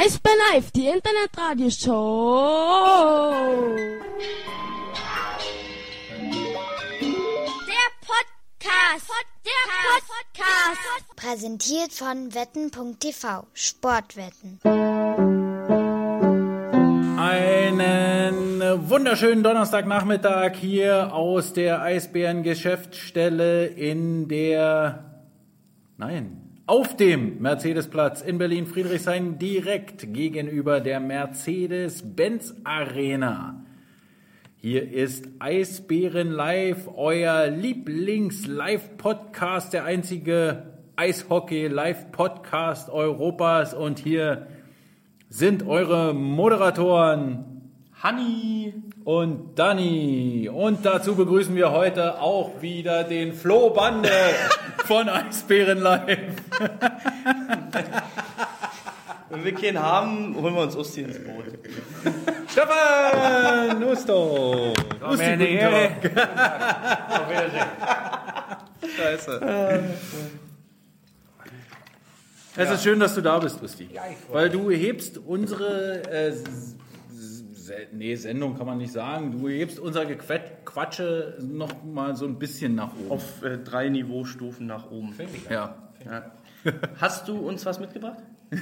Eisbär 0.00 0.30
Live, 0.52 0.70
die 0.70 0.86
Internetradioshow. 0.86 3.32
Der 7.66 7.90
Podcast. 8.06 9.10
Der 9.44 9.66
Podcast. 10.06 11.16
Präsentiert 11.16 11.92
von 11.92 12.32
wetten.tv. 12.32 13.48
Sportwetten. 13.54 14.60
Einen 17.18 18.62
wunderschönen 18.88 19.42
Donnerstagnachmittag 19.42 20.54
hier 20.54 21.12
aus 21.12 21.54
der 21.54 21.82
Eisbären-Geschäftsstelle 21.82 23.66
in 23.66 24.28
der, 24.28 25.24
nein, 25.96 26.47
auf 26.68 26.94
dem 26.96 27.40
Mercedesplatz 27.40 28.20
in 28.20 28.36
Berlin-Friedrichshain 28.36 29.38
direkt 29.38 30.12
gegenüber 30.12 30.80
der 30.80 31.00
Mercedes-Benz 31.00 32.56
Arena. 32.62 33.64
Hier 34.58 34.92
ist 34.92 35.26
Eisbären 35.38 36.30
Live, 36.30 36.86
euer 36.94 37.46
Lieblings-Live-Podcast, 37.46 39.72
der 39.72 39.86
einzige 39.86 40.74
Eishockey-Live-Podcast 40.96 42.90
Europas. 42.90 43.72
Und 43.72 43.98
hier 43.98 44.48
sind 45.30 45.66
eure 45.66 46.12
Moderatoren 46.12 47.62
Hanni 47.94 48.74
und 49.08 49.58
Danny. 49.58 50.50
Und 50.52 50.84
dazu 50.84 51.14
begrüßen 51.14 51.56
wir 51.56 51.72
heute 51.72 52.20
auch 52.20 52.60
wieder 52.60 53.04
den 53.04 53.32
Flo 53.32 53.70
Bande 53.70 54.10
von 54.84 55.08
Eisbären 55.08 55.78
Live. 55.78 56.18
Wenn 59.30 59.44
wir 59.46 59.54
keinen 59.54 59.82
haben, 59.82 60.36
holen 60.36 60.54
wir 60.54 60.60
uns 60.60 60.76
Usti 60.76 61.04
ins 61.04 61.18
Boot. 61.20 61.46
Stefan 62.50 63.80
Nusto. 63.80 64.74
Usti, 65.10 65.36
guten 65.36 65.58
Tag. 65.58 66.10
Scheiße. 68.94 69.40
Es 72.56 72.70
ist 72.70 72.82
schön, 72.82 73.00
dass 73.00 73.14
du 73.14 73.22
da 73.22 73.38
bist, 73.38 73.62
Usti. 73.62 73.88
Weil 74.30 74.50
du 74.50 74.70
hebst 74.70 75.16
unsere 75.16 76.02
äh, 76.10 76.34
nee, 77.92 78.14
Sendung 78.14 78.56
kann 78.56 78.66
man 78.66 78.78
nicht 78.78 78.92
sagen. 78.92 79.32
Du 79.32 79.48
hebst 79.48 79.78
unser 79.78 80.02
Gequat- 80.02 80.64
Quatsche 80.64 81.36
noch 81.40 81.84
mal 81.84 82.16
so 82.16 82.26
ein 82.26 82.38
bisschen 82.38 82.74
nach 82.74 82.92
oben. 82.96 83.10
Auf 83.10 83.42
äh, 83.42 83.58
drei 83.58 83.88
Niveaustufen 83.88 84.66
nach 84.66 84.90
oben. 84.90 85.14
ja. 85.50 85.76
Ja. 86.04 86.32
Hast 87.00 87.26
du 87.28 87.36
uns 87.38 87.64
was 87.66 87.80
mitgebracht? 87.80 88.18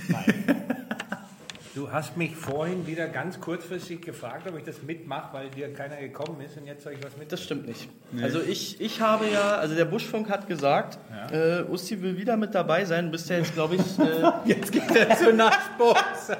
Du 1.76 1.92
hast 1.92 2.16
mich 2.16 2.34
vorhin 2.34 2.86
wieder 2.86 3.06
ganz 3.06 3.38
kurzfristig 3.38 4.00
gefragt, 4.00 4.48
ob 4.48 4.56
ich 4.56 4.64
das 4.64 4.82
mitmache, 4.82 5.34
weil 5.34 5.50
dir 5.50 5.70
keiner 5.74 5.96
gekommen 5.96 6.40
ist 6.40 6.56
und 6.56 6.66
jetzt 6.66 6.84
soll 6.84 6.94
ich 6.94 7.04
was 7.04 7.18
mit. 7.18 7.30
Das 7.30 7.42
stimmt 7.42 7.66
nicht. 7.68 7.90
Also 8.22 8.40
ich, 8.40 8.80
ich 8.80 9.02
habe 9.02 9.26
ja, 9.28 9.56
also 9.56 9.74
der 9.74 9.84
Buschfunk 9.84 10.30
hat 10.30 10.48
gesagt, 10.48 10.98
äh, 11.30 11.64
Usti 11.70 12.00
will 12.00 12.16
wieder 12.16 12.38
mit 12.38 12.54
dabei 12.54 12.86
sein. 12.86 13.10
Bist 13.10 13.28
ja 13.28 13.36
jetzt, 13.36 13.52
glaube 13.52 13.74
ich, 13.74 13.98
äh, 13.98 14.32
Jetzt 14.46 14.72
geht 14.72 14.90
er 14.96 15.18
zur 15.18 15.34
Nachtbox. 15.34 16.28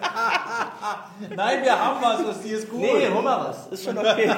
Nein, 1.36 1.62
wir 1.64 1.78
haben 1.78 2.02
was, 2.02 2.38
Usti 2.38 2.52
ist 2.52 2.70
gut. 2.70 2.80
Nee, 2.80 3.06
hol 3.12 3.22
mal 3.22 3.50
was. 3.50 3.66
Ist 3.66 3.84
schon 3.84 3.98
okay. 3.98 4.28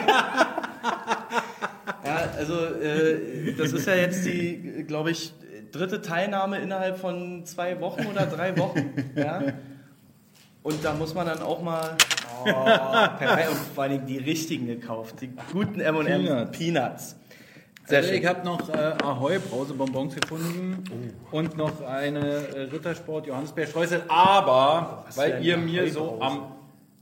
ja, 2.04 2.28
also 2.36 2.74
äh, 2.74 3.52
das 3.56 3.72
ist 3.72 3.86
ja 3.86 3.94
jetzt 3.94 4.24
die, 4.24 4.84
glaube 4.88 5.12
ich, 5.12 5.32
dritte 5.70 6.02
Teilnahme 6.02 6.58
innerhalb 6.58 6.98
von 6.98 7.46
zwei 7.46 7.80
Wochen 7.80 8.04
oder 8.06 8.26
drei 8.26 8.58
Wochen. 8.58 9.12
Ja? 9.14 9.44
Und 10.62 10.84
da 10.84 10.92
muss 10.94 11.14
man 11.14 11.26
dann 11.26 11.40
auch 11.42 11.62
mal 11.62 11.96
oh, 12.44 12.52
perfekt, 13.18 13.50
und 13.50 13.56
vor 13.74 13.84
allen 13.84 13.92
Dingen 13.92 14.06
die 14.06 14.18
richtigen 14.18 14.66
gekauft, 14.66 15.20
die 15.20 15.30
guten 15.52 15.80
M&M 15.80 16.04
Peanuts. 16.04 16.58
Peanuts. 16.58 17.16
Sehr 17.86 17.98
Also 17.98 18.10
schön. 18.10 18.18
ich 18.20 18.26
habe 18.26 18.44
noch 18.44 18.68
äh, 18.68 18.94
Ahoi 19.02 19.38
Brausebonbons 19.38 20.14
gefunden 20.16 20.84
und 21.30 21.56
noch 21.56 21.80
eine 21.82 22.18
äh, 22.20 22.60
Rittersport 22.64 23.26
Johannisbeerstreusel, 23.26 24.02
aber 24.08 25.06
für 25.10 25.16
weil 25.16 25.42
ihr 25.44 25.56
mir 25.56 25.90
so 25.90 26.04
Brause? 26.18 26.22
am 26.22 26.42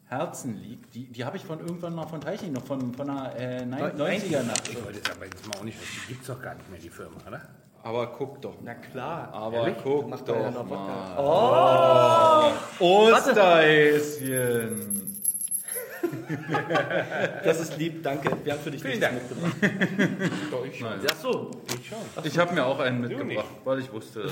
Herzen 0.09 0.56
liegt, 0.62 0.94
die, 0.94 1.06
die 1.11 1.25
habe 1.25 1.37
ich 1.37 1.44
von 1.44 1.59
irgendwann 1.59 1.93
mal 1.97 2.06
von 2.06 2.21
Teiching, 2.21 2.53
noch 2.53 2.65
von, 2.65 2.94
von 2.94 3.11
einer 3.11 3.34
äh, 3.34 3.67
nein- 3.67 3.93
Nein- 3.97 4.21
90er 4.21 4.43
Nacht. 4.44 4.69
Ich 4.71 4.77
wollte 4.84 4.99
jetzt 4.99 5.11
aber 5.11 5.25
jetzt 5.25 5.44
mal 5.49 5.56
auch 5.59 5.65
nicht, 5.65 5.77
die 5.81 6.09
gibt 6.12 6.21
es 6.21 6.28
doch 6.28 6.41
gar 6.41 6.55
nicht 6.55 6.71
mehr, 6.71 6.78
die 6.78 6.88
Firma, 6.91 7.17
oder? 7.27 7.41
Aber 7.87 8.09
guck 8.09 8.43
doch. 8.43 8.55
Na 8.65 8.75
klar. 8.75 9.29
Aber 9.33 9.71
guck 9.71 10.09
Macht 10.09 10.29
doch 10.29 10.35
doch 10.35 10.51
noch 10.51 10.69
mal. 10.69 12.53
Oh, 12.81 12.85
Osterhäschen. 13.15 14.93
Das 17.45 17.61
ist 17.61 17.77
lieb, 17.79 18.03
danke. 18.03 18.31
Wir 18.45 18.53
haben 18.53 18.61
für 18.61 18.71
dich 18.73 18.83
Vielen 18.83 19.01
nichts 19.01 19.09
Dank. 19.09 19.23
mitgebracht. 19.23 19.57
Doch, 20.51 20.65
ich 20.65 20.79
schon. 20.79 20.89
Ach 20.89 21.17
so, 21.17 21.51
Ich 21.79 21.89
schon. 21.89 21.99
Ich 22.25 22.39
habe 22.39 22.55
mir 22.55 22.65
auch 22.67 22.79
einen 22.81 23.01
mitgebracht, 23.01 23.47
weil 23.65 23.79
ich 23.81 23.93
wusste. 23.93 24.23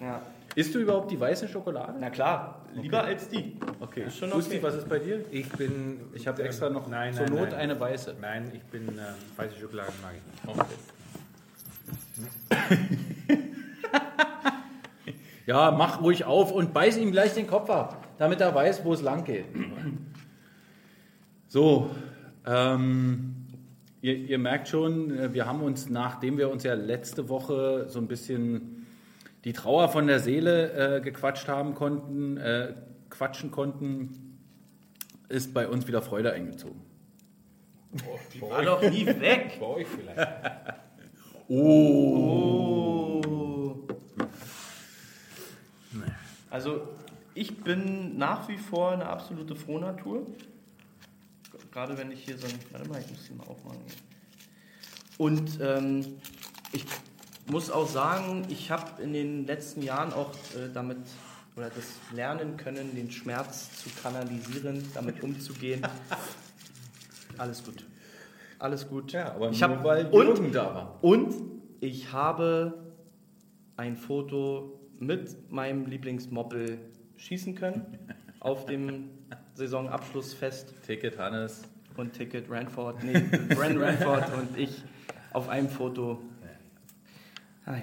ja. 0.00 0.20
Isst 0.56 0.74
du 0.74 0.78
überhaupt 0.80 1.10
die 1.10 1.18
weiße 1.18 1.48
Schokolade? 1.48 1.94
Na 1.98 2.10
klar, 2.10 2.60
lieber 2.74 3.02
als 3.02 3.28
die. 3.28 3.56
Okay. 3.80 4.04
Ist 4.06 4.18
schon 4.18 4.30
Gusti, 4.30 4.56
okay. 4.56 4.62
was 4.64 4.76
ist 4.76 4.88
bei 4.88 5.00
dir? 5.00 5.24
Ich 5.32 5.48
bin. 5.48 6.00
Ich 6.14 6.28
habe 6.28 6.42
extra 6.44 6.70
noch 6.70 6.86
Nein, 6.88 7.12
zur 7.12 7.24
nein, 7.26 7.34
Not 7.34 7.50
nein. 7.50 7.60
eine 7.60 7.78
weiße. 7.80 8.14
Nein, 8.20 8.52
ich 8.54 8.62
bin. 8.64 8.88
Äh, 8.88 9.02
weiße 9.36 9.56
Schokolade 9.60 9.92
mag 10.02 10.12
ich 10.16 10.22
nicht. 10.32 10.60
Okay. 10.60 10.74
ja, 15.46 15.70
mach 15.70 16.00
ruhig 16.00 16.24
auf 16.24 16.52
und 16.52 16.72
beiß 16.72 16.96
ihm 16.98 17.12
gleich 17.12 17.34
den 17.34 17.46
Kopf 17.46 17.70
ab, 17.70 18.08
damit 18.18 18.40
er 18.40 18.54
weiß, 18.54 18.84
wo 18.84 18.94
es 18.94 19.02
lang 19.02 19.24
geht. 19.24 19.46
So, 21.48 21.90
ähm, 22.46 23.34
ihr, 24.00 24.16
ihr 24.16 24.38
merkt 24.38 24.68
schon, 24.68 25.16
äh, 25.16 25.32
wir 25.32 25.46
haben 25.46 25.62
uns, 25.62 25.88
nachdem 25.88 26.38
wir 26.38 26.50
uns 26.50 26.64
ja 26.64 26.74
letzte 26.74 27.28
Woche 27.28 27.86
so 27.88 27.98
ein 27.98 28.08
bisschen 28.08 28.86
die 29.44 29.52
Trauer 29.52 29.88
von 29.88 30.06
der 30.06 30.20
Seele 30.20 30.96
äh, 30.96 31.00
gequatscht 31.00 31.48
haben 31.48 31.74
konnten, 31.74 32.38
äh, 32.38 32.74
quatschen 33.10 33.50
konnten, 33.50 34.38
ist 35.28 35.54
bei 35.54 35.68
uns 35.68 35.86
wieder 35.86 36.02
Freude 36.02 36.32
eingezogen. 36.32 36.80
War 38.40 38.62
doch 38.62 38.82
nie 38.82 39.06
weg. 39.06 39.58
Bei 39.60 39.66
euch 39.66 39.86
vielleicht. 39.86 40.18
Oh. 41.56 43.22
Also 46.50 46.88
ich 47.34 47.56
bin 47.62 48.18
nach 48.18 48.48
wie 48.48 48.58
vor 48.58 48.92
eine 48.92 49.06
absolute 49.06 49.54
Frohnatur. 49.54 50.26
Gerade 51.72 51.96
wenn 51.98 52.10
ich 52.12 52.24
hier 52.24 52.38
so 52.38 52.46
ein... 52.46 52.54
Warte 52.70 52.88
mal, 52.88 53.00
ich 53.00 53.10
muss 53.10 53.24
die 53.28 53.34
mal 53.34 53.46
aufmachen. 53.46 53.80
Und 55.18 55.60
ähm, 55.60 56.18
ich 56.72 56.84
muss 57.46 57.70
auch 57.70 57.88
sagen, 57.88 58.46
ich 58.48 58.70
habe 58.70 59.02
in 59.02 59.12
den 59.12 59.46
letzten 59.46 59.82
Jahren 59.82 60.12
auch 60.12 60.32
äh, 60.56 60.72
damit 60.72 60.98
oder 61.56 61.70
das 61.70 61.84
lernen 62.12 62.56
können, 62.56 62.96
den 62.96 63.12
Schmerz 63.12 63.70
zu 63.80 63.88
kanalisieren, 64.02 64.90
damit 64.92 65.22
umzugehen. 65.22 65.86
Alles 67.38 67.62
gut. 67.64 67.84
Alles 68.64 68.88
gut. 68.88 69.12
Ja, 69.12 69.34
aber 69.34 69.50
ich 69.50 69.60
nur 69.60 69.68
hab, 69.76 69.84
weil 69.84 70.06
und 70.06 70.54
da 70.54 70.74
war. 70.74 70.98
und 71.02 71.34
ich 71.80 72.10
habe 72.12 72.94
ein 73.76 73.94
Foto 73.94 74.80
mit 74.98 75.52
meinem 75.52 75.84
Lieblingsmoppel 75.84 76.78
schießen 77.18 77.56
können 77.56 77.84
auf 78.40 78.64
dem 78.64 79.10
Saisonabschlussfest 79.52 80.82
Ticket, 80.82 81.18
Hannes. 81.18 81.64
und 81.98 82.14
Ticket 82.14 82.48
Ranford, 82.48 83.04
nee, 83.04 83.12
Bren 83.54 83.76
Ranford 83.76 84.32
und 84.32 84.56
ich 84.58 84.82
auf 85.34 85.50
einem 85.50 85.68
Foto. 85.68 86.22
Ah 87.66 87.76
ja. 87.76 87.82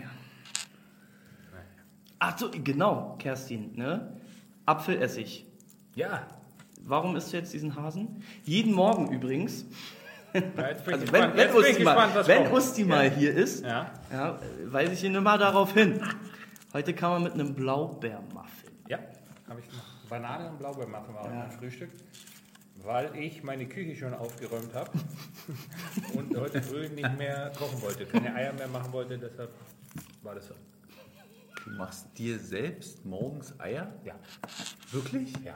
Ach 2.17 2.39
so, 2.39 2.49
genau, 2.49 3.17
Kerstin, 3.19 3.75
ne? 3.75 4.19
Apfelessig. 4.65 5.45
Ja. 5.93 6.25
Warum 6.83 7.15
isst 7.15 7.31
du 7.33 7.37
jetzt 7.37 7.53
diesen 7.53 7.75
Hasen? 7.75 8.23
Jeden 8.45 8.73
Morgen 8.73 9.11
übrigens. 9.13 9.67
Ja 10.33 10.41
Also 10.63 11.11
wenn, 11.11 11.35
wenn, 11.35 11.53
Usti, 11.55 11.83
mal, 11.83 11.93
gespannt, 11.95 12.15
was 12.15 12.27
wenn. 12.27 12.51
Usti 12.51 12.83
mal 12.83 13.09
hier 13.11 13.33
ist, 13.35 13.63
Ja. 13.65 13.91
ja, 14.11 14.39
weise 14.65 14.93
ich 14.93 15.03
ihn 15.03 15.15
immer 15.15 15.37
darauf 15.37 15.73
hin. 15.73 16.01
Heute 16.73 16.93
kam 16.93 17.13
er 17.13 17.19
mit 17.19 17.33
einem 17.33 17.53
Blaubeermuffin. 17.53 18.71
Ja, 18.87 18.99
habe 19.49 19.59
ich 19.59 19.69
gemacht. 19.69 19.85
Banane 20.09 20.49
und 20.49 20.57
Blaubeermuffin 20.59 21.13
war 21.15 21.21
auch 21.21 21.29
mein 21.29 21.51
Frühstück, 21.51 21.89
weil 22.83 23.15
ich 23.15 23.43
meine 23.43 23.65
Küche 23.67 23.95
schon 23.95 24.13
aufgeräumt 24.13 24.73
habe 24.73 24.91
und 26.15 26.37
heute 26.37 26.61
früh 26.61 26.89
nicht 26.89 27.17
mehr 27.17 27.51
kochen 27.57 27.81
wollte, 27.81 28.05
keine 28.05 28.33
Eier 28.35 28.53
mehr 28.53 28.67
machen 28.67 28.91
wollte, 28.91 29.17
deshalb 29.17 29.51
war 30.23 30.35
das 30.35 30.47
so. 30.47 30.53
Du 31.63 31.71
machst 31.71 32.07
dir 32.17 32.39
selbst 32.39 33.05
morgens 33.05 33.57
Eier? 33.59 33.93
Ja. 34.03 34.15
Wirklich? 34.91 35.31
Ja. 35.45 35.53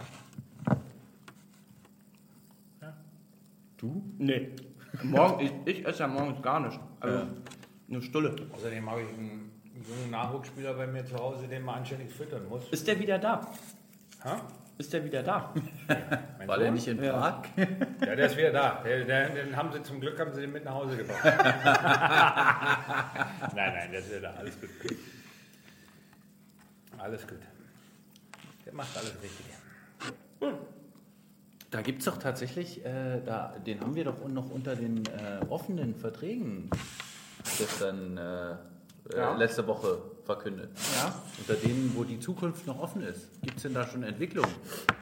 Du? 3.77 4.03
Nee. 4.17 4.51
Morgen, 5.03 5.45
ich, 5.45 5.51
ich 5.65 5.85
esse 5.85 5.99
ja 6.03 6.07
morgens 6.07 6.41
gar 6.41 6.59
nicht. 6.61 6.79
Also 6.99 7.27
eine 7.89 8.01
Stulle. 8.01 8.35
Außerdem 8.53 8.89
habe 8.89 9.01
ich 9.01 9.09
ein 9.09 9.51
jungen 9.75 10.09
Nachwuchsspieler 10.11 10.73
bei 10.73 10.87
mir 10.87 11.05
zu 11.05 11.15
Hause, 11.15 11.47
den 11.47 11.63
man 11.63 11.75
anständig 11.79 12.11
füttern 12.13 12.47
muss. 12.47 12.67
Ist 12.69 12.87
der 12.87 12.99
wieder 12.99 13.19
da? 13.19 13.41
Ha? 14.23 14.41
Ist 14.77 14.91
der 14.91 15.03
wieder 15.05 15.23
da? 15.23 15.53
Mein 16.37 16.47
War 16.47 16.57
der 16.57 16.67
Sohn? 16.67 16.73
nicht 16.75 16.87
in 16.87 16.97
Prag? 16.97 17.43
Ja, 17.57 18.15
der 18.15 18.25
ist 18.25 18.35
wieder 18.37 18.51
da. 18.51 18.81
Der, 18.83 19.05
der, 19.05 19.29
den 19.29 19.55
haben 19.55 19.71
sie 19.71 19.81
zum 19.83 20.01
Glück 20.01 20.19
haben 20.19 20.33
sie 20.33 20.41
den 20.41 20.51
mit 20.51 20.65
nach 20.65 20.73
Hause 20.73 20.97
gebracht. 20.97 21.23
nein, 21.23 21.33
nein, 23.55 23.91
der 23.91 23.99
ist 23.99 24.09
wieder 24.09 24.21
da. 24.21 24.31
Alles 24.31 24.59
gut. 24.59 24.69
Alles 26.97 27.27
gut. 27.27 27.39
Der 28.65 28.73
macht 28.73 28.97
alles 28.97 29.15
richtig. 29.21 29.45
Da 31.71 31.81
gibt 31.81 31.99
es 31.99 32.05
doch 32.05 32.17
tatsächlich, 32.17 32.85
äh, 32.85 33.21
da, 33.25 33.53
den 33.65 33.81
haben 33.81 33.95
wir 33.95 34.05
doch 34.05 34.25
noch 34.27 34.49
unter 34.49 34.75
den 34.75 35.03
äh, 35.07 35.43
offenen 35.49 35.95
Verträgen 35.95 36.69
gestern, 37.57 38.17
äh, 38.17 38.21
Ja. 39.13 39.35
äh, 39.35 39.37
letzte 39.37 39.65
Woche 39.67 39.97
verkündet. 40.23 40.69
Ja. 40.95 41.13
Unter 41.39 41.53
denen, 41.55 41.91
wo 41.95 42.03
die 42.03 42.19
Zukunft 42.19 42.65
noch 42.65 42.79
offen 42.79 43.01
ist. 43.03 43.27
Gibt 43.41 43.57
es 43.57 43.63
denn 43.63 43.73
da 43.73 43.85
schon 43.85 44.03
Entwicklung? 44.03 44.45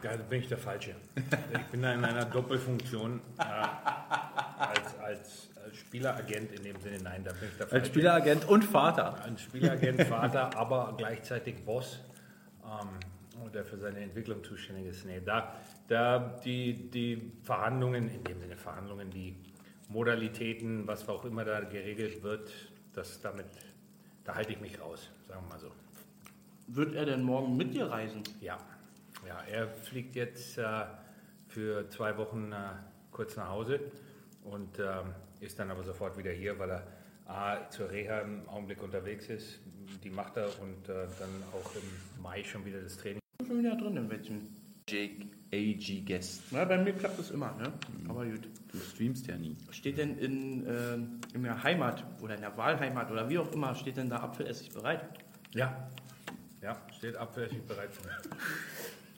Da 0.01 0.15
bin 0.17 0.39
ich 0.41 0.47
der 0.49 0.57
Falsche. 0.57 0.95
Ich 1.15 1.65
bin 1.71 1.81
da 1.81 1.93
in 1.93 2.03
einer 2.03 2.25
Doppelfunktion 2.25 3.21
äh, 3.37 3.43
als, 3.43 4.99
als, 4.99 5.49
als 5.63 5.75
Spieleragent 5.77 6.51
in 6.53 6.63
dem 6.63 6.79
Sinne. 6.81 6.97
Nein, 7.03 7.23
da 7.23 7.31
bin 7.33 7.49
ich 7.49 7.57
der 7.57 7.67
Falsche. 7.67 7.75
Als 7.75 7.87
Spieleragent 7.87 8.47
und 8.49 8.63
Vater. 8.65 9.23
Ein 9.23 9.37
Spieleragent, 9.37 10.01
Vater, 10.03 10.57
aber 10.57 10.95
gleichzeitig 10.97 11.63
Boss, 11.63 11.99
ähm, 12.65 12.89
der 13.53 13.63
für 13.63 13.77
seine 13.77 13.99
Entwicklung 13.99 14.43
zuständig 14.43 14.87
ist. 14.87 15.05
Nee, 15.05 15.21
da, 15.23 15.53
da 15.87 16.19
die, 16.43 16.89
die 16.89 17.31
Verhandlungen, 17.43 18.09
in 18.09 18.23
dem 18.23 18.39
Sinne 18.39 18.55
Verhandlungen, 18.55 19.09
die 19.09 19.35
Modalitäten, 19.89 20.87
was 20.87 21.07
auch 21.09 21.25
immer 21.25 21.45
da 21.45 21.61
geregelt 21.61 22.23
wird, 22.23 22.51
das 22.93 23.21
damit, 23.21 23.45
da 24.23 24.35
halte 24.35 24.53
ich 24.53 24.61
mich 24.61 24.79
raus, 24.79 25.09
sagen 25.27 25.43
wir 25.45 25.49
mal 25.55 25.59
so. 25.59 25.71
Wird 26.67 26.95
er 26.95 27.05
denn 27.05 27.23
morgen 27.23 27.57
mit 27.57 27.73
dir 27.73 27.85
reisen? 27.85 28.23
Ja, 28.41 28.57
ja 29.27 29.41
er 29.51 29.67
fliegt 29.67 30.15
jetzt 30.15 30.57
äh, 30.57 30.85
für 31.47 31.89
zwei 31.89 32.17
Wochen 32.17 32.51
äh, 32.51 32.55
kurz 33.11 33.35
nach 33.35 33.49
Hause 33.49 33.79
und 34.43 34.79
ähm, 34.79 35.13
ist 35.41 35.59
dann 35.59 35.69
aber 35.69 35.83
sofort 35.83 36.17
wieder 36.17 36.31
hier, 36.31 36.57
weil 36.57 36.71
er 36.71 36.87
A, 37.25 37.69
zur 37.69 37.89
Reha 37.89 38.19
im 38.19 38.47
Augenblick 38.49 38.81
unterwegs 38.81 39.27
ist. 39.29 39.59
Die 40.03 40.09
macht 40.09 40.37
er 40.37 40.47
und 40.61 40.89
äh, 40.89 41.05
dann 41.19 41.43
auch 41.53 41.75
im 41.75 42.21
Mai 42.21 42.43
schon 42.43 42.65
wieder 42.65 42.81
das 42.81 42.97
Training. 42.97 43.19
Ich 43.19 43.37
bin 43.37 43.47
schon 43.47 43.59
wieder 43.59 43.75
drin 43.75 43.97
im 43.97 44.09
Wettchen. 44.09 44.62
Jake 44.87 45.27
AG 45.53 46.05
Guest. 46.05 46.41
Na, 46.51 46.65
bei 46.65 46.77
mir 46.77 46.93
klappt 46.93 47.19
das 47.19 47.31
immer, 47.31 47.53
ne? 47.55 47.71
Aber 48.09 48.25
gut. 48.25 48.47
Du 48.71 48.79
streamst 48.79 49.27
ja 49.27 49.37
nie. 49.37 49.55
Steht 49.71 49.97
denn 49.97 50.17
in, 50.17 50.65
äh, 50.65 50.95
in 51.35 51.43
der 51.43 51.61
Heimat 51.63 52.03
oder 52.21 52.35
in 52.35 52.41
der 52.41 52.57
Wahlheimat 52.57 53.11
oder 53.11 53.29
wie 53.29 53.37
auch 53.37 53.51
immer, 53.51 53.75
steht 53.75 53.97
denn 53.97 54.09
da 54.09 54.17
Apfelessig 54.17 54.71
bereit? 54.71 55.05
Ja, 55.53 55.89
ja, 56.61 56.75
steht 56.97 57.15
abwärtig 57.15 57.61
bereit. 57.63 57.89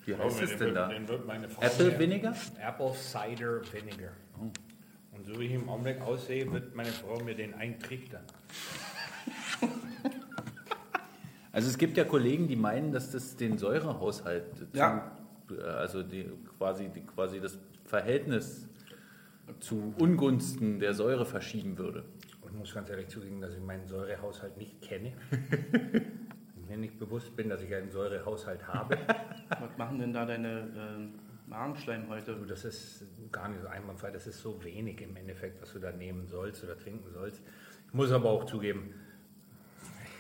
Wie 0.06 0.16
heißt 0.16 0.42
es 0.42 0.50
Den 0.50 0.60
denn 0.60 0.68
wird- 0.68 0.76
da? 0.76 0.88
Den 0.90 1.08
wird 1.08 1.26
meine 1.26 1.48
Frau 1.50 1.62
Apple 1.62 1.98
Vinegar? 1.98 2.36
Apple 2.62 2.94
Cider 2.96 3.62
Vinegar. 3.72 4.12
Und 5.14 5.26
so 5.26 5.40
wie 5.40 5.46
ich 5.46 5.54
im 5.54 5.70
Augenblick 5.70 6.02
aussehe, 6.02 6.52
wird 6.52 6.76
meine 6.76 6.92
Frau 6.92 7.18
mir 7.24 7.34
den 7.36 7.54
eintrichtern. 7.54 8.24
Also 11.54 11.70
es 11.70 11.78
gibt 11.78 11.96
ja 11.96 12.04
Kollegen, 12.04 12.50
die 12.50 12.58
meinen, 12.58 12.92
dass 12.92 13.12
das 13.12 13.38
den 13.38 13.58
Säurehaushalt, 13.58 14.68
Ja. 14.74 15.16
Äh, 15.52 15.62
also 15.62 16.04
die, 16.04 16.30
quasi, 16.58 16.90
die, 16.90 17.02
quasi 17.02 17.40
das 17.40 17.58
Verhältnis 17.86 18.68
zu 19.60 19.94
Ungunsten 20.00 20.80
der 20.80 20.94
Säure 20.94 21.26
verschieben 21.26 21.78
würde. 21.78 22.04
Und 22.42 22.54
ich 22.54 22.60
muss 22.60 22.74
ganz 22.74 22.90
ehrlich 22.90 23.08
zugeben, 23.08 23.42
dass 23.42 23.54
ich 23.54 23.62
meinen 23.62 23.88
Säurehaushalt 23.88 24.58
nicht 24.58 24.82
kenne. 24.82 25.14
mir 26.68 26.78
nicht 26.78 27.00
bewusst 27.00 27.36
bin, 27.36 27.50
dass 27.50 27.62
ich 27.62 27.74
einen 27.74 27.90
Säurehaushalt 27.90 28.68
habe. 28.68 28.98
Was 29.50 29.78
machen 29.78 30.00
denn 30.00 30.14
da 30.14 30.26
deine 30.26 30.60
äh, 30.60 31.50
Magenschleimhäute? 31.50 32.36
Du, 32.36 32.46
das 32.46 32.66
ist 32.66 33.06
gar 33.32 33.50
nicht 33.50 33.62
so 33.62 33.68
einwandfrei. 33.68 34.12
Das 34.12 34.28
ist 34.28 34.42
so 34.42 34.64
wenig 34.64 35.02
im 35.02 35.16
Endeffekt, 35.16 35.62
was 35.62 35.74
du 35.74 35.80
da 35.80 35.92
nehmen 35.92 36.28
sollst 36.28 36.64
oder 36.64 36.78
trinken 36.78 37.12
sollst. 37.12 37.42
Ich 37.88 37.94
muss 37.94 38.12
aber 38.12 38.30
auch 38.30 38.46
zugeben, 38.46 38.94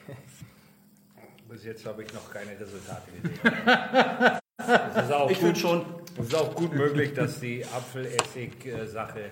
bis 1.50 1.64
jetzt 1.64 1.86
habe 1.86 2.04
ich 2.04 2.14
noch 2.14 2.32
keine 2.32 2.52
Resultate 2.60 3.12
gesehen. 3.12 4.40
Es 4.58 5.04
ist 5.06 5.12
auch 5.12 5.30
Ich 5.30 5.40
gut, 5.40 5.58
schon. 5.58 5.86
es 6.18 6.28
ist 6.28 6.36
auch 6.36 6.56
gut 6.56 6.74
möglich, 6.74 7.14
dass 7.14 7.40
die 7.40 7.66
Apfelessig-Sache 7.66 9.32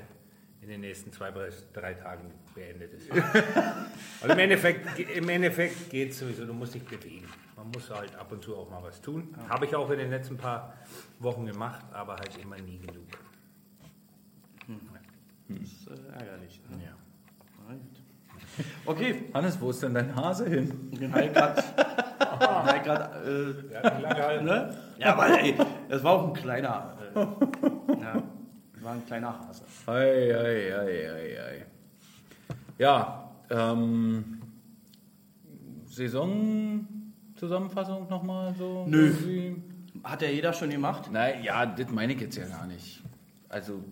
in 0.62 0.70
den 0.70 0.82
nächsten 0.82 1.12
zwei 1.12 1.32
bis 1.32 1.66
drei 1.74 1.94
Tagen 1.94 2.32
beendet 2.56 2.94
ist. 2.94 3.10
Weil 4.22 4.32
im 4.32 4.40
Endeffekt, 4.40 5.00
im 5.00 5.30
Endeffekt 5.30 5.90
geht 5.90 6.12
es 6.12 6.20
sowieso, 6.20 6.46
du 6.46 6.54
musst 6.54 6.74
dich 6.74 6.84
bewegen. 6.86 7.28
Man 7.56 7.70
muss 7.72 7.90
halt 7.90 8.16
ab 8.16 8.32
und 8.32 8.44
zu 8.44 8.56
auch 8.56 8.70
mal 8.70 8.82
was 8.84 9.02
tun. 9.02 9.34
Habe 9.50 9.66
ich 9.66 9.76
auch 9.76 9.90
in 9.90 10.00
den 10.00 10.10
letzten 10.10 10.38
paar 10.38 10.74
Wochen 11.20 11.46
gemacht, 11.46 11.86
aber 11.94 12.16
halt 12.16 12.38
immer 12.42 12.58
nie 12.58 12.80
genug. 12.80 13.08
Das 15.50 15.62
ist 15.62 15.88
äh, 15.88 16.14
ärgerlich. 16.20 16.62
Ne? 16.70 16.84
Ja. 16.86 16.96
Okay, 18.86 19.30
Hannes, 19.34 19.60
wo 19.60 19.70
ist 19.72 19.82
denn 19.82 19.94
dein 19.96 20.16
Hase 20.16 20.48
hin? 20.48 20.92
den 20.92 21.12
halt 21.14 21.34
halt 22.20 22.84
grad, 22.84 23.12
äh, 23.26 23.54
halt, 23.84 24.44
ne? 24.44 24.76
Ja, 24.98 25.14
aber 25.14 25.40
ey, 25.40 25.56
das 25.90 26.04
war 26.04 26.12
auch 26.14 26.28
ein 26.28 26.34
kleiner, 26.34 26.96
äh, 27.16 27.20
ja, 27.20 28.24
war 28.82 28.94
ein 28.94 29.06
kleiner 29.06 29.40
Hase. 29.40 29.64
Ei, 29.88 30.36
ei, 30.36 30.76
ei, 30.76 31.12
ei, 31.12 31.40
ei. 31.40 31.66
Ja, 32.78 33.30
ähm, 33.50 34.42
Saisonzusammenfassung 35.86 38.08
nochmal 38.10 38.54
so? 38.58 38.86
Nö. 38.88 39.08
irgendwie? 39.08 39.62
Hat 40.04 40.22
ja 40.22 40.30
jeder 40.30 40.54
schon 40.54 40.70
gemacht? 40.70 41.10
Nein, 41.12 41.44
ja, 41.44 41.66
das 41.66 41.90
meine 41.90 42.14
ich 42.14 42.22
jetzt 42.22 42.36
ja 42.36 42.48
gar 42.48 42.66
nicht. 42.66 43.02
Also 43.48 43.84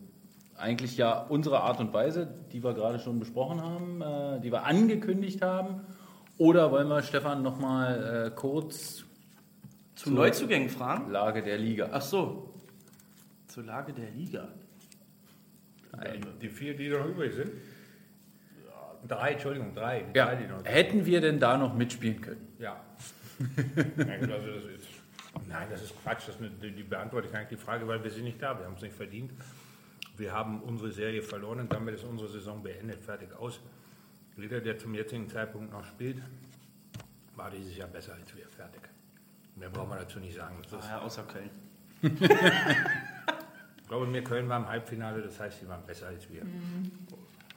eigentlich 0.58 0.98
ja 0.98 1.26
unsere 1.30 1.62
Art 1.62 1.80
und 1.80 1.94
Weise, 1.94 2.28
die 2.52 2.64
wir 2.64 2.74
gerade 2.74 3.00
schon 3.00 3.20
besprochen 3.20 3.62
haben, 3.62 4.02
äh, 4.02 4.42
die 4.42 4.52
wir 4.52 4.64
angekündigt 4.64 5.42
haben. 5.42 5.82
Oder 6.42 6.72
wollen 6.72 6.88
wir 6.88 7.04
Stefan 7.04 7.44
nochmal 7.44 8.26
äh, 8.26 8.32
kurz 8.36 9.06
Zu 9.94 10.10
Neuzugängen 10.10 10.72
fragen? 10.72 11.12
Lage 11.12 11.44
der 11.44 11.60
Liga? 11.60 11.90
Ach 11.92 12.02
so. 12.02 12.52
Zur 13.46 13.66
Lage 13.66 13.94
der 13.94 14.10
Liga. 14.10 14.48
die 16.42 16.50
vier, 16.50 16.76
die 16.76 16.90
noch 16.90 17.06
übrig 17.06 17.36
sind. 17.36 17.52
Drei, 19.08 19.34
Entschuldigung, 19.34 19.76
drei. 19.76 20.00
Die 20.02 20.18
Ja, 20.18 20.34
drei, 20.34 20.68
hätten 20.68 21.06
wir 21.06 21.22
denn 21.22 21.40
da 21.40 21.60
noch 21.60 21.76
mitspielen 21.76 22.20
können? 22.20 22.48
Ja. 22.58 22.84
gut, 23.38 24.08
also 24.08 24.48
das 24.48 24.64
ist, 24.64 24.88
nein, 25.48 25.68
das 25.70 25.84
ist 25.84 25.94
Quatsch. 26.02 26.28
Das 26.28 26.30
ist 26.30 26.42
eine, 26.42 26.50
die, 26.50 26.72
die 26.72 26.82
beantworte 26.82 27.28
ich 27.28 27.36
eigentlich 27.36 27.60
die 27.60 27.64
Frage, 27.64 27.88
weil 27.88 28.04
wir 28.04 28.10
sind 28.10 28.24
nicht 28.24 28.42
da. 28.42 28.58
Wir 28.58 28.66
haben 28.66 28.78
es 28.78 28.82
nicht 28.82 28.96
verdient. 28.96 29.32
Wir 30.18 30.34
haben 30.34 30.64
unsere 30.64 30.92
Serie 30.92 31.22
verloren 31.22 31.60
und 31.60 31.72
damit 31.72 31.94
ist 31.94 32.04
unsere 32.04 32.30
Saison 32.30 32.64
beendet, 32.64 33.04
fertig 33.04 33.32
aus. 33.38 33.60
Jeder, 34.38 34.62
der 34.62 34.78
zum 34.78 34.94
jetzigen 34.94 35.30
Zeitpunkt 35.30 35.72
noch 35.72 35.86
spielt, 35.86 36.22
war 37.36 37.50
dieses 37.50 37.76
Jahr 37.78 37.88
besser 37.88 38.14
als 38.14 38.36
wir, 38.36 38.48
fertig. 38.48 38.82
Mehr 39.56 39.70
brauchen 39.70 39.90
wir 39.90 39.98
dazu 39.98 40.20
nicht 40.20 40.36
sagen. 40.36 40.58
Das 40.70 40.86
Ah 40.86 40.90
ja, 40.90 41.00
außer 41.02 41.24
Köln. 41.24 41.50
ich 42.02 43.88
glaube, 43.88 44.12
wir 44.12 44.24
Köln 44.24 44.50
war 44.50 44.58
im 44.58 44.68
Halbfinale, 44.68 45.22
das 45.22 45.40
heißt, 45.40 45.60
sie 45.60 45.68
waren 45.68 45.86
besser 45.86 46.08
als 46.08 46.30
wir. 46.30 46.44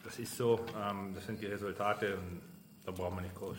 Das 0.02 0.18
ist 0.18 0.36
so, 0.36 0.64
ähm, 0.78 1.14
das 1.14 1.24
sind 1.26 1.40
die 1.40 1.46
Resultate 1.46 2.16
und 2.16 2.42
da 2.84 2.92
brauchen 2.92 3.16
wir 3.16 3.22
nicht 3.22 3.34
groß. 3.34 3.56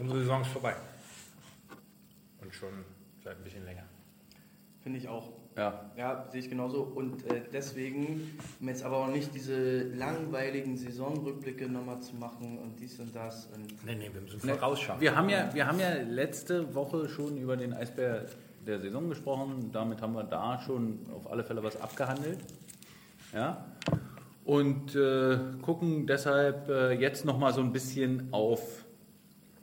Unsere 0.00 0.20
Saison 0.20 0.40
ist 0.40 0.48
vorbei. 0.48 0.74
Und 2.40 2.54
schon 2.54 2.84
seit 3.22 3.36
ein 3.36 3.44
bisschen 3.44 3.64
länger. 3.64 3.84
Finde 4.82 4.98
ich 4.98 5.06
auch. 5.08 5.39
Ja. 5.56 5.90
Ja, 5.96 6.26
sehe 6.30 6.40
ich 6.40 6.48
genauso. 6.48 6.82
Und 6.82 7.26
äh, 7.30 7.42
deswegen, 7.52 8.38
um 8.60 8.68
jetzt 8.68 8.84
aber 8.84 8.98
auch 8.98 9.08
nicht 9.08 9.34
diese 9.34 9.82
langweiligen 9.94 10.76
Saisonrückblicke 10.76 11.68
nochmal 11.68 12.00
zu 12.00 12.16
machen 12.16 12.58
und 12.58 12.78
dies 12.80 12.98
und 13.00 13.14
das. 13.14 13.48
Und 13.54 13.84
Nee, 13.84 13.96
nee, 13.96 14.10
wir 14.12 14.20
müssen 14.20 14.40
vorausschauen. 14.40 15.00
Wir 15.00 15.16
haben, 15.16 15.28
ja, 15.28 15.52
wir 15.52 15.66
haben 15.66 15.80
ja 15.80 15.94
letzte 16.08 16.74
Woche 16.74 17.08
schon 17.08 17.36
über 17.36 17.56
den 17.56 17.72
Eisbär 17.72 18.26
der 18.66 18.80
Saison 18.80 19.08
gesprochen. 19.08 19.70
Damit 19.72 20.00
haben 20.00 20.14
wir 20.14 20.24
da 20.24 20.60
schon 20.64 21.00
auf 21.14 21.30
alle 21.30 21.44
Fälle 21.44 21.62
was 21.62 21.80
abgehandelt. 21.80 22.38
Ja. 23.34 23.64
Und 24.44 24.94
äh, 24.94 25.38
gucken 25.62 26.06
deshalb 26.06 26.68
äh, 26.68 26.92
jetzt 26.92 27.24
nochmal 27.24 27.52
so 27.52 27.60
ein 27.60 27.72
bisschen 27.72 28.28
auf 28.32 28.84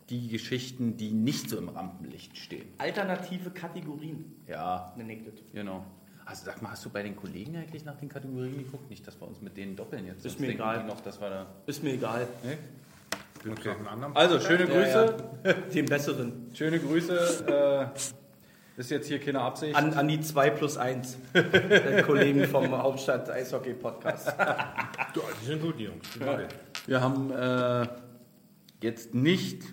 die 0.10 0.30
Geschichten, 0.30 0.96
die 0.98 1.12
nicht 1.12 1.50
so 1.50 1.58
im 1.58 1.70
Rampenlicht 1.70 2.38
stehen. 2.38 2.68
alternative 2.78 3.50
Kategorien, 3.52 4.36
Ja, 4.48 4.94
nenne 4.96 5.14
ich 5.14 5.24
das. 5.26 5.34
genau. 5.54 5.86
Also 6.26 6.46
sag 6.46 6.62
mal, 6.62 6.72
hast 6.72 6.84
du 6.84 6.90
bei 6.90 7.04
den 7.04 7.16
Kollegen 7.16 7.56
eigentlich 7.56 7.86
nach 7.86 7.96
den 7.96 8.10
Kategorien 8.10 8.58
geguckt? 8.58 8.90
Nicht, 8.90 9.08
dass 9.08 9.20
wir 9.20 9.28
uns 9.28 9.40
mit 9.42 9.56
denen 9.56 9.76
doppeln 9.78 10.06
jetzt. 10.06 10.26
Ist 10.26 10.40
mir 10.42 10.50
egal. 10.50 10.86
Noch, 10.86 11.00
dass 11.00 11.22
wir 11.22 11.30
da 11.30 11.46
Ist 11.66 11.84
mir 11.84 11.94
egal. 11.94 12.28
Einen 13.46 13.88
anderen? 13.88 14.14
also, 14.16 14.40
schöne 14.42 14.66
Grüße. 14.66 15.16
Den 15.74 15.86
besseren. 15.86 16.50
Schöne 16.54 16.80
Grüße. 16.80 17.92
Äh, 17.96 18.80
ist 18.80 18.92
jetzt 18.92 19.08
hier 19.08 19.20
keine 19.20 19.40
Absicht. 19.40 19.74
An, 19.76 19.94
an 19.94 20.08
die 20.10 20.20
2 20.20 20.50
plus 20.50 20.76
1. 20.78 21.18
der 21.34 22.04
Kollegen 22.04 22.44
vom 22.46 22.70
Hauptstadt 22.72 23.30
Eishockey 23.30 23.74
Podcast. 23.74 24.28
Du, 25.14 25.22
die 25.42 25.46
sind 25.46 25.62
gut, 25.62 25.80
die 25.80 25.86
Jungs. 25.86 26.06
Die 26.14 26.20
gut. 26.20 26.48
Wir 26.88 27.00
haben 27.02 27.32
äh, 27.32 27.88
jetzt 28.82 29.16
nicht 29.16 29.64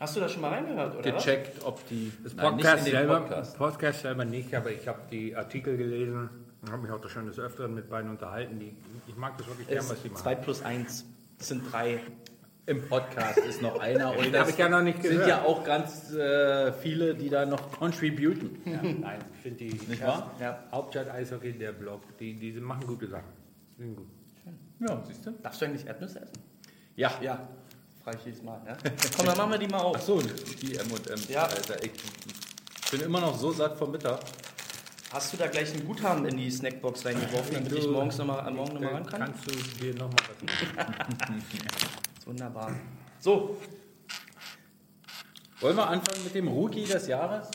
Hast 0.00 0.16
du 0.16 0.20
da 0.20 0.28
schon 0.30 0.40
mal 0.40 0.48
reingehört, 0.48 0.96
oder? 0.96 1.14
was? 1.14 1.22
gecheckt, 1.24 1.62
ob 1.62 1.86
die 1.88 2.10
Das 2.24 2.34
Nein, 2.34 2.56
nicht 2.56 2.64
Podcast, 2.64 2.78
in 2.78 2.84
den 2.86 2.92
selber, 3.00 3.20
Podcast. 3.20 3.58
Podcast 3.58 4.00
selber 4.00 4.24
nicht, 4.24 4.54
aber 4.54 4.70
ich 4.70 4.88
habe 4.88 5.00
die 5.10 5.36
Artikel 5.36 5.76
gelesen 5.76 6.30
und 6.62 6.72
habe 6.72 6.80
mich 6.82 6.90
auch 6.90 7.06
schon 7.06 7.26
des 7.26 7.38
Öfteren 7.38 7.74
mit 7.74 7.90
beiden 7.90 8.10
unterhalten. 8.10 8.58
Die, 8.58 8.74
ich 9.06 9.16
mag 9.16 9.36
das 9.36 9.46
wirklich 9.46 9.68
gern, 9.68 9.86
was 9.86 10.00
die 10.00 10.08
ist 10.08 10.16
2 10.16 10.30
machen. 10.32 10.42
plus 10.44 10.62
1. 10.62 11.06
Das 11.36 11.48
sind 11.48 11.70
drei. 11.70 12.00
Im 12.64 12.88
Podcast 12.88 13.38
ist 13.38 13.60
noch 13.60 13.78
einer 13.78 14.12
und 14.16 14.24
Den 14.24 14.32
das 14.32 14.42
hab 14.42 14.48
ich 14.48 14.56
ja 14.56 14.68
noch 14.70 14.80
nicht 14.82 15.02
sind 15.02 15.12
gehört. 15.12 15.28
ja 15.28 15.42
auch 15.44 15.64
ganz 15.64 16.14
äh, 16.14 16.72
viele, 16.72 17.14
die 17.14 17.28
da 17.28 17.44
noch 17.44 17.70
contributen. 17.72 18.58
Ja, 18.64 18.80
nein, 18.82 19.18
ich 19.34 19.40
finde 19.40 19.58
die 19.64 19.74
Nicht 19.86 20.02
wahr? 20.02 20.30
Ja. 20.40 20.64
Hauptstadt 20.72 21.10
Eishockey, 21.10 21.52
der 21.52 21.72
Blog, 21.72 22.02
die, 22.18 22.34
die 22.34 22.52
machen 22.52 22.86
gute 22.86 23.06
Sachen. 23.06 23.28
Die 23.76 23.82
sind 23.82 23.96
gut. 23.96 24.06
Ja, 24.78 25.02
siehst 25.06 25.26
du? 25.26 25.32
Darfst 25.42 25.60
du 25.60 25.66
eigentlich 25.66 25.86
Erdnüsse 25.86 26.20
essen? 26.22 26.32
Ja. 26.96 27.10
Ja. 27.20 27.48
Frage 28.04 28.18
ich 28.18 28.24
jedes 28.26 28.42
Mal. 28.42 28.60
Ja? 28.66 28.76
Komm, 29.16 29.26
dann 29.26 29.36
machen 29.36 29.50
wir 29.52 29.58
die 29.58 29.66
mal 29.68 29.78
auf. 29.80 29.96
Ach 29.98 30.02
so, 30.02 30.20
die 30.20 30.76
M&M's. 30.76 31.28
Ja. 31.28 31.44
Alter, 31.44 31.82
ich 31.84 31.92
bin 32.90 33.00
immer 33.02 33.20
noch 33.20 33.38
so 33.38 33.52
satt 33.52 33.76
vom 33.76 33.90
Mittag. 33.90 34.20
Hast 35.12 35.32
du 35.32 35.36
da 35.36 35.48
gleich 35.48 35.74
ein 35.74 35.84
Guthaben 35.86 36.24
in 36.26 36.36
die 36.36 36.50
Snackbox 36.50 37.04
reingeworfen, 37.04 37.54
damit 37.54 37.72
ich 37.72 37.88
morgens 37.88 38.16
noch 38.18 38.26
mal, 38.26 38.46
äh, 38.46 38.50
morgen 38.50 38.74
nochmal 38.74 38.92
ran 38.94 39.06
kann? 39.06 39.20
Kannst 39.24 39.46
du 39.46 39.50
dir 39.52 39.92
nochmal 39.94 40.16
was 40.28 40.76
machen? 40.76 41.42
Wunderbar. 42.26 42.70
So, 43.18 43.56
Wollen 45.60 45.76
wir 45.76 45.86
anfangen 45.88 46.24
mit 46.24 46.34
dem 46.34 46.48
Rookie 46.48 46.84
des 46.86 47.06
Jahres? 47.06 47.48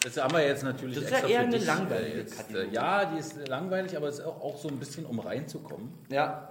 Das 0.00 0.16
haben 0.16 0.32
wir 0.32 0.46
jetzt 0.46 0.62
natürlich 0.64 0.94
Das 0.96 1.04
ist 1.04 1.10
ja 1.10 1.16
extra 1.18 1.30
eher 1.32 1.40
für 1.40 1.46
eine 1.46 1.58
dich, 1.58 1.66
langweilige 1.66 2.12
äh, 2.14 2.18
jetzt, 2.18 2.36
Kategorie. 2.36 2.66
äh, 2.66 2.72
Ja, 2.74 3.04
die 3.04 3.18
ist 3.18 3.48
langweilig, 3.48 3.96
aber 3.96 4.08
es 4.08 4.18
ist 4.20 4.24
auch, 4.24 4.40
auch 4.40 4.56
so 4.58 4.68
ein 4.68 4.78
bisschen, 4.78 5.04
um 5.06 5.18
reinzukommen. 5.20 5.92
ja. 6.08 6.48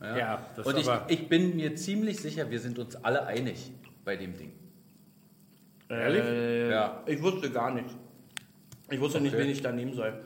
Ja, 0.00 0.16
Ja, 0.16 0.46
das 0.56 0.66
Und 0.66 0.78
ich, 0.78 0.88
aber- 0.88 1.04
ich 1.10 1.28
bin 1.28 1.56
mir 1.56 1.74
ziemlich 1.76 2.18
sicher, 2.20 2.50
wir 2.50 2.58
sind 2.60 2.78
uns 2.78 2.96
alle 2.96 3.26
einig 3.26 3.70
bei 4.04 4.16
dem 4.16 4.36
Ding. 4.36 4.52
Ehrlich? 5.88 6.22
Äh, 6.24 6.70
Ja. 6.70 7.02
Ich 7.06 7.20
wusste 7.22 7.50
gar 7.50 7.70
nicht. 7.74 7.88
Ich 8.90 9.00
wusste 9.00 9.20
nicht, 9.20 9.34
Okay. 9.34 9.42
wen 9.44 9.50
ich 9.50 9.60
da 9.62 9.72
nehmen 9.72 9.92
soll. 9.94 10.24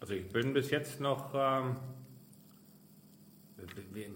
Also 0.00 0.14
ich 0.14 0.28
bin 0.32 0.52
bis 0.54 0.70
jetzt 0.70 1.00
noch. 1.00 1.34
Ähm, 1.34 1.76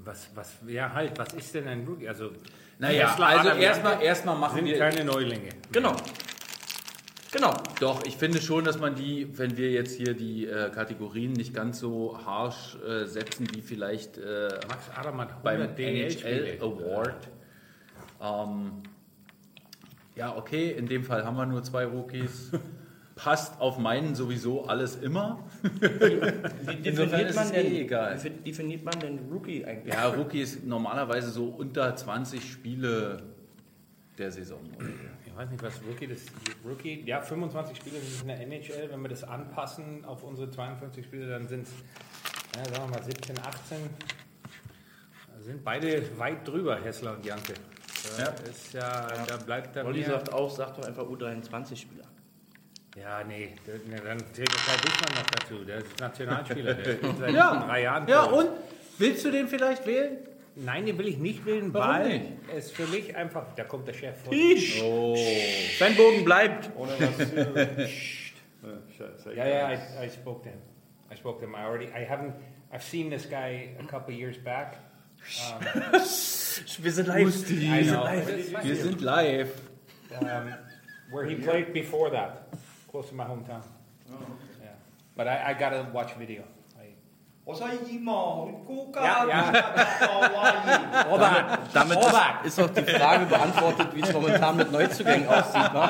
was, 0.05 0.29
was, 0.35 0.57
ja 0.67 0.93
halt, 0.93 1.19
was 1.19 1.33
ist 1.35 1.55
denn 1.55 1.69
ein 1.69 1.87
Rookie? 1.87 2.09
Also, 2.09 2.31
Naja, 2.79 3.15
also 3.19 3.51
erstmal 3.51 4.03
erstmal 4.03 4.37
machen 4.39 4.57
sind 4.57 4.65
wir. 4.67 4.79
keine 4.79 5.05
Neulinge. 5.05 5.51
Genau. 5.71 5.95
Genau. 7.35 7.53
Doch, 7.81 8.05
ich 8.07 8.17
finde 8.17 8.41
schon, 8.41 8.65
dass 8.65 8.79
man 8.79 8.95
die, 8.95 9.37
wenn 9.37 9.57
wir 9.57 9.73
jetzt 9.73 9.97
hier 9.97 10.15
die 10.15 10.47
äh, 10.47 10.71
Kategorien 10.71 11.33
nicht 11.33 11.53
ganz 11.53 11.81
so 11.81 12.17
harsch 12.25 12.77
äh, 12.87 13.07
setzen, 13.07 13.49
wie 13.53 13.61
vielleicht 13.61 14.19
äh, 14.19 14.51
Max 14.69 14.89
Adam 14.95 15.21
hat 15.21 15.45
100 15.45 15.75
beim. 15.75 15.87
NHL 15.87 16.59
Award. 16.61 17.29
Ähm, 18.23 18.83
ja, 20.15 20.37
okay, 20.37 20.71
in 20.71 20.87
dem 20.87 21.03
Fall 21.03 21.25
haben 21.25 21.37
wir 21.37 21.45
nur 21.45 21.65
zwei 21.65 21.87
Rookies. 21.87 22.53
Passt 23.17 23.61
auf 23.61 23.79
meinen 23.79 24.15
sowieso 24.15 24.67
alles 24.67 24.95
immer. 24.95 25.45
Wie 25.63 26.77
definiert 26.77 27.35
man 27.35 27.47
es 27.47 27.51
eh 27.51 27.63
denn, 27.63 27.75
egal. 27.75 28.23
Wie 28.23 28.31
definiert 28.31 28.85
man 28.85 28.99
denn 29.01 29.19
Rookie 29.33 29.65
eigentlich? 29.65 29.93
Ja, 29.93 30.07
Rookie 30.07 30.41
ist 30.41 30.65
normalerweise 30.65 31.31
so 31.31 31.47
unter 31.47 31.97
20 31.97 32.49
Spiele 32.49 33.23
der 34.19 34.31
Saison. 34.31 34.61
oder. 34.77 34.87
Ich 35.35 35.41
weiß 35.41 35.51
nicht, 35.51 35.63
was 35.65 35.81
Rookie 35.89 36.07
das 36.07 36.21
Rookie, 36.65 37.03
ja, 37.07 37.21
25 37.21 37.77
Spiele 37.77 37.99
sind 37.99 38.21
in 38.23 38.29
der 38.29 38.41
NHL. 38.41 38.89
Wenn 38.89 39.03
wir 39.03 39.09
das 39.09 39.25
anpassen 39.25 40.05
auf 40.05 40.23
unsere 40.23 40.49
52 40.49 41.05
Spiele, 41.05 41.29
dann 41.29 41.49
sind 41.49 41.67
es, 41.67 41.73
ja, 42.57 42.65
sagen 42.73 42.89
wir 42.93 42.99
mal 42.99 43.03
17, 43.03 43.37
18. 43.41 43.79
Da 45.35 45.43
sind 45.43 45.65
beide 45.65 46.19
weit 46.19 46.47
drüber, 46.47 46.79
Hessler 46.81 47.17
und 47.17 47.27
Janke. 47.27 47.55
Da, 48.17 48.23
Ja. 48.25 48.31
Ist 48.49 48.73
ja, 48.75 49.09
da 49.27 49.37
bleibt 49.39 49.75
da 49.75 49.85
Olli 49.85 50.05
sagt 50.05 50.33
auch, 50.33 50.49
sagt 50.55 50.79
doch 50.79 50.85
einfach 50.87 51.03
U23-Spieler. 51.03 52.05
Ja, 52.97 53.25
nee, 53.25 53.57
dann 53.67 54.21
zählt 54.33 54.49
der 54.53 54.57
Kai 54.57 54.77
Buchmann 54.83 55.15
noch 55.17 55.31
dazu. 55.33 55.65
Der 55.65 55.79
ist 55.79 55.99
Nationalspieler. 55.99 56.75
Der 56.75 56.95
spielt 56.97 57.19
seit 57.19 57.35
Ja. 57.35 57.67
drei 57.67 57.83
Jahren. 57.83 58.07
Ja, 58.07 58.23
und? 58.27 58.51
Willst 58.99 59.25
du 59.25 59.33
den 59.33 59.49
vielleicht 59.49 59.85
wählen? 59.85 60.19
Nein, 60.57 60.87
den 60.87 60.99
will 60.99 61.09
ich 61.09 61.19
nicht 61.19 61.45
wählen, 61.47 61.75
Warum 61.75 61.89
weil 61.89 62.19
nicht? 62.19 62.33
es 62.55 62.71
für 62.71 62.87
mich 62.87 63.17
einfach, 63.17 63.55
da 63.57 63.65
kommt 63.65 63.89
der 63.89 63.95
Chef. 63.95 64.17
Isch. 64.31 64.81
Oh. 64.83 65.17
Sein 65.79 65.97
Bogen 65.97 66.25
bleibt. 66.25 66.71
Ohne 66.77 66.93
was 67.01 67.17
zu. 67.19 67.55
Scheiße. 68.97 69.35
Yeah, 69.35 69.47
yeah, 69.47 69.79
I, 70.01 70.07
I 70.07 70.09
spoke 70.09 70.43
to 70.45 70.51
him. 70.51 70.61
I 71.11 71.17
spoke 71.17 71.41
to 71.41 71.47
him. 71.47 71.55
I 71.55 71.65
already, 71.65 71.87
I 71.89 72.05
haven't, 72.09 72.35
I've 72.73 72.85
seen 72.85 73.11
this 73.11 73.27
guy 73.29 73.75
a 73.79 73.87
couple 73.87 74.15
years 74.15 74.39
back. 74.39 74.77
Wir 76.81 76.93
sind 76.93 77.09
live. 77.09 77.51
I 77.51 77.83
know. 77.83 78.05
Wir 78.63 78.77
sind 78.77 79.01
live. 79.01 79.51
Um, 80.21 80.55
where 81.11 81.25
he 81.25 81.35
played 81.35 81.73
before 81.73 82.11
that, 82.11 82.49
close 82.91 83.09
to 83.09 83.15
my 83.15 83.25
hometown. 83.25 83.63
Yeah. 84.09 84.69
But 85.17 85.27
I, 85.27 85.51
I 85.51 85.55
gotta 85.55 85.87
watch 85.93 86.15
video. 86.15 86.45
Was 87.47 87.59
soll 87.59 87.69
ich 87.85 87.95
immer? 87.97 88.47
Mit 88.47 88.55
damit 91.75 91.99
Ist, 91.99 92.15
ist 92.47 92.61
auch 92.61 92.71
die 92.71 92.83
Frage 92.83 93.27
beantwortet, 93.27 93.89
wie 93.95 94.01
es 94.01 94.13
momentan 94.13 94.57
mit 94.57 94.73
Neuzugängen 94.73 95.29
aussieht. 95.29 95.73
Ne? 95.75 95.81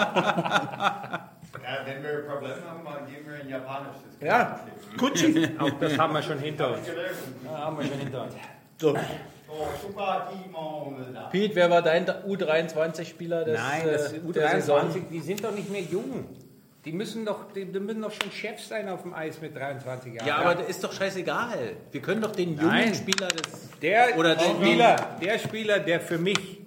Ja, 1.64 1.78
wenn 1.86 2.02
wir 2.02 2.26
Probleme 2.28 2.56
haben, 2.68 2.80
dann 2.84 3.06
gehen 3.06 3.24
wir 3.26 3.40
in 3.40 3.48
Japanisch. 3.48 3.96
Ja, 4.20 4.58
Kutschi. 4.98 5.48
das 5.80 5.98
haben 5.98 6.12
wir 6.14 6.22
schon 6.22 6.38
hinter 6.40 6.72
uns. 6.72 6.86
Das 6.86 7.56
haben 7.56 7.78
wir 7.78 7.86
schon 7.86 7.98
hinter 7.98 8.22
uns. 8.22 8.34
So. 8.78 8.96
Pete, 11.30 11.54
wer 11.54 11.70
war 11.70 11.82
dein 11.82 12.04
U23-Spieler? 12.06 13.44
Neü- 13.46 13.52
Nein, 13.54 13.82
das 13.84 14.12
äh, 14.12 14.18
U23, 14.18 15.08
die 15.10 15.20
sind 15.20 15.44
doch 15.44 15.52
nicht 15.52 15.70
mehr 15.70 15.82
jung. 15.82 16.26
Die 16.84 16.92
müssen 16.92 17.24
doch, 17.24 17.50
die, 17.54 17.64
die 17.64 17.80
müssen 17.80 18.02
doch 18.02 18.10
schon 18.12 18.30
Chefs 18.30 18.68
sein 18.68 18.88
auf 18.90 19.02
dem 19.02 19.14
Eis 19.14 19.40
mit 19.40 19.56
23 19.56 20.14
Jahren. 20.14 20.26
Ja, 20.26 20.36
aber 20.36 20.54
das 20.56 20.68
ist 20.68 20.84
doch 20.84 20.92
scheißegal. 20.92 21.76
Wir 21.90 22.00
können 22.02 22.20
doch 22.20 22.32
den 22.32 22.54
jungen 22.56 22.66
Nein. 22.68 22.94
Spieler 22.94 23.28
des 23.28 23.70
Der 23.80 24.18
Oder 24.18 24.34
den- 24.36 24.56
Spieler, 24.56 24.96
der 25.22 25.38
Spieler, 25.38 25.78
der 25.78 26.00
für 26.00 26.18
mich 26.18 26.60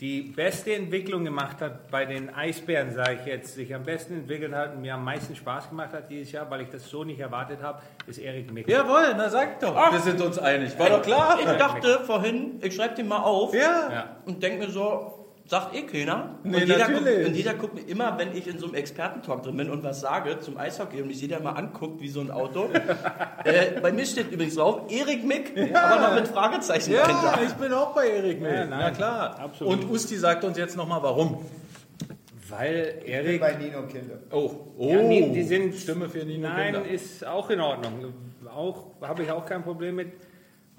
die 0.00 0.22
beste 0.22 0.74
Entwicklung 0.74 1.24
gemacht 1.24 1.60
hat 1.60 1.88
bei 1.90 2.04
den 2.04 2.28
Eisbären, 2.34 2.92
sage 2.92 3.18
ich 3.20 3.26
jetzt, 3.26 3.54
sich 3.54 3.74
am 3.74 3.84
besten 3.84 4.14
entwickelt 4.14 4.52
hat 4.52 4.74
und 4.74 4.82
mir 4.82 4.94
am 4.94 5.04
meisten 5.04 5.34
Spaß 5.34 5.70
gemacht 5.70 5.92
hat 5.92 6.10
dieses 6.10 6.30
Jahr, 6.32 6.50
weil 6.50 6.62
ich 6.62 6.68
das 6.68 6.88
so 6.88 7.04
nicht 7.04 7.20
erwartet 7.20 7.62
habe, 7.62 7.80
ist 8.06 8.18
Erik 8.18 8.52
Mick. 8.52 8.68
Jawohl, 8.68 9.14
na 9.16 9.28
sag 9.28 9.60
doch. 9.60 9.74
Wir 9.92 10.00
sind 10.00 10.20
uns 10.20 10.38
einig. 10.38 10.76
War 10.78 10.90
doch 10.90 11.02
klar. 11.02 11.38
Ich 11.40 11.46
dachte 11.46 12.00
vorhin, 12.04 12.58
ich 12.62 12.74
schreibe 12.74 12.94
den 12.96 13.08
mal 13.08 13.18
auf 13.22 13.54
Ja. 13.54 13.88
Ja. 13.92 14.16
und 14.26 14.42
denke 14.42 14.66
mir 14.66 14.70
so, 14.70 15.23
sagt 15.46 15.74
eh 15.74 15.82
keiner. 15.82 16.38
Nee, 16.42 16.56
und, 16.56 16.60
jeder 16.62 16.78
guckt, 16.86 16.90
natürlich. 17.04 17.26
und 17.28 17.34
jeder 17.34 17.54
guckt 17.54 17.74
mir 17.74 17.82
immer, 17.82 18.18
wenn 18.18 18.34
ich 18.36 18.46
in 18.46 18.58
so 18.58 18.66
einem 18.66 18.74
Expertentalk 18.76 19.42
drin 19.42 19.56
bin 19.56 19.70
und 19.70 19.82
was 19.82 20.00
sage 20.00 20.40
zum 20.40 20.56
Eishockey 20.56 21.02
und 21.02 21.08
mich 21.08 21.20
jeder 21.20 21.40
mal 21.40 21.52
anguckt 21.52 22.00
wie 22.00 22.08
so 22.08 22.20
ein 22.20 22.30
Auto. 22.30 22.68
äh, 23.44 23.78
bei 23.80 23.92
mir 23.92 24.06
steht 24.06 24.30
übrigens 24.32 24.54
drauf, 24.54 24.90
Erik 24.90 25.24
Mick, 25.24 25.52
aber 25.74 26.00
noch 26.00 26.14
mit 26.14 26.28
Fragezeichen 26.28 26.92
Ja, 26.92 27.02
dahinter. 27.06 27.42
ich 27.46 27.52
bin 27.54 27.72
auch 27.72 27.94
bei 27.94 28.08
Erik 28.08 28.40
Mick. 28.40 28.52
Ja, 28.52 28.64
Na 28.66 28.90
klar. 28.90 29.38
absolut. 29.38 29.84
Und 29.84 29.90
Usti 29.90 30.16
sagt 30.16 30.44
uns 30.44 30.56
jetzt 30.56 30.76
nochmal 30.76 31.02
warum. 31.02 31.44
Weil 32.48 32.94
Ich 32.98 33.04
bin 33.04 33.12
Erik 33.12 33.40
bei 33.40 33.54
Nino 33.54 33.82
Kinder. 33.86 34.18
Oh, 34.30 34.50
oh. 34.78 34.88
Ja, 34.90 35.02
nee, 35.02 35.30
die 35.30 35.42
sind 35.42 35.74
Stimme 35.74 36.08
für 36.08 36.24
Nino 36.24 36.48
Nein, 36.48 36.74
Kinder. 36.74 36.88
ist 36.88 37.26
auch 37.26 37.50
in 37.50 37.60
Ordnung. 37.60 38.14
Auch 38.54 38.86
habe 39.02 39.22
ich 39.22 39.30
auch 39.30 39.44
kein 39.44 39.62
Problem 39.62 39.96
mit. 39.96 40.12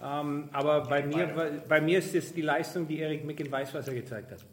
Ähm, 0.02 0.50
aber 0.52 0.84
bei 0.84 1.04
mir, 1.06 1.62
bei 1.68 1.82
mir 1.82 2.00
ist 2.00 2.14
es 2.16 2.34
die 2.34 2.42
Leistung, 2.42 2.88
die 2.88 3.00
Erik 3.00 3.26
Mick 3.26 3.40
in 3.40 3.52
Weißwasser 3.52 3.94
gezeigt 3.94 4.32
hat. 4.32 4.46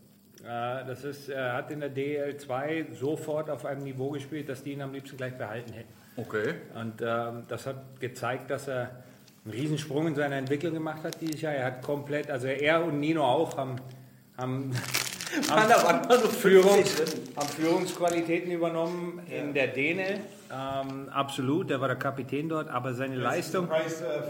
Äh, 0.45 0.85
das 0.87 1.05
ist, 1.05 1.29
er 1.29 1.55
hat 1.55 1.71
in 1.71 1.81
der 1.81 1.95
DL2 1.95 2.95
sofort 2.95 3.49
auf 3.49 3.65
einem 3.65 3.85
Niveau 3.85 4.11
gespielt, 4.11 4.49
dass 4.49 4.63
die 4.63 4.73
ihn 4.73 4.83
am 4.83 4.93
liebsten 4.93 5.17
gleich 5.17 5.37
behalten 5.37 5.73
hätten. 5.73 5.93
Okay. 6.17 6.55
Und 6.75 7.01
ähm, 7.01 7.45
das 7.49 7.67
hat 7.67 8.01
gezeigt, 8.01 8.51
dass 8.51 8.69
er 8.69 9.03
einen 9.45 9.55
Riesensprung 9.55 10.09
in 10.09 10.15
seiner 10.15 10.37
Entwicklung 10.37 10.75
gemacht 10.75 11.05
hat 11.05 11.21
dieses 11.21 11.41
Jahr. 11.41 11.55
Er 11.55 11.67
hat 11.67 11.83
komplett, 11.83 12.31
also 12.31 12.49
er 12.49 12.85
und 12.85 13.01
Nino 13.01 13.25
auch 13.25 13.57
haben, 13.57 13.77
haben, 14.37 14.73
haben, 15.51 16.05
50 16.11 16.31
Führungs, 16.33 17.03
haben 17.37 17.49
Führungsqualitäten 17.49 18.53
übernommen 18.53 19.21
in 19.29 19.55
der 19.55 19.69
Däne. 19.69 20.21
Ähm, 20.53 21.09
absolut, 21.09 21.71
der 21.71 21.81
war 21.81 21.89
der 21.89 21.97
Kapitän 21.97 22.49
dort, 22.49 22.69
aber 22.69 22.93
seine 22.93 23.17
Leistung. 23.17 23.69
Preis 23.69 24.03
äh. 24.03 24.23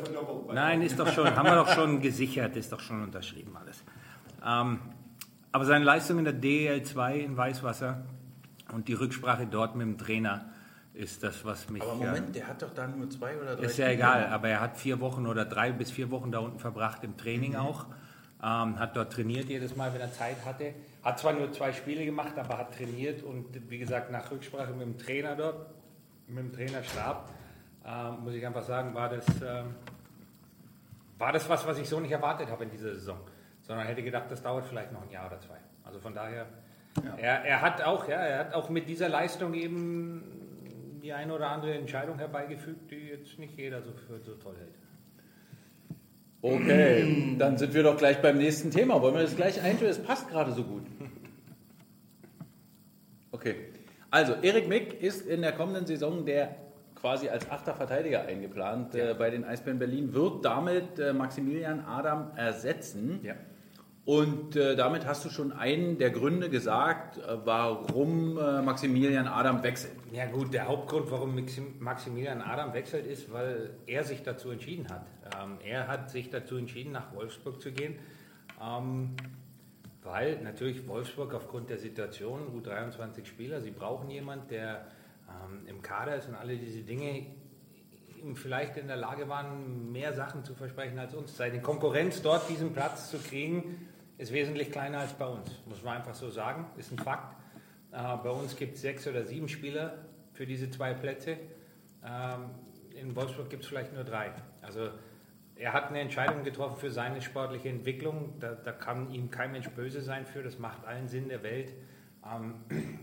Nein, 0.53 0.83
ist 0.83 0.99
doch 0.99 1.09
schon, 1.13 1.35
haben 1.35 1.47
wir 1.47 1.57
doch 1.57 1.75
schon 1.75 2.01
gesichert, 2.01 2.57
ist 2.57 2.71
doch 2.71 2.81
schon 2.81 3.03
unterschrieben 3.03 3.57
alles. 3.57 3.83
Ähm, 4.47 4.79
aber 5.53 5.65
seine 5.67 5.85
Leistung 5.85 6.19
in 6.19 6.25
der 6.25 6.35
DL2 6.35 7.15
in 7.15 7.37
Weißwasser 7.37 8.03
und 8.73 8.89
die 8.89 8.95
Rücksprache 8.95 9.47
dort 9.47 9.77
mit 9.77 9.87
dem 9.87 9.99
Trainer 9.99 10.47
ist 10.95 11.23
das, 11.23 11.45
was 11.45 11.71
mich. 11.71 11.83
Aber 11.83 11.93
äh, 11.93 12.07
Moment, 12.07 12.35
der 12.35 12.49
hat 12.49 12.63
doch 12.63 12.73
da 12.75 12.87
nur 12.87 13.09
zwei 13.11 13.37
oder 13.39 13.57
drei 13.57 13.65
ist 13.65 13.79
ja 13.79 13.89
egal, 13.89 14.27
aber 14.27 14.49
er 14.49 14.61
hat 14.61 14.77
vier 14.77 15.01
Wochen 15.01 15.27
oder 15.27 15.45
drei 15.45 15.73
bis 15.73 15.91
vier 15.91 16.11
Wochen 16.11 16.33
da 16.33 16.41
unten 16.41 16.59
verbracht 16.59 17.05
im 17.05 17.17
Training 17.17 17.57
auch. 17.57 17.87
Ähm, 18.43 18.79
hat 18.79 18.97
dort 18.97 19.13
trainiert 19.13 19.49
jedes 19.49 19.77
Mal, 19.77 19.95
wenn 19.95 20.01
er 20.01 20.13
Zeit 20.13 20.45
hatte. 20.45 20.75
Hat 21.03 21.19
zwar 21.19 21.33
nur 21.33 21.53
zwei 21.53 21.73
Spiele 21.73 22.05
gemacht, 22.05 22.37
aber 22.37 22.59
hat 22.59 22.75
trainiert 22.75 23.23
und 23.23 23.47
wie 23.71 23.79
gesagt, 23.79 24.11
nach 24.11 24.31
Rücksprache 24.31 24.73
mit 24.73 24.83
dem 24.83 24.99
Trainer 24.99 25.37
dort, 25.37 25.67
mit 26.27 26.39
dem 26.39 26.53
Trainerstab, 26.53 27.31
ähm, 27.87 28.25
muss 28.25 28.35
ich 28.35 28.45
einfach 28.45 28.65
sagen, 28.65 28.95
war 28.95 29.09
das, 29.09 29.27
ähm, 29.43 29.75
war 31.19 31.33
das 31.33 31.49
was, 31.49 31.67
was 31.67 31.79
ich 31.79 31.89
so 31.89 32.01
nicht 32.01 32.13
erwartet 32.13 32.51
habe 32.51 32.65
in 32.65 32.71
dieser 32.71 32.95
Saison. 32.95 33.19
Sondern 33.63 33.87
hätte 33.87 34.03
gedacht, 34.03 34.31
das 34.31 34.43
dauert 34.43 34.67
vielleicht 34.67 34.93
noch 34.93 35.03
ein 35.03 35.11
Jahr 35.11 35.27
oder 35.27 35.41
zwei. 35.41 35.57
Also 35.85 35.99
von 35.99 36.15
daher, 36.15 36.47
er, 37.17 37.45
er 37.45 37.63
hat 37.63 37.83
auch, 37.83 38.09
ja, 38.09 38.17
er 38.17 38.39
hat 38.39 38.55
auch 38.55 38.69
mit 38.69 38.89
dieser 38.89 39.09
Leistung 39.09 39.55
eben 39.55 41.01
die 41.03 41.13
eine 41.13 41.35
oder 41.35 41.49
andere 41.49 41.75
Entscheidung 41.75 42.19
herbeigefügt, 42.19 42.91
die 42.91 43.09
jetzt 43.09 43.39
nicht 43.39 43.57
jeder 43.57 43.83
so 43.83 43.93
für 43.93 44.21
so 44.21 44.35
toll 44.35 44.57
hält. 44.59 44.75
Okay, 46.45 47.37
dann 47.39 47.57
sind 47.57 47.73
wir 47.73 47.85
doch 47.85 47.97
gleich 47.97 48.21
beim 48.21 48.37
nächsten 48.37 48.71
Thema. 48.71 49.01
Wollen 49.01 49.15
wir 49.15 49.23
das 49.23 49.37
gleich 49.37 49.63
einführen? 49.63 49.91
Es 49.91 50.03
passt 50.03 50.29
gerade 50.29 50.53
so 50.53 50.65
gut. 50.65 50.83
Okay, 53.31 53.57
also 54.11 54.35
Erik 54.43 54.69
Mick 54.69 55.01
ist 55.01 55.27
in 55.27 55.43
der 55.43 55.53
kommenden 55.53 55.87
Saison 55.87 56.25
der 56.25 56.57
quasi 57.03 57.29
als 57.29 57.51
achter 57.51 57.75
Verteidiger 57.75 58.23
eingeplant 58.27 58.95
äh, 58.95 59.15
bei 59.19 59.31
den 59.31 59.45
Eisbären 59.45 59.79
Berlin, 59.79 60.15
wird 60.15 60.45
damit 60.45 60.99
äh, 60.99 61.13
Maximilian 61.13 61.81
Adam 61.81 62.31
ersetzen. 62.37 63.21
Ja. 63.23 63.35
Und 64.05 64.57
äh, 64.57 64.75
damit 64.75 65.07
hast 65.07 65.25
du 65.25 65.31
schon 65.31 65.53
einen 65.53 65.97
der 65.97 66.11
Gründe 66.11 66.51
gesagt, 66.51 67.19
äh, 67.19 67.37
warum 67.45 68.37
äh, 68.37 68.61
Maximilian 68.61 69.29
Adam 69.29 69.63
wechselt. 69.63 69.93
Ja 70.13 70.27
gut, 70.27 70.53
der 70.53 70.67
Hauptgrund, 70.67 71.09
warum 71.13 71.37
Maxim- 71.37 71.77
Maximilian 71.79 72.43
Adam 72.43 72.73
wechselt, 72.73 73.07
ist, 73.07 73.33
weil 73.33 73.71
er 73.87 74.03
sich 74.03 74.25
dazu 74.25 74.51
entschieden 74.51 74.89
hat. 74.91 75.07
Ähm, 75.41 75.59
er 75.65 75.87
hat 75.87 76.11
sich 76.11 76.31
dazu 76.31 76.57
entschieden, 76.57 76.91
nach 76.91 77.15
Wolfsburg 77.15 77.63
zu 77.63 77.71
gehen, 77.71 77.97
ähm, 78.61 79.11
weil 80.03 80.43
natürlich 80.43 80.89
Wolfsburg 80.89 81.33
aufgrund 81.33 81.71
der 81.71 81.79
Situation, 81.79 82.61
U23 82.61 83.25
Spieler, 83.25 83.61
sie 83.61 83.71
brauchen 83.71 84.11
jemanden, 84.11 84.49
der 84.49 84.87
ähm, 85.29 85.65
im 85.69 85.81
Kader 85.81 86.17
ist 86.17 86.29
und 86.29 86.35
alle 86.35 86.57
diese 86.57 86.81
Dinge 86.81 87.27
vielleicht 88.35 88.77
in 88.77 88.89
der 88.89 88.97
Lage 88.97 89.29
waren, 89.29 89.91
mehr 89.93 90.13
Sachen 90.13 90.45
zu 90.45 90.55
versprechen 90.55 90.99
als 90.99 91.15
uns. 91.15 91.37
Seine 91.37 91.61
Konkurrenz 91.61 92.23
dort, 92.23 92.49
diesen 92.49 92.73
Platz 92.73 93.11
zu 93.11 93.19
kriegen, 93.19 93.89
ist 94.19 94.33
wesentlich 94.33 94.71
kleiner 94.71 94.99
als 94.99 95.13
bei 95.13 95.27
uns, 95.27 95.51
muss 95.67 95.83
man 95.83 95.97
einfach 95.99 96.15
so 96.15 96.31
sagen, 96.31 96.67
ist 96.77 96.93
ein 96.93 96.99
Fakt. 96.99 97.37
Äh, 97.93 98.17
bei 98.23 98.31
uns 98.31 98.57
gibt 98.57 98.77
es 98.77 98.83
sechs 98.83 99.07
oder 99.07 99.25
sieben 99.25 99.49
Spieler 99.49 100.07
für 100.33 100.47
diese 100.47 100.71
zwei 100.71 100.95
Plätze. 100.95 101.39
Ähm, 102.05 102.51
in 103.01 103.15
Wolfsburg 103.17 103.51
gibt 103.51 103.63
es 103.63 103.69
vielleicht 103.69 103.93
nur 103.93 104.05
drei. 104.05 104.33
Also 104.61 104.91
er 105.57 105.73
hat 105.73 105.89
eine 105.89 106.01
Entscheidung 106.01 106.43
getroffen 106.45 106.77
für 106.77 106.91
seine 106.91 107.21
sportliche 107.21 107.69
Entwicklung. 107.69 108.35
Da, 108.41 108.55
da 108.55 108.73
kann 108.73 109.11
ihm 109.11 109.31
kein 109.31 109.53
Mensch 109.53 109.69
böse 109.71 110.01
sein 110.01 110.27
für. 110.27 110.43
Das 110.43 110.59
macht 110.59 110.85
allen 110.87 111.09
Sinn 111.09 111.29
der 111.29 111.43
Welt. 111.43 111.73
Ähm, 112.25 112.55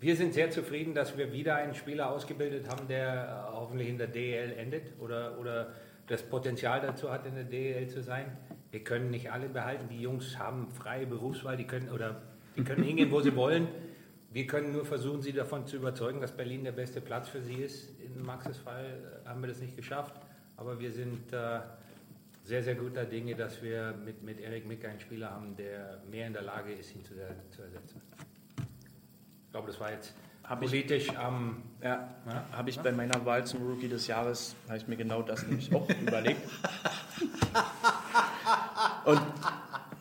wir 0.00 0.16
sind 0.16 0.34
sehr 0.34 0.50
zufrieden, 0.50 0.94
dass 0.94 1.16
wir 1.16 1.32
wieder 1.32 1.56
einen 1.56 1.74
Spieler 1.74 2.10
ausgebildet 2.10 2.68
haben, 2.68 2.88
der 2.88 3.48
äh, 3.48 3.52
hoffentlich 3.54 3.88
in 3.88 3.98
der 3.98 4.08
DEL 4.08 4.52
endet 4.58 4.92
oder, 5.00 5.38
oder 5.38 5.72
das 6.06 6.22
Potenzial 6.22 6.80
dazu 6.80 7.10
hat, 7.10 7.26
in 7.26 7.34
der 7.34 7.44
DEL 7.44 7.88
zu 7.88 8.02
sein. 8.02 8.36
Wir 8.70 8.82
können 8.84 9.10
nicht 9.10 9.30
alle 9.32 9.48
behalten. 9.48 9.88
Die 9.88 10.00
Jungs 10.00 10.38
haben 10.38 10.68
freie 10.70 11.06
Berufswahl, 11.06 11.56
die 11.56 11.64
können, 11.66 11.90
oder 11.90 12.20
die 12.56 12.64
können 12.64 12.82
hingehen, 12.84 13.10
wo 13.10 13.20
sie 13.20 13.34
wollen. 13.36 13.68
Wir 14.32 14.46
können 14.46 14.72
nur 14.72 14.84
versuchen, 14.84 15.22
sie 15.22 15.32
davon 15.32 15.66
zu 15.66 15.76
überzeugen, 15.76 16.20
dass 16.20 16.32
Berlin 16.32 16.64
der 16.64 16.72
beste 16.72 17.00
Platz 17.00 17.28
für 17.28 17.40
sie 17.40 17.54
ist. 17.54 17.90
In 18.00 18.22
Maxes 18.24 18.58
Fall 18.58 18.84
äh, 19.24 19.28
haben 19.28 19.40
wir 19.40 19.48
das 19.48 19.60
nicht 19.60 19.76
geschafft, 19.76 20.14
aber 20.56 20.78
wir 20.78 20.90
sind 20.92 21.32
äh, 21.32 21.60
sehr, 22.44 22.62
sehr 22.62 22.74
guter 22.74 23.04
Dinge, 23.04 23.34
dass 23.34 23.62
wir 23.62 23.94
mit, 24.04 24.22
mit 24.22 24.40
Erik 24.40 24.66
Mick 24.66 24.84
einen 24.84 25.00
Spieler 25.00 25.30
haben, 25.30 25.56
der 25.56 26.00
mehr 26.10 26.26
in 26.26 26.32
der 26.34 26.42
Lage 26.42 26.72
ist, 26.72 26.94
ihn 26.94 27.02
zu, 27.04 27.14
zu 27.50 27.62
ersetzen. 27.62 28.02
Ich 29.46 29.52
glaube, 29.52 29.68
das 29.68 29.80
war 29.80 29.90
jetzt 29.92 30.14
Hab 30.44 30.60
politisch 30.60 31.08
am. 31.16 31.62
Ja, 31.82 32.08
Ja. 32.26 32.44
habe 32.52 32.68
ich 32.70 32.78
bei 32.78 32.92
meiner 32.92 33.24
Wahl 33.24 33.46
zum 33.46 33.66
Rookie 33.66 33.88
des 33.88 34.06
Jahres, 34.06 34.54
habe 34.66 34.76
ich 34.76 34.86
mir 34.86 34.96
genau 34.96 35.22
das 35.22 35.46
nämlich 35.46 35.74
auch 35.74 35.88
überlegt. 35.88 36.42
Und 39.06 39.20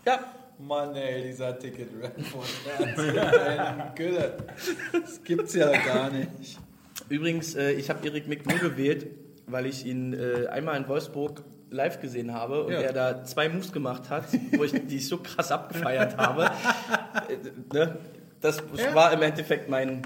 ja, 0.06 0.20
Mann, 0.60 0.96
ey, 0.96 1.24
dieser 1.24 1.58
Ticket 1.58 1.90
Redford. 2.02 2.46
Gülle. 3.96 4.38
Das 4.92 5.24
gibt's 5.24 5.54
ja 5.54 5.72
gar 5.72 6.10
nicht. 6.10 6.60
übrigens, 7.10 7.56
äh, 7.56 7.72
ich 7.72 7.90
habe 7.90 8.06
Erik 8.08 8.28
Mick 8.28 8.48
nur 8.48 8.60
gewählt, 8.60 9.08
weil 9.48 9.66
ich 9.66 9.86
ihn 9.86 10.14
äh, 10.14 10.48
einmal 10.48 10.78
in 10.78 10.88
Wolfsburg 10.88 11.44
live 11.70 12.00
gesehen 12.00 12.34
habe 12.34 12.64
und 12.64 12.74
Ja. 12.74 12.82
er 12.82 12.94
da 12.94 13.24
zwei 13.24 13.50
Moves 13.50 13.72
gemacht 13.72 14.10
hat, 14.10 14.26
wo 14.54 14.64
ich 14.64 14.72
die 14.88 14.98
ich 14.98 15.08
so 15.08 15.18
krass 15.18 15.52
abgefeiert 15.52 16.18
habe. 16.18 16.50
Äh, 17.30 17.38
ne? 17.74 17.98
Das 18.42 18.62
war 18.94 19.12
im 19.14 19.22
Endeffekt 19.24 19.70
mein. 19.70 20.02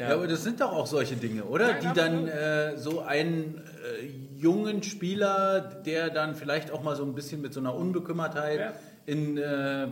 Ja. 0.00 0.14
aber 0.14 0.26
das 0.26 0.42
sind 0.42 0.60
doch 0.60 0.72
auch 0.72 0.86
solche 0.86 1.14
Dinge, 1.14 1.44
oder? 1.44 1.74
Die 1.74 1.92
dann 1.94 2.26
äh, 2.26 2.76
so 2.76 3.00
einen 3.02 3.62
äh, 3.84 4.06
jungen 4.36 4.82
Spieler, 4.82 5.60
der 5.84 6.10
dann 6.10 6.34
vielleicht 6.34 6.70
auch 6.70 6.82
mal 6.82 6.96
so 6.96 7.04
ein 7.04 7.14
bisschen 7.14 7.40
mit 7.40 7.52
so 7.52 7.60
einer 7.60 7.74
Unbekümmertheit 7.74 8.60
Ja. 8.60 8.72
in, 9.06 9.36
äh, 9.38 9.88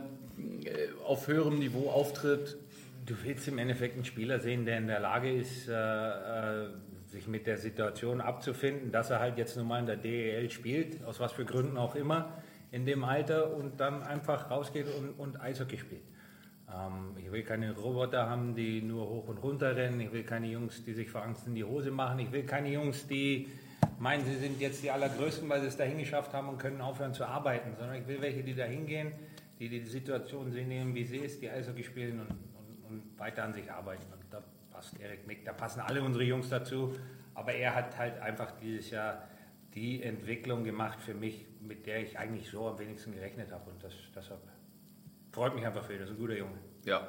auf 1.06 1.28
höherem 1.28 1.58
Niveau 1.58 1.90
auftritt. 1.90 2.56
Du 3.06 3.14
willst 3.24 3.48
im 3.48 3.58
Endeffekt 3.58 3.94
einen 3.96 4.04
Spieler 4.04 4.40
sehen, 4.40 4.64
der 4.64 4.78
in 4.78 4.86
der 4.86 5.00
Lage 5.00 5.30
ist, 5.30 5.68
äh, 5.68 5.72
äh, 5.72 6.68
sich 7.08 7.26
mit 7.28 7.46
der 7.46 7.58
Situation 7.58 8.20
abzufinden, 8.20 8.90
dass 8.90 9.10
er 9.10 9.20
halt 9.20 9.36
jetzt 9.36 9.56
nun 9.56 9.66
mal 9.68 9.80
in 9.80 9.86
der 9.86 9.96
DEL 9.96 10.50
spielt, 10.50 11.04
aus 11.04 11.20
was 11.20 11.32
für 11.32 11.44
Gründen 11.44 11.76
auch 11.76 11.94
immer, 11.94 12.32
in 12.70 12.86
dem 12.86 13.04
Alter 13.04 13.54
und 13.54 13.80
dann 13.80 14.02
einfach 14.02 14.50
rausgeht 14.50 14.86
und, 14.98 15.10
und 15.18 15.40
Eishockey 15.40 15.76
spielt. 15.76 16.00
Ähm, 16.72 17.14
ich 17.18 17.30
will 17.30 17.42
keine 17.42 17.76
Roboter 17.76 18.30
haben, 18.30 18.54
die 18.54 18.80
nur 18.80 19.06
hoch 19.08 19.28
und 19.28 19.38
runter 19.38 19.76
rennen. 19.76 20.00
Ich 20.00 20.12
will 20.12 20.22
keine 20.22 20.46
Jungs, 20.46 20.82
die 20.84 20.94
sich 20.94 21.10
vor 21.10 21.22
Angst 21.22 21.46
in 21.46 21.54
die 21.54 21.64
Hose 21.64 21.90
machen. 21.90 22.18
Ich 22.20 22.32
will 22.32 22.44
keine 22.44 22.70
Jungs, 22.72 23.06
die 23.06 23.48
meinen, 23.98 24.24
sie 24.24 24.36
sind 24.36 24.60
jetzt 24.60 24.82
die 24.82 24.90
Allergrößten, 24.90 25.48
weil 25.48 25.60
sie 25.60 25.68
es 25.68 25.76
dahin 25.76 25.98
geschafft 25.98 26.32
haben 26.32 26.48
und 26.48 26.58
können 26.58 26.80
aufhören 26.80 27.14
zu 27.14 27.24
arbeiten. 27.24 27.74
Sondern 27.78 27.96
ich 27.96 28.06
will 28.06 28.20
welche, 28.20 28.42
die 28.42 28.54
da 28.54 28.64
hingehen, 28.64 29.12
die 29.58 29.68
die 29.68 29.84
Situation 29.84 30.50
sehen 30.50 30.68
nehmen, 30.68 30.94
wie 30.94 31.04
sie 31.04 31.18
ist, 31.18 31.40
die 31.40 31.48
Eishockey 31.48 31.84
spielen 31.84 32.20
und, 32.20 32.30
und, 32.30 32.84
und 32.88 33.18
weiter 33.18 33.44
an 33.44 33.52
sich 33.52 33.70
arbeiten. 33.70 34.04
Und 34.12 34.22
da 34.30 34.42
passt 34.70 34.98
Erik 35.00 35.26
Mick, 35.26 35.44
da 35.44 35.52
passen 35.52 35.80
alle 35.80 36.02
unsere 36.02 36.24
Jungs 36.24 36.48
dazu. 36.48 36.94
Aber 37.34 37.52
er 37.52 37.74
hat 37.74 37.96
halt 37.96 38.20
einfach 38.20 38.52
dieses 38.60 38.90
Jahr 38.90 39.28
die 39.74 40.02
Entwicklung 40.02 40.64
gemacht 40.64 41.00
für 41.00 41.14
mich, 41.14 41.46
mit 41.60 41.86
der 41.86 42.02
ich 42.02 42.18
eigentlich 42.18 42.50
so 42.50 42.68
am 42.68 42.78
wenigsten 42.78 43.12
gerechnet 43.12 43.52
habe. 43.52 43.70
Und 43.70 43.82
das, 43.82 43.92
deshalb 44.14 44.40
freut 45.30 45.54
mich 45.54 45.64
einfach 45.66 45.84
für 45.84 45.94
ihn. 45.94 46.00
Das 46.00 46.10
ist 46.10 46.16
ein 46.16 46.20
guter 46.20 46.36
Junge. 46.36 46.58
Ja. 46.84 47.08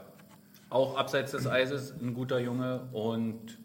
Auch 0.69 0.97
abseits 0.97 1.31
des 1.31 1.45
Eises 1.45 1.93
ein 2.01 2.13
guter 2.13 2.39
Junge 2.39 2.87
und 2.93 3.59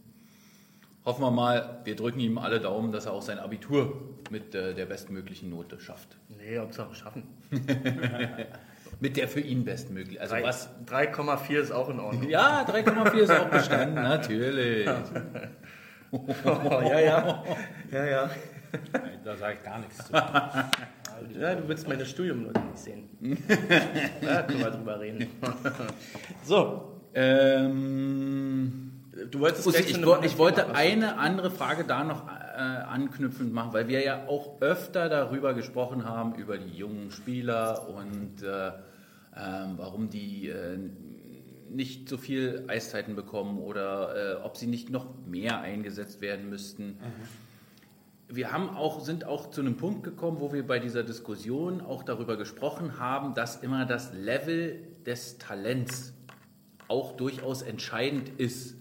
hoffen 1.08 1.22
wir 1.22 1.30
mal, 1.30 1.80
wir 1.84 1.96
drücken 1.96 2.20
ihm 2.20 2.36
alle 2.38 2.60
Daumen, 2.60 2.92
dass 2.92 3.06
er 3.06 3.12
auch 3.12 3.22
sein 3.22 3.38
Abitur 3.38 4.00
mit 4.30 4.54
äh, 4.54 4.74
der 4.74 4.84
bestmöglichen 4.86 5.48
Note 5.50 5.80
schafft. 5.80 6.16
Nee, 6.28 6.58
Hauptsache 6.58 6.94
schaffen. 6.94 7.22
Mit 9.00 9.16
der 9.16 9.28
für 9.28 9.40
ihn 9.40 9.64
bestmöglichen. 9.64 10.20
Also 10.20 10.34
Drei- 10.34 10.42
was 10.42 10.68
3,4 10.86 11.60
ist 11.60 11.70
auch 11.70 11.88
in 11.88 12.00
Ordnung. 12.00 12.28
Ja, 12.28 12.64
3,4 12.64 13.14
ist 13.18 13.30
auch 13.30 13.48
bestanden, 13.48 13.94
natürlich. 13.94 14.88
Oh, 16.10 16.24
ja, 16.44 16.98
ja. 16.98 17.44
Ja, 17.92 18.04
ja. 18.06 18.30
Da 19.24 19.36
sage 19.36 19.58
ich 19.58 19.64
gar 19.64 19.78
nichts 19.78 19.98
zu. 20.04 20.12
Ja, 20.12 21.54
du 21.54 21.68
willst 21.68 21.86
meine 21.88 22.04
Studiumnote 22.04 22.60
nicht 22.60 22.78
sehen. 22.78 23.08
Da 24.20 24.42
können 24.42 24.58
wir 24.58 24.70
drüber 24.72 24.98
reden. 25.00 25.28
So, 26.44 27.00
Ähm, 27.14 28.97
du 29.30 29.40
wolltest 29.40 29.66
ich, 29.66 29.94
einem 29.94 30.22
ich 30.24 30.38
wollte 30.38 30.64
was- 30.68 30.76
eine 30.76 31.18
andere 31.18 31.50
Frage 31.50 31.84
da 31.84 32.04
noch 32.04 32.26
äh, 32.28 32.60
anknüpfend 32.60 33.52
machen, 33.52 33.72
weil 33.72 33.88
wir 33.88 34.02
ja 34.04 34.26
auch 34.26 34.60
öfter 34.60 35.08
darüber 35.08 35.54
gesprochen 35.54 36.04
haben, 36.04 36.34
über 36.34 36.58
die 36.58 36.76
jungen 36.76 37.10
Spieler 37.10 37.88
und 37.88 38.42
äh, 38.42 38.68
ähm, 39.36 39.74
warum 39.76 40.10
die 40.10 40.48
äh, 40.48 40.78
nicht 41.70 42.08
so 42.08 42.16
viel 42.16 42.64
Eiszeiten 42.66 43.14
bekommen 43.14 43.58
oder 43.58 44.38
äh, 44.40 44.42
ob 44.42 44.56
sie 44.56 44.66
nicht 44.66 44.90
noch 44.90 45.06
mehr 45.26 45.60
eingesetzt 45.60 46.20
werden 46.20 46.48
müssten. 46.48 46.98
Wir 48.26 48.52
haben 48.52 48.70
auch, 48.70 49.00
sind 49.00 49.24
auch 49.24 49.50
zu 49.50 49.60
einem 49.60 49.76
Punkt 49.76 50.02
gekommen, 50.02 50.38
wo 50.40 50.52
wir 50.52 50.66
bei 50.66 50.78
dieser 50.78 51.02
Diskussion 51.02 51.80
auch 51.80 52.02
darüber 52.02 52.36
gesprochen 52.36 52.98
haben, 52.98 53.34
dass 53.34 53.56
immer 53.62 53.84
das 53.86 54.12
Level 54.14 54.82
des 55.06 55.38
Talents 55.38 56.14
auch 56.88 57.16
durchaus 57.16 57.60
entscheidend 57.62 58.30
ist 58.38 58.77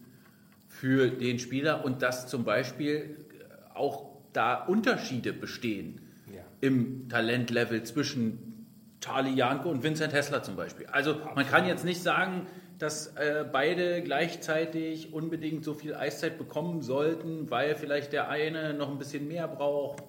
für 0.79 1.07
den 1.09 1.39
Spieler 1.39 1.83
und 1.85 2.01
dass 2.01 2.27
zum 2.27 2.43
Beispiel 2.43 3.25
auch 3.73 4.09
da 4.33 4.63
Unterschiede 4.65 5.33
bestehen 5.33 6.01
Ja. 6.33 6.41
im 6.61 7.09
Talentlevel 7.09 7.83
zwischen 7.83 8.65
Charlie 9.01 9.33
Janke 9.35 9.67
und 9.69 9.83
Vincent 9.83 10.13
Hessler 10.13 10.43
zum 10.43 10.55
Beispiel. 10.55 10.85
Also 10.87 11.15
man 11.35 11.47
kann 11.47 11.65
jetzt 11.67 11.85
nicht 11.85 12.01
sagen, 12.03 12.47
dass 12.79 13.07
äh, 13.15 13.43
beide 13.51 14.01
gleichzeitig 14.03 15.13
unbedingt 15.13 15.63
so 15.63 15.73
viel 15.73 15.95
Eiszeit 15.95 16.37
bekommen 16.37 16.81
sollten, 16.83 17.49
weil 17.49 17.75
vielleicht 17.75 18.13
der 18.13 18.29
eine 18.29 18.73
noch 18.75 18.91
ein 18.91 18.99
bisschen 18.99 19.27
mehr 19.27 19.47
braucht, 19.47 20.03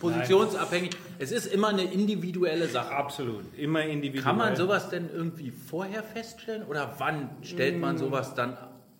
positionsabhängig. 0.00 0.90
Es 1.18 1.32
ist 1.32 1.46
immer 1.46 1.68
eine 1.68 1.84
individuelle 1.84 2.66
Sache. 2.66 2.94
Absolut. 2.94 3.44
Immer 3.56 3.82
individuell. 3.84 4.24
Kann 4.24 4.36
man 4.36 4.56
sowas 4.56 4.88
denn 4.90 5.08
irgendwie 5.10 5.50
vorher 5.50 6.02
feststellen 6.02 6.64
oder 6.64 6.94
wann 6.98 7.30
stellt 7.42 7.78
man 7.80 7.96
sowas 7.98 8.34
dann 8.34 8.56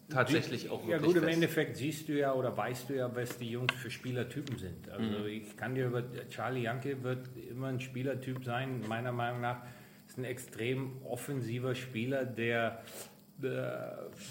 tatsächlich 0.08 0.70
auch 0.70 0.84
Mm. 0.84 0.90
Ja 0.90 0.96
wirklich 0.96 1.06
gut, 1.06 1.16
im 1.16 1.22
fest? 1.22 1.34
Endeffekt 1.34 1.76
siehst 1.76 2.08
du 2.08 2.12
ja 2.12 2.32
oder 2.32 2.56
weißt 2.56 2.90
du 2.90 2.94
ja, 2.96 3.14
was 3.14 3.38
die 3.38 3.50
Jungs 3.50 3.72
für 3.74 3.90
Spielertypen 3.90 4.58
sind. 4.58 4.88
Also 4.90 5.26
ich 5.26 5.56
kann 5.56 5.74
dir 5.74 5.86
über 5.86 6.02
Charlie 6.28 6.62
Janke 6.62 7.02
wird 7.02 7.28
immer 7.50 7.68
ein 7.68 7.80
Spielertyp 7.80 8.44
sein, 8.44 8.82
meiner 8.88 9.12
Meinung 9.12 9.40
nach, 9.40 9.62
ist 10.06 10.18
ein 10.18 10.24
extrem 10.24 11.02
offensiver 11.04 11.74
Spieler, 11.74 12.24
der 12.24 12.82
äh, 13.42 13.48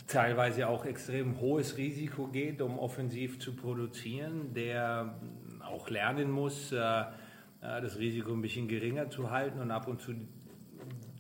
teilweise 0.08 0.68
auch 0.68 0.86
extrem 0.86 1.40
hohes 1.42 1.78
Risiko 1.78 2.28
geht, 2.28 2.62
um 2.62 2.80
offensiv 2.80 3.40
zu 3.40 3.56
produzieren, 3.56 4.54
der 4.54 5.20
auch 5.66 5.90
lernen 5.90 6.32
muss, 6.32 6.72
äh, 6.72 6.78
äh, 6.78 7.04
das 7.62 7.98
Risiko 7.98 8.32
ein 8.32 8.42
bisschen 8.42 8.68
geringer 8.68 9.10
zu 9.10 9.32
halten 9.32 9.60
und 9.60 9.72
ab 9.72 9.88
und 9.88 10.02
zu 10.02 10.14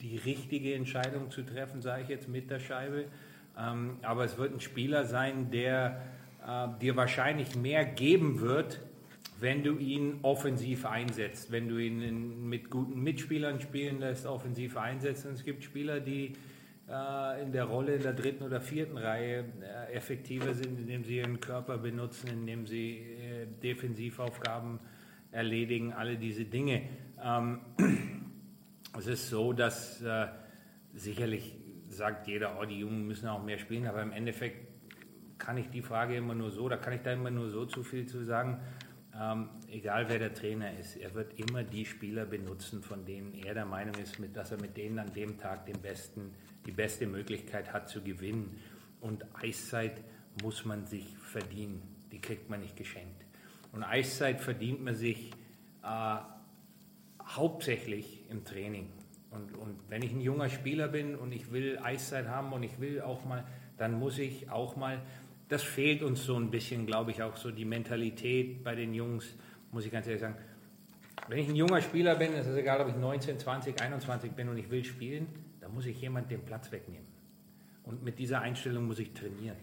die 0.01 0.17
richtige 0.17 0.73
Entscheidung 0.73 1.29
zu 1.29 1.43
treffen, 1.43 1.81
sage 1.81 2.03
ich 2.03 2.09
jetzt 2.09 2.27
mit 2.27 2.49
der 2.49 2.59
Scheibe. 2.59 3.05
Ähm, 3.57 3.97
aber 4.01 4.25
es 4.25 4.37
wird 4.37 4.53
ein 4.53 4.59
Spieler 4.59 5.05
sein, 5.05 5.51
der 5.51 6.01
äh, 6.45 6.67
dir 6.79 6.95
wahrscheinlich 6.95 7.55
mehr 7.55 7.85
geben 7.85 8.41
wird, 8.41 8.81
wenn 9.39 9.63
du 9.63 9.77
ihn 9.77 10.19
offensiv 10.21 10.85
einsetzt, 10.85 11.51
wenn 11.51 11.67
du 11.67 11.77
ihn 11.77 12.01
in, 12.01 12.47
mit 12.47 12.69
guten 12.69 13.01
Mitspielern 13.01 13.59
spielen 13.59 13.99
lässt, 13.99 14.25
offensiv 14.25 14.77
einsetzt. 14.77 15.25
Und 15.25 15.33
es 15.33 15.43
gibt 15.43 15.63
Spieler, 15.63 15.99
die 15.99 16.33
äh, 16.87 17.41
in 17.41 17.51
der 17.51 17.65
Rolle 17.65 17.95
in 17.95 18.03
der 18.03 18.13
dritten 18.13 18.43
oder 18.43 18.61
vierten 18.61 18.97
Reihe 18.97 19.45
äh, 19.61 19.93
effektiver 19.93 20.53
sind, 20.53 20.79
indem 20.79 21.03
sie 21.03 21.17
ihren 21.17 21.39
Körper 21.39 21.77
benutzen, 21.77 22.27
indem 22.27 22.67
sie 22.67 22.97
äh, 22.97 23.47
Defensivaufgaben 23.63 24.79
erledigen, 25.31 25.93
alle 25.93 26.17
diese 26.17 26.45
Dinge. 26.45 26.83
Ähm, 27.23 27.61
es 28.97 29.07
ist 29.07 29.29
so, 29.29 29.53
dass 29.53 30.01
äh, 30.01 30.27
sicherlich 30.93 31.55
sagt 31.91 32.27
jeder, 32.27 32.59
oh, 32.59 32.65
die 32.65 32.79
Jungen 32.79 33.05
müssen 33.05 33.27
auch 33.27 33.43
mehr 33.43 33.57
spielen, 33.57 33.87
aber 33.87 34.01
im 34.01 34.11
Endeffekt 34.11 34.67
kann 35.37 35.57
ich 35.57 35.69
die 35.69 35.81
Frage 35.81 36.15
immer 36.15 36.35
nur 36.35 36.51
so, 36.51 36.69
da 36.69 36.77
kann 36.77 36.93
ich 36.93 37.01
da 37.01 37.13
immer 37.13 37.31
nur 37.31 37.49
so 37.49 37.65
zu 37.65 37.83
viel 37.83 38.05
zu 38.05 38.23
sagen. 38.23 38.59
Ähm, 39.19 39.49
egal 39.67 40.07
wer 40.07 40.19
der 40.19 40.33
Trainer 40.33 40.77
ist, 40.77 40.95
er 40.95 41.13
wird 41.13 41.37
immer 41.37 41.63
die 41.63 41.85
Spieler 41.85 42.25
benutzen, 42.25 42.81
von 42.81 43.05
denen 43.05 43.33
er 43.33 43.53
der 43.53 43.65
Meinung 43.65 43.95
ist, 43.95 44.19
mit, 44.19 44.37
dass 44.37 44.51
er 44.51 44.61
mit 44.61 44.77
denen 44.77 44.99
an 44.99 45.11
dem 45.13 45.37
Tag 45.37 45.65
den 45.65 45.81
besten, 45.81 46.33
die 46.65 46.71
beste 46.71 47.07
Möglichkeit 47.07 47.73
hat 47.73 47.89
zu 47.89 48.01
gewinnen. 48.01 48.57
Und 49.01 49.25
Eiszeit 49.35 50.01
muss 50.41 50.63
man 50.63 50.85
sich 50.85 51.17
verdienen, 51.17 51.81
die 52.11 52.21
kriegt 52.21 52.49
man 52.49 52.61
nicht 52.61 52.77
geschenkt. 52.77 53.25
Und 53.71 53.83
Eiszeit 53.83 54.39
verdient 54.41 54.81
man 54.81 54.95
sich 54.95 55.31
äh, 55.83 56.17
hauptsächlich 57.25 58.29
im 58.29 58.45
Training. 58.45 58.89
Und, 59.31 59.57
und 59.57 59.79
wenn 59.89 60.03
ich 60.03 60.11
ein 60.11 60.21
junger 60.21 60.49
Spieler 60.49 60.89
bin 60.89 61.15
und 61.15 61.31
ich 61.31 61.51
will 61.51 61.79
Eiszeit 61.81 62.27
haben 62.27 62.51
und 62.51 62.63
ich 62.63 62.79
will 62.79 63.01
auch 63.01 63.23
mal, 63.23 63.45
dann 63.77 63.97
muss 63.97 64.19
ich 64.19 64.51
auch 64.51 64.75
mal, 64.75 65.01
das 65.47 65.63
fehlt 65.63 66.03
uns 66.03 66.25
so 66.25 66.35
ein 66.35 66.51
bisschen, 66.51 66.85
glaube 66.85 67.11
ich, 67.11 67.23
auch 67.23 67.37
so 67.37 67.49
die 67.49 67.65
Mentalität 67.65 68.63
bei 68.63 68.75
den 68.75 68.93
Jungs, 68.93 69.35
muss 69.71 69.85
ich 69.85 69.91
ganz 69.91 70.05
ehrlich 70.05 70.21
sagen. 70.21 70.35
Wenn 71.27 71.39
ich 71.39 71.47
ein 71.47 71.55
junger 71.55 71.81
Spieler 71.81 72.15
bin, 72.15 72.33
ist 72.33 72.47
es 72.47 72.57
egal, 72.57 72.81
ob 72.81 72.89
ich 72.89 72.95
19, 72.95 73.39
20, 73.39 73.81
21 73.81 74.31
bin 74.33 74.49
und 74.49 74.57
ich 74.57 74.69
will 74.69 74.83
spielen, 74.83 75.27
dann 75.61 75.73
muss 75.73 75.85
ich 75.85 75.99
jemand 76.01 76.29
den 76.29 76.41
Platz 76.41 76.71
wegnehmen. 76.71 77.07
Und 77.83 78.03
mit 78.03 78.19
dieser 78.19 78.41
Einstellung 78.41 78.85
muss 78.85 78.99
ich 78.99 79.13
trainieren. 79.13 79.57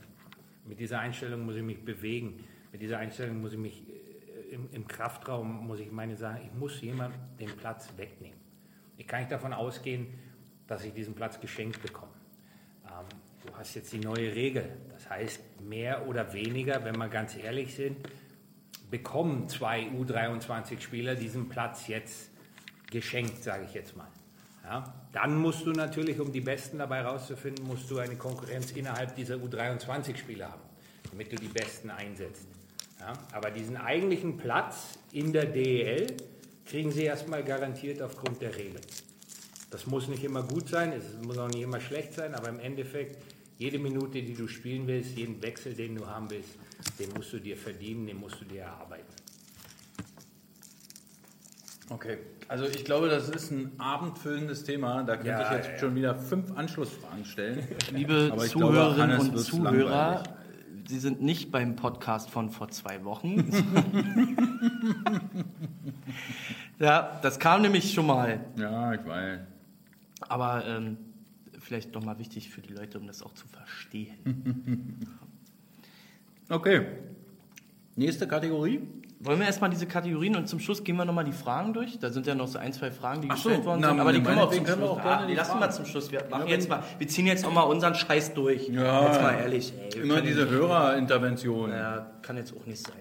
Mit 0.65 0.81
dieser 0.81 1.01
Einstellung 1.01 1.45
muss 1.45 1.57
ich 1.57 1.63
mich 1.63 1.85
bewegen. 1.85 2.45
Mit 2.73 2.81
dieser 2.81 2.99
Einstellung 2.99 3.41
muss 3.41 3.53
ich 3.53 3.59
mich 3.59 3.83
äh, 3.89 4.55
im, 4.55 4.69
im 4.73 4.89
Kraftraum, 4.89 5.67
muss 5.67 5.81
ich 5.81 5.91
meine 5.91 6.17
Sachen, 6.17 6.43
ich 6.43 6.53
muss 6.55 6.81
jemand 6.81 7.15
den 7.39 7.51
Platz 7.57 7.93
wegnehmen. 7.97 8.38
Ich 8.99 9.07
kann 9.07 9.21
nicht 9.21 9.33
davon 9.33 9.53
ausgehen, 9.53 10.09
dass 10.67 10.85
ich 10.85 10.93
diesen 10.93 11.15
Platz 11.15 11.41
geschenkt 11.41 11.81
bekomme. 11.81 12.13
Ähm, 12.85 13.07
du 13.47 13.57
hast 13.57 13.75
jetzt 13.77 13.93
die 13.93 14.01
neue 14.01 14.35
Regel. 14.35 14.69
Das 14.93 15.09
heißt, 15.09 15.41
mehr 15.63 16.07
oder 16.07 16.33
weniger, 16.33 16.85
wenn 16.85 16.99
wir 16.99 17.09
ganz 17.09 17.37
ehrlich 17.37 17.75
sind, 17.75 17.97
bekommen 18.91 19.49
zwei 19.49 19.85
U23-Spieler 19.85 21.15
diesen 21.15 21.49
Platz 21.49 21.87
jetzt 21.87 22.31
geschenkt, 22.91 23.43
sage 23.43 23.65
ich 23.67 23.75
jetzt 23.75 23.97
mal. 23.97 24.09
Ja, 24.65 24.93
dann 25.13 25.39
musst 25.39 25.65
du 25.65 25.71
natürlich, 25.71 26.19
um 26.21 26.33
die 26.33 26.41
Besten 26.41 26.79
dabei 26.79 27.03
rauszufinden, 27.03 27.67
musst 27.67 27.89
du 27.91 27.99
eine 27.99 28.17
Konkurrenz 28.17 28.73
innerhalb 28.73 29.15
dieser 29.15 29.37
U23-Spieler 29.37 30.51
haben, 30.51 30.63
damit 31.11 31.33
du 31.33 31.37
die 31.37 31.49
Besten 31.49 31.91
einsetzt. 31.91 32.49
Ja, 32.99 33.13
aber 33.33 33.51
diesen 33.51 33.77
eigentlichen 33.77 34.37
Platz 34.37 34.99
in 35.13 35.33
der 35.33 35.47
DEL 35.47 36.17
kriegen 36.69 36.93
sie 36.93 37.05
erstmal 37.05 37.43
garantiert 37.43 38.03
aufgrund 38.03 38.43
der 38.43 38.55
Regel. 38.57 38.81
Das 39.71 39.87
muss 39.87 40.09
nicht 40.09 40.25
immer 40.25 40.43
gut 40.43 40.69
sein, 40.69 40.93
es 40.93 41.05
muss 41.27 41.39
auch 41.39 41.49
nicht 41.49 41.63
immer 41.63 41.81
schlecht 41.81 42.15
sein, 42.15 42.35
aber 42.35 42.49
im 42.49 42.61
Endeffekt, 42.61 43.19
jede 43.59 43.79
Minute, 43.79 44.23
die 44.23 44.35
du 44.35 44.47
spielen 44.49 44.87
willst, 44.87 45.17
jeden 45.17 45.43
Wechsel, 45.43 45.75
den 45.75 45.97
du 45.97 46.07
haben 46.07 46.31
willst, 46.31 46.51
den 46.99 47.13
musst 47.15 47.33
du 47.33 47.39
dir 47.39 47.57
verdienen, 47.57 48.07
den 48.07 48.19
musst 48.19 48.41
du 48.41 48.45
dir 48.45 48.63
erarbeiten. 48.63 49.13
Okay, 51.91 52.19
also 52.49 52.67
ich 52.67 52.85
glaube, 52.85 53.09
das 53.09 53.31
ist 53.31 53.51
ein 53.51 53.73
abendfüllendes 53.79 54.63
Thema. 54.65 55.03
Da 55.05 55.17
könnte 55.17 55.31
Ja, 55.31 55.47
ich 55.51 55.57
jetzt 55.57 55.69
ja. 55.73 55.79
schon 55.79 55.95
wieder 55.95 56.15
fünf 56.15 56.55
Anschlussfragen 56.55 57.25
stellen. 57.25 57.67
Liebe 57.93 58.27
glaube, 58.27 58.47
Zuhörerinnen 58.47 59.21
und 59.21 59.39
Zuhörer, 59.39 59.73
langweilig. 59.73 60.38
Sie 60.89 60.99
sind 60.99 61.21
nicht 61.21 61.53
beim 61.53 61.77
Podcast 61.77 62.31
von 62.31 62.49
vor 62.49 62.71
zwei 62.71 63.05
Wochen. 63.05 63.45
ja, 66.79 67.21
das 67.21 67.39
kam 67.39 67.61
nämlich 67.61 67.93
schon 67.93 68.07
mal. 68.07 68.41
Ja, 68.57 68.95
ich 68.95 69.05
weiß. 69.05 69.41
Aber 70.21 70.65
ähm, 70.65 70.97
vielleicht 71.59 71.93
nochmal 71.93 72.19
wichtig 72.19 72.49
für 72.49 72.63
die 72.63 72.73
Leute, 72.73 72.99
um 72.99 73.07
das 73.07 73.23
auch 73.23 73.35
zu 73.35 73.47
verstehen. 73.47 75.07
Okay. 76.51 76.87
Nächste 77.95 78.27
Kategorie. 78.27 78.81
Wollen 79.21 79.41
wir 79.41 79.47
erstmal 79.47 79.69
diese 79.71 79.87
Kategorien 79.87 80.37
und 80.37 80.49
zum 80.49 80.61
Schluss 80.61 80.85
gehen 80.85 80.95
wir 80.97 81.05
nochmal 81.05 81.25
die 81.25 81.33
Fragen 81.33 81.73
durch? 81.73 81.99
Da 81.99 82.11
sind 82.11 82.27
ja 82.29 82.37
noch 82.37 82.47
so 82.47 82.59
ein, 82.59 82.73
zwei 82.73 82.93
Fragen, 82.93 83.23
die 83.23 83.29
Ach 83.31 83.37
so, 83.37 83.49
gestellt 83.49 83.67
worden 83.67 83.81
na, 83.81 83.89
sind. 83.89 84.01
Aber 84.01 84.13
die 84.13 84.23
können 84.23 84.37
wir 84.37 84.45
auch 84.45 84.51
zum 84.53 84.65
können 84.65 84.81
wir 84.81 84.87
Schluss. 84.87 84.99
auch 84.99 85.03
gerne 85.03 85.23
Ah, 85.23 85.27
die 85.27 85.35
lassen 85.35 85.59
wir 85.59 85.71
zum 85.71 85.85
Schluss. 85.87 86.13
Wir, 86.13 86.25
machen 86.31 86.47
Ja, 86.47 86.55
jetzt 86.55 86.69
mal, 86.69 86.83
wir 86.99 87.09
ziehen 87.09 87.27
jetzt 87.27 87.45
auch 87.45 87.53
mal 87.53 87.63
unseren 87.63 87.97
Scheiß 87.97 88.35
durch. 88.35 88.69
Ja. 88.69 89.07
Jetzt 89.07 89.21
mal 89.21 89.33
ehrlich. 89.35 89.73
Ey, 89.93 90.03
Immer 90.03 90.21
diese 90.21 90.49
Hörerintervention. 90.49 91.71
Ja, 91.71 92.07
kann 92.23 92.37
jetzt 92.37 92.55
auch 92.57 92.65
nicht 92.65 92.87
sein. 92.87 92.97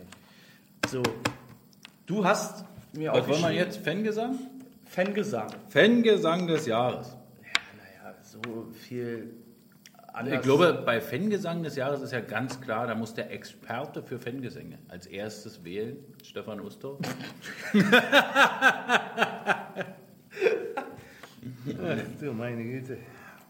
So, 0.87 1.03
du 2.07 2.25
hast 2.25 2.65
mir 2.93 3.11
Was 3.11 3.21
auch 3.21 3.27
wollen 3.27 3.41
wir 3.43 3.51
jetzt? 3.51 3.77
Fangesang? 3.85 4.39
Fangesang. 4.85 5.47
Fangesang 5.69 6.47
des 6.47 6.65
Jahres. 6.65 7.15
Naja, 7.43 8.15
so 8.23 8.41
viel 8.73 9.35
anders. 10.17 10.35
Ich 10.35 10.41
glaube, 10.41 10.83
bei 10.85 10.99
Fangesang 11.01 11.63
des 11.63 11.75
Jahres 11.75 12.01
ist 12.01 12.11
ja 12.11 12.21
ganz 12.21 12.59
klar, 12.61 12.87
da 12.87 12.95
muss 12.95 13.13
der 13.13 13.31
Experte 13.31 14.03
für 14.03 14.19
Fangesänge 14.19 14.79
als 14.87 15.05
erstes 15.05 15.63
wählen, 15.63 15.97
Stefan 16.23 16.61
Ustor. 16.61 16.99
Du 22.19 22.33
meine 22.33 22.63
Güte. 22.63 22.97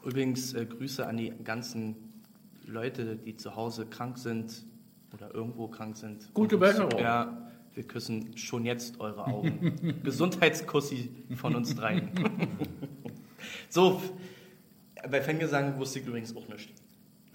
Übrigens 0.03 0.53
äh, 0.53 0.65
Grüße 0.65 1.05
an 1.05 1.17
die 1.17 1.33
ganzen 1.43 1.95
Leute, 2.65 3.15
die 3.15 3.37
zu 3.37 3.55
Hause 3.55 3.85
krank 3.85 4.17
sind 4.17 4.65
oder 5.13 5.33
irgendwo 5.33 5.67
krank 5.67 5.97
sind. 5.97 6.33
Gute 6.33 6.57
Besserung. 6.57 6.99
Ja, 6.99 7.49
wir 7.73 7.83
küssen 7.83 8.35
schon 8.37 8.65
jetzt 8.65 8.99
eure 8.99 9.25
Augen. 9.25 9.99
Gesundheitskussi 10.03 11.11
von 11.35 11.55
uns 11.55 11.75
dreien. 11.75 12.09
so, 13.69 14.01
bei 15.09 15.21
Fangesang 15.21 15.77
wusste 15.79 15.99
ich 15.99 16.05
übrigens 16.05 16.35
auch 16.35 16.47
nicht. 16.47 16.73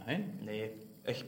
Nein? 0.06 0.38
Nee, 0.44 0.70
echt. 1.04 1.26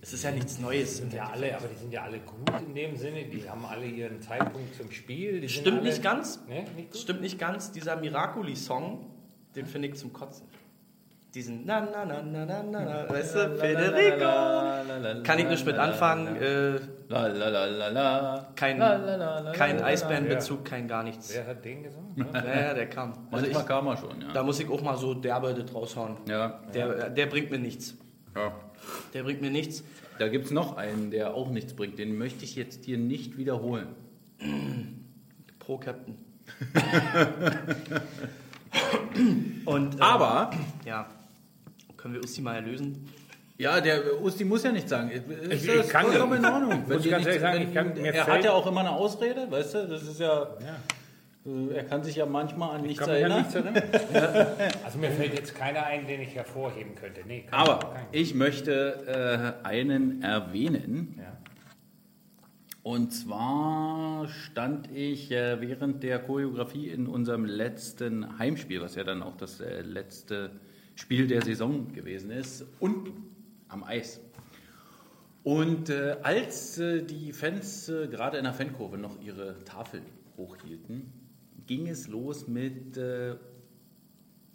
Es 0.00 0.12
ist 0.12 0.22
ja 0.22 0.30
nichts 0.30 0.58
Neues. 0.60 0.94
Die 0.94 0.96
sind 1.00 1.12
ja 1.12 1.28
alle, 1.28 1.56
aber 1.56 1.66
die 1.66 1.74
sind 1.74 1.92
ja 1.92 2.02
alle 2.02 2.20
gut 2.20 2.60
in 2.66 2.74
dem 2.74 2.96
Sinne. 2.96 3.24
Die 3.24 3.48
haben 3.48 3.64
alle 3.64 3.86
ihren 3.86 4.20
Zeitpunkt 4.22 4.74
zum 4.76 4.90
Spiel. 4.92 5.40
Die 5.40 5.48
sind 5.48 5.60
Stimmt 5.60 5.78
alle, 5.78 5.88
nicht 5.88 6.02
ganz. 6.02 6.40
Ne, 6.46 6.66
nicht? 6.76 6.96
Stimmt 6.96 7.20
nicht 7.20 7.38
ganz. 7.38 7.72
Dieser 7.72 7.96
Miracoli-Song, 7.96 9.06
den 9.56 9.66
finde 9.66 9.88
ich 9.88 9.94
zum 9.96 10.12
Kotzen. 10.12 10.46
Diesen 11.38 11.64
na 11.64 11.80
na 11.80 12.04
na 12.04 12.20
na 12.20 12.44
na 12.44 12.62
na, 12.64 12.80
na 12.82 13.08
weißt 13.08 13.36
du, 13.36 13.56
Federico. 13.60 15.22
Kann 15.22 15.38
ich 15.38 15.48
nicht 15.48 15.64
mit 15.64 15.78
anfangen. 15.78 16.34
Äh, 16.34 16.80
La 17.08 17.28
la 17.28 17.48
la 17.48 17.64
la 17.66 17.88
la. 17.88 18.48
kein 18.56 18.76
kein. 19.52 19.80
Eisbärenbezug, 19.80 20.64
kein 20.64 20.88
gar 20.88 21.04
nichts. 21.04 21.32
Wer 21.32 21.46
hat 21.46 21.64
den 21.64 21.84
gesungen? 21.84 22.16
Ja, 22.34 22.60
ja, 22.62 22.74
der 22.74 22.90
kam. 22.90 23.12
Also 23.30 23.46
ich, 23.46 23.66
kam 23.66 23.86
er 23.86 23.96
schon, 23.96 24.20
ja. 24.20 24.32
da 24.34 24.42
muss 24.42 24.58
ich 24.58 24.68
auch 24.68 24.82
mal 24.82 24.96
so 24.96 25.14
derbe 25.14 25.54
das 25.54 25.72
raushauen. 25.72 26.16
Ja, 26.28 26.58
Der, 26.74 27.08
der 27.08 27.26
bringt 27.26 27.52
mir 27.52 27.60
nichts. 27.60 27.94
ja. 28.34 28.50
Der 29.14 29.22
bringt 29.22 29.40
mir 29.40 29.52
nichts. 29.52 29.84
Da 30.18 30.26
gibt 30.26 30.46
es 30.46 30.50
noch 30.50 30.76
einen, 30.76 31.12
der 31.12 31.34
auch 31.34 31.50
nichts 31.50 31.72
bringt. 31.74 32.00
Den 32.00 32.18
möchte 32.18 32.42
ich 32.44 32.56
jetzt 32.56 32.84
hier 32.84 32.98
nicht 32.98 33.38
wiederholen. 33.38 33.86
Pro 35.60 35.78
Captain. 35.78 36.16
Und, 39.66 39.98
äh, 39.98 40.02
Aber, 40.02 40.50
ja, 40.84 41.06
können 41.98 42.14
wir 42.14 42.22
uns 42.22 42.32
die 42.34 42.40
mal 42.40 42.54
erlösen? 42.54 43.06
ja, 43.58 43.80
der 43.80 44.22
Usti 44.22 44.44
muss 44.44 44.62
ja 44.62 44.70
nichts 44.72 44.88
sagen. 44.88 45.10
Ist 45.10 45.24
Ich- 45.50 45.66
das 45.66 45.86
ich 45.86 45.92
kann- 45.92 46.06
vollkommen 46.06 46.38
in 46.38 46.44
Ordnung. 46.46 46.84
muss 46.88 47.02
dir 47.02 47.10
ganz 47.10 47.26
nichts- 47.26 47.40
sagen, 47.42 47.58
wenn- 47.60 47.68
ich 47.68 47.74
kann- 47.74 47.96
er 47.96 48.26
hat 48.26 48.44
ja 48.44 48.52
auch 48.52 48.66
immer 48.66 48.80
eine 48.80 48.92
Ausrede, 48.92 49.50
weißt 49.50 49.74
du? 49.74 49.88
Das 49.88 50.02
ist 50.04 50.20
ja. 50.20 50.44
äh, 50.44 51.74
Er 51.74 51.84
kann 51.84 52.04
sich 52.04 52.14
ja 52.16 52.26
manchmal 52.26 52.76
an 52.76 52.82
nichts 52.82 52.98
Kann 53.00 53.10
mich 53.10 53.24
an 53.24 53.30
erinnern. 53.32 53.38
nichts 53.40 53.54
erinnern? 54.14 54.46
Also 54.84 54.98
mir 54.98 55.10
fällt 55.10 55.34
jetzt 55.34 55.54
keiner 55.54 55.84
ein, 55.86 56.06
den 56.06 56.20
ich 56.20 56.34
hervorheben 56.34 56.94
könnte. 56.94 57.22
Nee, 57.26 57.44
kann 57.50 57.60
Aber 57.60 57.78
keinen. 57.78 58.06
ich 58.12 58.34
möchte 58.34 59.56
äh, 59.64 59.66
einen 59.66 60.22
erwähnen. 60.22 61.14
Ja. 61.18 61.32
Und 62.82 63.12
zwar 63.12 64.28
stand 64.28 64.90
ich 64.94 65.30
äh, 65.32 65.60
während 65.60 66.02
der 66.02 66.18
Choreografie 66.20 66.88
in 66.88 67.06
unserem 67.06 67.44
letzten 67.44 68.38
Heimspiel, 68.38 68.80
was 68.80 68.94
ja 68.94 69.04
dann 69.04 69.22
auch 69.22 69.36
das 69.36 69.60
äh, 69.60 69.80
letzte 69.82 70.50
Spiel 70.98 71.28
der 71.28 71.42
Saison 71.42 71.92
gewesen 71.92 72.32
ist, 72.32 72.64
unten 72.80 73.36
am 73.68 73.84
Eis. 73.84 74.20
Und 75.44 75.90
äh, 75.90 76.16
als 76.24 76.76
äh, 76.78 77.04
die 77.04 77.32
Fans 77.32 77.88
äh, 77.88 78.08
gerade 78.08 78.36
in 78.36 78.42
der 78.42 78.52
Fankurve 78.52 78.98
noch 78.98 79.20
ihre 79.22 79.62
Tafeln 79.64 80.02
hochhielten, 80.36 81.12
ging 81.68 81.86
es 81.86 82.08
los 82.08 82.48
mit 82.48 82.96
äh, 82.96 83.36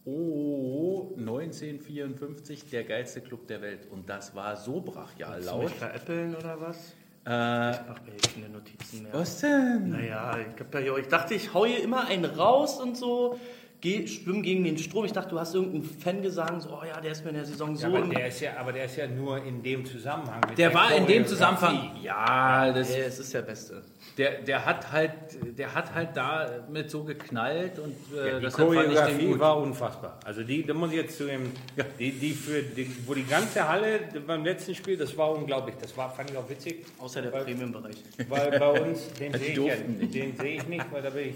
Oh 0.03 1.15
1954, 1.17 2.69
der 2.69 2.83
geilste 2.83 3.21
Club 3.21 3.47
der 3.47 3.61
Welt. 3.61 3.87
Und 3.89 4.09
das 4.09 4.35
war 4.35 4.57
so 4.57 4.81
brachial 4.81 5.35
Willst 5.37 5.47
laut. 5.47 5.63
mich 5.63 5.73
veräppeln 5.75 6.35
oder 6.35 6.59
was? 6.59 6.93
Äh, 7.25 7.29
Ach, 7.29 8.01
ey, 8.05 8.17
keine 8.33 8.49
Notizen 8.49 9.03
mehr. 9.03 9.13
was 9.13 9.39
denn? 9.39 9.91
Naja, 9.91 10.37
ich, 10.39 10.59
hab 10.59 10.97
ich 10.99 11.07
dachte, 11.07 11.35
ich 11.35 11.53
hau 11.53 11.65
hier 11.65 11.81
immer 11.81 12.05
einen 12.05 12.25
raus 12.25 12.81
und 12.81 12.97
so, 12.97 13.39
geh, 13.83 14.07
schwimm 14.07 14.41
gegen 14.41 14.63
den 14.63 14.77
Strom. 14.77 15.03
Ich 15.05 15.11
dachte, 15.11 15.29
du 15.31 15.39
hast 15.39 15.53
irgendeinen 15.53 15.83
Fangesang, 15.83 16.61
so, 16.61 16.69
oh 16.69 16.85
ja, 16.85 16.99
der 17.01 17.11
ist 17.11 17.23
mir 17.23 17.31
in 17.31 17.35
der 17.35 17.45
Saison 17.45 17.75
so. 17.75 17.87
Ja, 17.87 17.97
aber, 17.97 18.07
der 18.07 18.27
ist 18.27 18.39
ja, 18.39 18.51
aber 18.57 18.71
der 18.71 18.85
ist 18.85 18.95
ja 18.95 19.07
nur 19.07 19.43
in 19.43 19.61
dem 19.61 19.85
Zusammenhang. 19.85 20.39
Mit 20.47 20.57
Der 20.57 20.69
der 20.69 20.73
war 20.73 20.95
in 20.95 21.05
dem. 21.05 21.27
Zusammenhang. 21.27 21.91
Ja, 22.01 22.71
das, 22.71 22.89
es 22.89 23.19
ist 23.19 23.33
der 23.33 23.41
Beste. 23.41 23.83
der, 24.17 24.41
der 24.41 24.65
hat 24.65 24.91
halt, 24.91 25.11
der 25.57 25.75
hat 25.75 25.93
halt 25.93 26.15
da 26.15 26.65
mit 26.71 26.89
so 26.89 27.03
geknallt 27.03 27.77
und 27.79 27.95
äh, 28.15 28.29
Ja, 28.29 28.39
die 28.39 28.45
deshalb 28.45 28.73
fand 28.73 28.87
ich 28.87 28.93
den 28.93 29.03
Choreografie 29.03 29.39
war 29.39 29.57
unfassbar. 29.57 30.19
Also 30.23 30.43
die, 30.43 30.65
da 30.65 30.73
muss 30.73 30.91
ich 30.91 30.97
jetzt 30.97 31.17
zu 31.17 31.25
dem, 31.25 31.51
die, 31.99 32.11
die 32.11 32.31
für, 32.31 32.61
die, 32.61 32.89
wo 33.05 33.13
die 33.13 33.25
ganze 33.25 33.67
Halle 33.67 33.99
beim 34.25 34.45
letzten 34.45 34.75
Spiel, 34.75 34.95
das 34.95 35.17
war 35.17 35.31
unglaublich. 35.35 35.75
Das 35.81 35.95
war, 35.97 36.09
fand 36.09 36.31
ich 36.31 36.37
auch 36.37 36.49
witzig. 36.49 36.85
Außer 36.99 37.21
der 37.21 37.31
Premium-Bereich. 37.31 37.97
Weil 38.29 38.57
bei 38.57 38.81
uns, 38.81 39.11
den 39.13 39.33
Die 39.33 39.39
sehe 39.39 39.49
ich, 39.51 39.57
ja, 39.57 39.75
den 39.75 40.37
sehe 40.37 40.55
ich 40.55 40.67
nicht, 40.67 40.85
weil 40.89 41.01
da 41.01 41.09
bin 41.09 41.29
ich 41.29 41.35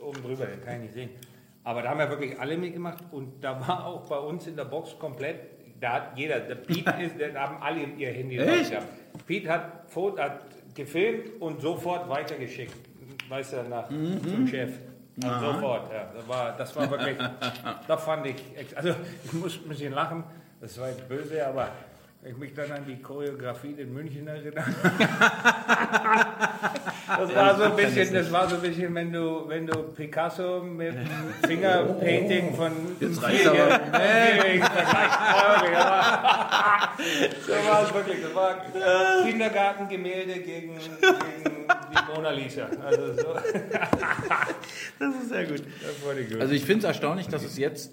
oben 0.00 0.22
drüber, 0.22 0.46
den 0.46 0.64
kann 0.64 0.74
ich 0.76 0.80
nicht 0.82 0.94
sehen. 0.94 1.10
Aber 1.66 1.82
da 1.82 1.88
haben 1.88 1.98
ja 1.98 2.08
wirklich 2.08 2.38
alle 2.38 2.56
mitgemacht 2.56 2.98
und 3.10 3.42
da 3.42 3.60
war 3.66 3.86
auch 3.86 4.08
bei 4.08 4.18
uns 4.18 4.46
in 4.46 4.54
der 4.54 4.66
Box 4.66 4.96
komplett, 5.00 5.40
da 5.80 5.94
hat 5.94 6.16
jeder, 6.16 6.38
der 6.38 6.54
Pete 6.54 6.94
ist, 7.02 7.16
da 7.34 7.40
haben 7.40 7.60
alle 7.60 7.80
ihr 7.80 8.12
Handy 8.12 8.38
Echt? 8.38 8.70
gehabt. 8.70 8.86
Pete 9.26 9.48
hat, 9.48 9.82
hat 10.18 10.40
gefilmt 10.76 11.40
und 11.40 11.60
sofort 11.60 12.08
weitergeschickt, 12.08 12.72
weißt 13.28 13.54
du, 13.54 13.62
nach, 13.68 13.88
zum 13.88 14.46
Chef. 14.46 14.74
Also 15.24 15.54
sofort, 15.54 15.92
ja. 15.92 16.08
Das 16.14 16.28
war, 16.28 16.56
das 16.56 16.76
war 16.76 16.88
wirklich, 16.88 17.16
da 17.88 17.96
fand 17.96 18.26
ich, 18.26 18.36
also 18.76 18.94
ich 19.24 19.32
muss 19.32 19.56
ein 19.56 19.68
bisschen 19.68 19.92
lachen, 19.92 20.22
das 20.60 20.78
war 20.78 20.88
jetzt 20.88 21.08
böse, 21.08 21.44
aber 21.48 21.70
ich 22.28 22.36
mich 22.36 22.54
dann 22.54 22.72
an 22.72 22.84
die 22.86 22.96
Choreografie 22.96 23.74
in 23.78 23.92
München 23.92 24.26
erinnere. 24.26 24.64
Das 27.08 27.32
war 27.36 27.56
so 27.56 27.62
ein 27.62 27.76
bisschen, 27.76 28.12
das 28.12 28.32
war 28.32 28.48
so 28.48 28.56
ein 28.56 28.62
bisschen, 28.62 28.92
wenn 28.94 29.12
du, 29.12 29.48
wenn 29.48 29.64
du 29.64 29.84
Picasso 29.94 30.60
mit 30.60 30.92
dem 30.92 31.06
Fingerpainting 31.46 32.52
von 32.54 32.72
Jetzt 32.98 33.22
reicht's 33.22 33.46
aber. 33.46 33.80
So 37.46 37.52
war 37.52 37.84
es 37.84 37.94
wirklich. 37.94 38.22
Das 38.22 38.34
war 38.34 38.56
Kindergartengemälde 39.24 40.40
gegen, 40.40 40.74
gegen 40.78 41.68
die 41.92 42.12
Mona 42.12 42.30
Lisa. 42.30 42.68
Also 42.84 43.14
so. 43.14 43.34
Das 44.98 45.14
ist 45.14 45.28
sehr 45.28 45.44
gut. 45.44 45.62
Das 45.80 46.28
gut. 46.28 46.40
Also 46.40 46.54
ich 46.54 46.64
finde 46.64 46.80
es 46.80 46.84
erstaunlich, 46.86 47.28
dass 47.28 47.44
es 47.44 47.56
jetzt 47.56 47.92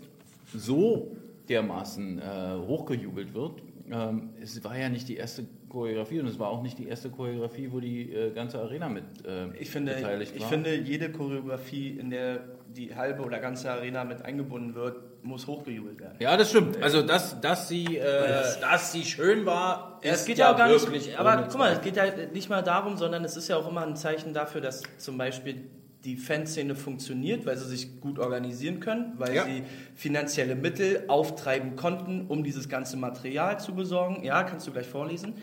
so 0.56 1.16
dermaßen 1.50 2.20
äh, 2.20 2.24
hochgejubelt 2.66 3.34
wird. 3.34 3.62
Ähm, 3.92 4.30
es 4.42 4.64
war 4.64 4.78
ja 4.78 4.90
nicht 4.90 5.10
die 5.10 5.18
erste 5.18 5.46
Choreografie 5.70 6.20
und 6.20 6.28
es 6.28 6.40
war 6.40 6.50
auch 6.50 6.62
nicht 6.62 6.78
die 6.78 6.88
erste 6.88 7.10
Choreografie, 7.10 7.70
wo 7.72 7.80
die 7.80 8.14
äh, 8.14 8.32
ganze 8.32 8.60
Arena 8.60 8.88
mit 8.88 9.04
äh, 9.26 9.48
Ich 9.60 9.70
finde, 9.70 9.94
beteiligt 9.96 10.34
ich 10.36 10.42
war. 10.42 10.50
finde, 10.50 10.76
jede 10.76 11.12
Choreografie, 11.12 11.98
in 11.98 12.10
der 12.10 12.42
die 12.68 12.96
halbe 12.96 13.24
oder 13.24 13.40
ganze 13.40 13.72
Arena 13.72 14.04
mit 14.04 14.24
eingebunden 14.24 14.74
wird, 14.74 15.24
muss 15.24 15.48
hochgejubelt 15.48 16.00
werden. 16.00 16.18
ja, 16.20 16.36
das 16.36 16.50
stimmt. 16.50 16.82
Also 16.82 17.02
dass, 17.02 17.40
dass, 17.40 17.68
sie, 17.68 17.98
äh, 17.98 18.44
dass 18.62 18.92
sie 18.92 19.04
schön 19.04 19.46
war, 19.46 20.00
es 20.02 20.22
ist 20.22 20.26
geht 20.26 20.38
ja 20.38 20.54
auch 20.54 20.58
gar 20.58 20.70
wirklich 20.70 21.08
nicht, 21.08 21.20
aber 21.20 21.44
guck 21.50 21.60
mal, 21.60 21.72
es 21.72 21.82
geht 21.82 21.96
ja 21.96 22.06
nicht 22.34 22.50
mal 22.50 22.62
darum, 22.62 22.98
sondern 22.98 23.24
es 23.24 23.38
ist 23.38 23.48
ja 23.48 23.58
auch 23.58 23.68
immer 23.70 23.86
ein 23.86 23.96
Zeichen 23.96 24.34
dafür, 24.34 24.62
dass 24.62 24.82
zum 24.98 25.18
Beispiel 25.18 25.70
die 26.04 26.18
Fanszene 26.18 26.76
funktioniert, 26.76 27.46
weil 27.46 27.58
sie 27.58 27.66
sich 27.68 28.02
gut 28.02 28.20
organisieren 28.20 28.80
können, 28.80 29.14
weil 29.18 29.36
Ja. 29.36 29.46
sie 29.46 29.64
finanzielle 29.96 30.56
Mittel 30.56 31.06
auftreiben 31.08 31.76
konnten, 31.76 32.26
um 32.28 32.44
dieses 32.44 32.68
ganze 32.68 32.98
Material 32.98 33.60
zu 33.60 33.74
besorgen. 33.74 34.24
Ja, 34.24 34.44
kannst 34.44 34.68
du 34.68 34.72
gleich 34.72 34.88
vorlesen. 34.88 35.34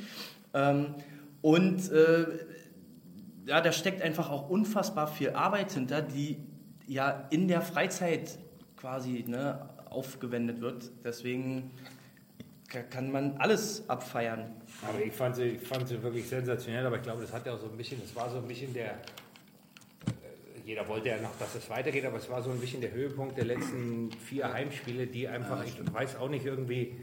Ähm, 0.52 0.94
und 1.42 1.90
äh, 1.90 2.26
ja, 3.46 3.60
da 3.60 3.72
steckt 3.72 4.02
einfach 4.02 4.30
auch 4.30 4.50
unfassbar 4.50 5.06
viel 5.06 5.30
Arbeit 5.30 5.72
hinter, 5.72 6.02
die 6.02 6.36
ja 6.86 7.26
in 7.30 7.48
der 7.48 7.62
Freizeit 7.62 8.38
quasi 8.76 9.24
ne, 9.26 9.66
aufgewendet 9.88 10.60
wird. 10.60 10.90
Deswegen 11.04 11.70
ka- 12.68 12.82
kann 12.82 13.10
man 13.10 13.36
alles 13.38 13.88
abfeiern. 13.88 14.50
Aber 14.86 15.00
ich 15.02 15.12
fand, 15.12 15.36
sie, 15.36 15.44
ich 15.44 15.62
fand 15.66 15.88
sie 15.88 16.02
wirklich 16.02 16.28
sensationell, 16.28 16.84
aber 16.84 16.96
ich 16.96 17.02
glaube, 17.02 17.22
das 17.22 17.32
hat 17.32 17.46
ja 17.46 17.54
auch 17.54 17.58
so 17.60 17.66
ein 17.70 17.76
bisschen, 17.76 17.98
das 18.00 18.14
war 18.14 18.28
so 18.30 18.36
ein 18.36 18.46
bisschen 18.46 18.72
der, 18.74 18.98
jeder 20.70 20.86
wollte 20.86 21.08
ja 21.08 21.20
noch, 21.20 21.36
dass 21.36 21.56
es 21.56 21.68
weitergeht, 21.68 22.04
aber 22.04 22.18
es 22.18 22.30
war 22.30 22.42
so 22.42 22.50
ein 22.52 22.60
bisschen 22.60 22.80
der 22.80 22.92
Höhepunkt 22.92 23.36
der 23.36 23.44
letzten 23.44 24.12
vier 24.12 24.52
Heimspiele, 24.52 25.08
die 25.08 25.26
einfach, 25.26 25.64
ich 25.64 25.74
weiß 25.92 26.14
auch 26.14 26.28
nicht 26.28 26.46
irgendwie, 26.46 26.94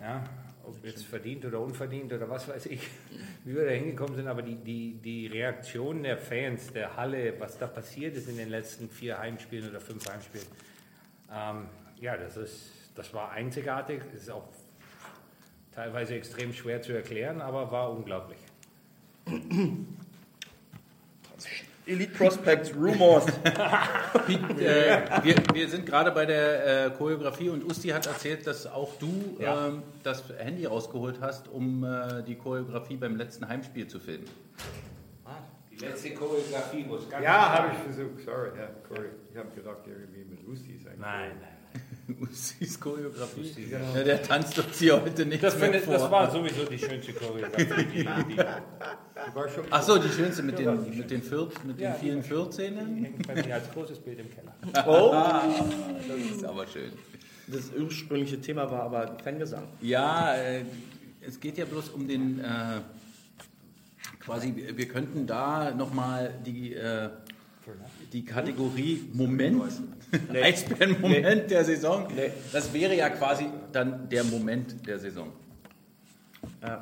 ja, 0.00 0.24
ob 0.64 0.82
jetzt 0.82 1.04
verdient 1.04 1.44
oder 1.44 1.60
unverdient 1.60 2.10
oder 2.14 2.30
was 2.30 2.48
weiß 2.48 2.64
ich, 2.64 2.80
wie 3.44 3.54
wir 3.54 3.66
da 3.66 3.72
hingekommen 3.72 4.16
sind, 4.16 4.26
aber 4.26 4.40
die, 4.40 4.54
die, 4.54 4.94
die 4.94 5.26
Reaktion 5.26 6.02
der 6.02 6.16
Fans, 6.16 6.72
der 6.72 6.96
Halle, 6.96 7.38
was 7.38 7.58
da 7.58 7.66
passiert 7.66 8.16
ist 8.16 8.26
in 8.26 8.38
den 8.38 8.48
letzten 8.48 8.88
vier 8.88 9.18
Heimspielen 9.18 9.68
oder 9.68 9.82
fünf 9.82 10.08
Heimspielen, 10.08 10.46
ähm, 11.30 11.66
ja, 12.00 12.16
das 12.16 12.38
ist, 12.38 12.70
das 12.94 13.12
war 13.12 13.32
einzigartig, 13.32 14.00
ist 14.14 14.30
auch 14.30 14.48
teilweise 15.74 16.14
extrem 16.14 16.54
schwer 16.54 16.80
zu 16.80 16.94
erklären, 16.94 17.42
aber 17.42 17.70
war 17.70 17.92
unglaublich. 17.92 18.38
Elite 21.88 22.12
Prospects, 22.12 22.74
Rumors. 22.74 23.26
äh, 24.58 25.00
wir, 25.22 25.36
wir 25.52 25.68
sind 25.68 25.86
gerade 25.86 26.10
bei 26.12 26.26
der 26.26 26.86
äh, 26.86 26.90
Choreografie 26.90 27.48
und 27.48 27.64
Usti 27.64 27.88
hat 27.88 28.06
erzählt, 28.06 28.46
dass 28.46 28.66
auch 28.66 28.94
du 28.98 29.36
Ja. 29.38 29.68
ähm, 29.68 29.82
das 30.02 30.22
Handy 30.38 30.66
rausgeholt 30.66 31.18
hast, 31.20 31.48
um 31.48 31.84
äh, 31.84 32.22
die 32.22 32.34
Choreografie 32.36 32.96
beim 32.96 33.16
letzten 33.16 33.48
Heimspiel 33.48 33.86
zu 33.86 33.98
filmen. 33.98 34.26
Die 35.70 35.84
letzte 35.84 36.10
Choreografie, 36.10 36.84
es 36.98 37.08
ganz 37.08 37.24
Ja, 37.24 37.52
habe 37.58 37.72
ich 37.72 37.78
versucht, 37.78 38.24
sorry. 38.24 38.50
Ja, 38.58 38.68
Corey. 38.88 39.10
Ich 39.30 39.36
habe 39.36 39.48
gedacht, 39.54 39.78
irgendwie 39.86 40.24
mit 40.24 40.46
Ustis 40.46 40.84
eigentlich. 40.86 41.00
Nein, 41.00 41.32
Ustis 42.20 42.80
Choreografie? 42.80 43.52
Genau. 43.68 43.94
Ja, 43.94 44.02
der 44.04 44.22
tanzt 44.22 44.58
uns 44.58 44.78
hier 44.78 45.00
heute 45.02 45.26
nicht 45.26 45.42
Das, 45.42 45.58
mehr 45.58 45.74
vor. 45.80 45.94
das 45.94 46.10
war 46.10 46.30
sowieso 46.30 46.64
die 46.64 46.78
schönste 46.78 47.12
Choreografie. 47.12 47.66
Die, 47.66 48.04
die, 48.04 48.36
die 49.98 50.08
schönste 50.08 50.42
mit 50.42 50.58
den, 50.58 50.96
mit 50.96 51.10
den, 51.10 51.22
Vier, 51.22 51.48
mit 51.64 51.80
Ja, 51.80 51.92
den 51.92 52.00
vielen 52.00 52.22
die 52.22 52.28
Vierzehnen? 52.28 53.04
hängt 53.04 53.26
bei 53.26 53.34
mir 53.34 53.54
als 53.54 53.70
großes 53.70 53.98
Bild 53.98 54.20
im 54.20 54.26
Keller. 54.30 54.54
Oh, 54.86 55.10
Das 56.08 56.36
ist 56.36 56.44
aber 56.44 56.66
schön. 56.66 56.92
das 57.46 57.70
ursprüngliche 57.78 58.40
Thema 58.40 58.70
war 58.70 58.82
aber 58.84 59.16
Fangesang. 59.22 59.64
Ja, 59.82 60.34
äh, 60.36 60.62
es 61.20 61.38
geht 61.40 61.58
ja 61.58 61.64
bloß 61.66 61.90
um 61.90 62.08
den, 62.08 62.40
äh, 62.40 62.80
quasi, 64.20 64.54
wir 64.56 64.76
wir 64.76 64.88
könnten 64.88 65.26
da 65.26 65.72
nochmal 65.72 66.32
die, 66.46 66.74
äh, 66.74 67.10
die 68.12 68.24
Kategorie 68.24 69.00
Moment, 69.12 69.62
Nee. 70.32 70.42
Eisbären-Moment 70.42 71.50
der 71.50 71.64
Saison, 71.64 72.06
Nee. 72.16 72.30
das 72.52 72.72
wäre 72.72 72.96
ja 72.96 73.10
quasi 73.10 73.46
dann 73.72 74.08
der 74.08 74.24
Moment 74.24 74.86
der 74.86 74.98
Saison. 74.98 75.28
Ja. 76.62 76.80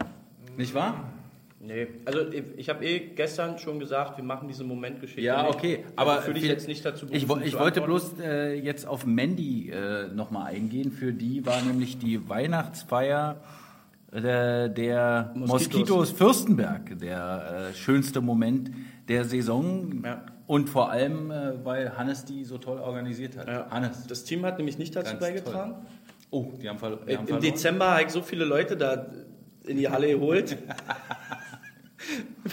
Nicht 0.57 0.73
wahr? 0.75 1.13
Nee, 1.59 1.89
also 2.05 2.21
ich, 2.57 2.69
habe 2.69 2.85
eh 2.85 3.01
gestern 3.17 3.59
schon 3.59 3.81
gesagt, 3.81 4.17
wir 4.19 4.23
machen 4.25 4.47
diese 4.47 4.63
Momentgeschichte. 4.63 5.23
Ja, 5.23 5.43
nicht. 5.43 5.55
okay, 5.57 5.85
Also 5.97 6.11
aber 6.13 6.23
fühle 6.23 6.37
ich 6.37 6.43
viel- 6.45 6.53
jetzt 6.53 6.69
nicht 6.69 6.85
dazu 6.85 7.07
Ich, 7.11 7.29
wo- 7.29 7.39
ich 7.39 7.59
wollte 7.59 7.81
bloß 7.81 8.21
äh, 8.21 8.55
jetzt 8.55 8.87
auf 8.87 9.05
Mandy 9.07 9.71
äh, 9.71 10.07
nochmal 10.15 10.53
eingehen. 10.55 10.93
Für 10.93 11.13
die 11.13 11.45
war 11.45 11.61
nämlich 11.63 11.99
die 11.99 12.29
Weihnachtsfeier 12.29 13.41
äh, 14.13 14.71
der 14.71 15.33
Moskitos. 15.35 15.49
Moskitos 15.49 16.11
Fürstenberg 16.13 16.97
der 17.01 17.71
äh, 17.71 17.75
schönste 17.75 18.21
Moment 18.21 18.71
der 19.09 19.25
Saison. 19.25 20.03
Ja. 20.05 20.23
Und 20.47 20.69
vor 20.71 20.91
allem, 20.91 21.31
äh, 21.31 21.65
weil 21.65 21.97
Hannes 21.97 22.25
die 22.25 22.45
so 22.45 22.59
toll 22.59 22.79
organisiert 22.79 23.37
hat. 23.37 23.49
Ja. 23.49 23.69
Hannes. 23.71 24.07
Das 24.07 24.25
Team 24.25 24.45
hat 24.47 24.59
nämlich 24.59 24.79
nicht 24.79 24.95
dazu 24.95 25.11
Ganz 25.11 25.21
beigetragen. 25.21 25.75
Oh, 26.31 26.53
die 26.61 26.69
haben, 26.69 26.79
verlo- 26.79 27.05
die 27.05 27.13
Im 27.13 27.19
haben 27.19 27.21
Im 27.23 27.27
verloren. 27.27 27.43
Dezember 27.43 27.91
habe 27.93 28.03
ich 28.05 28.11
so 28.11 28.23
viele 28.23 28.45
Leute 28.45 28.77
da 28.77 29.07
in 29.65 29.77
die 29.77 29.89
Halle 29.89 30.09
geholt. 30.09 30.57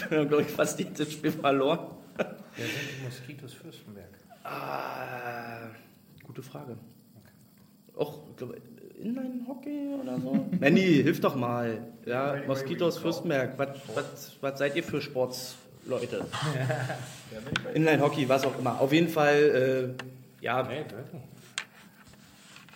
wir 0.08 0.18
haben, 0.18 0.28
glaube 0.28 0.42
ich, 0.42 0.48
fast 0.48 0.78
jedes 0.78 1.12
Spiel 1.12 1.30
verloren. 1.32 1.78
Wer 2.16 2.26
sind 2.66 2.76
die 2.98 3.04
Moskitos 3.04 3.52
Fürstenberg? 3.54 4.08
Ah, 4.44 5.68
gute 6.24 6.42
Frage. 6.42 6.76
Auch, 7.96 8.18
ich 8.30 8.36
glaube, 8.36 8.56
Inline-Hockey 9.00 9.88
oder 10.02 10.18
so? 10.20 10.46
Manny, 10.60 10.80
hilf 11.02 11.20
doch 11.20 11.34
mal. 11.36 11.78
Ja, 12.06 12.36
Moskitos 12.46 12.98
Fürstenberg, 12.98 13.56
was, 13.58 13.68
was, 13.94 14.36
was 14.40 14.58
seid 14.58 14.76
ihr 14.76 14.82
für 14.82 15.00
Sports, 15.00 15.56
Leute. 15.86 16.24
Inline-Hockey, 17.74 18.28
was 18.28 18.44
auch 18.44 18.58
immer. 18.58 18.80
Auf 18.80 18.92
jeden 18.92 19.08
Fall, 19.08 19.96
äh, 20.40 20.44
ja, 20.44 20.62
Nee, 20.62 20.78
wirklich. 20.78 21.22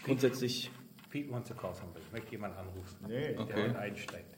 grundsätzlich. 0.04 0.70
Pete 1.10 1.30
wants 1.30 1.48
to 1.48 1.54
call 1.54 1.74
somebody. 1.74 2.04
Ich 2.06 2.12
möchte 2.12 2.30
jemanden 2.32 2.58
anrufen. 2.58 2.96
Nee. 3.08 3.32
Der 3.32 3.40
Okay. 3.40 3.62
heute 3.62 3.78
einsteigt. 3.78 4.34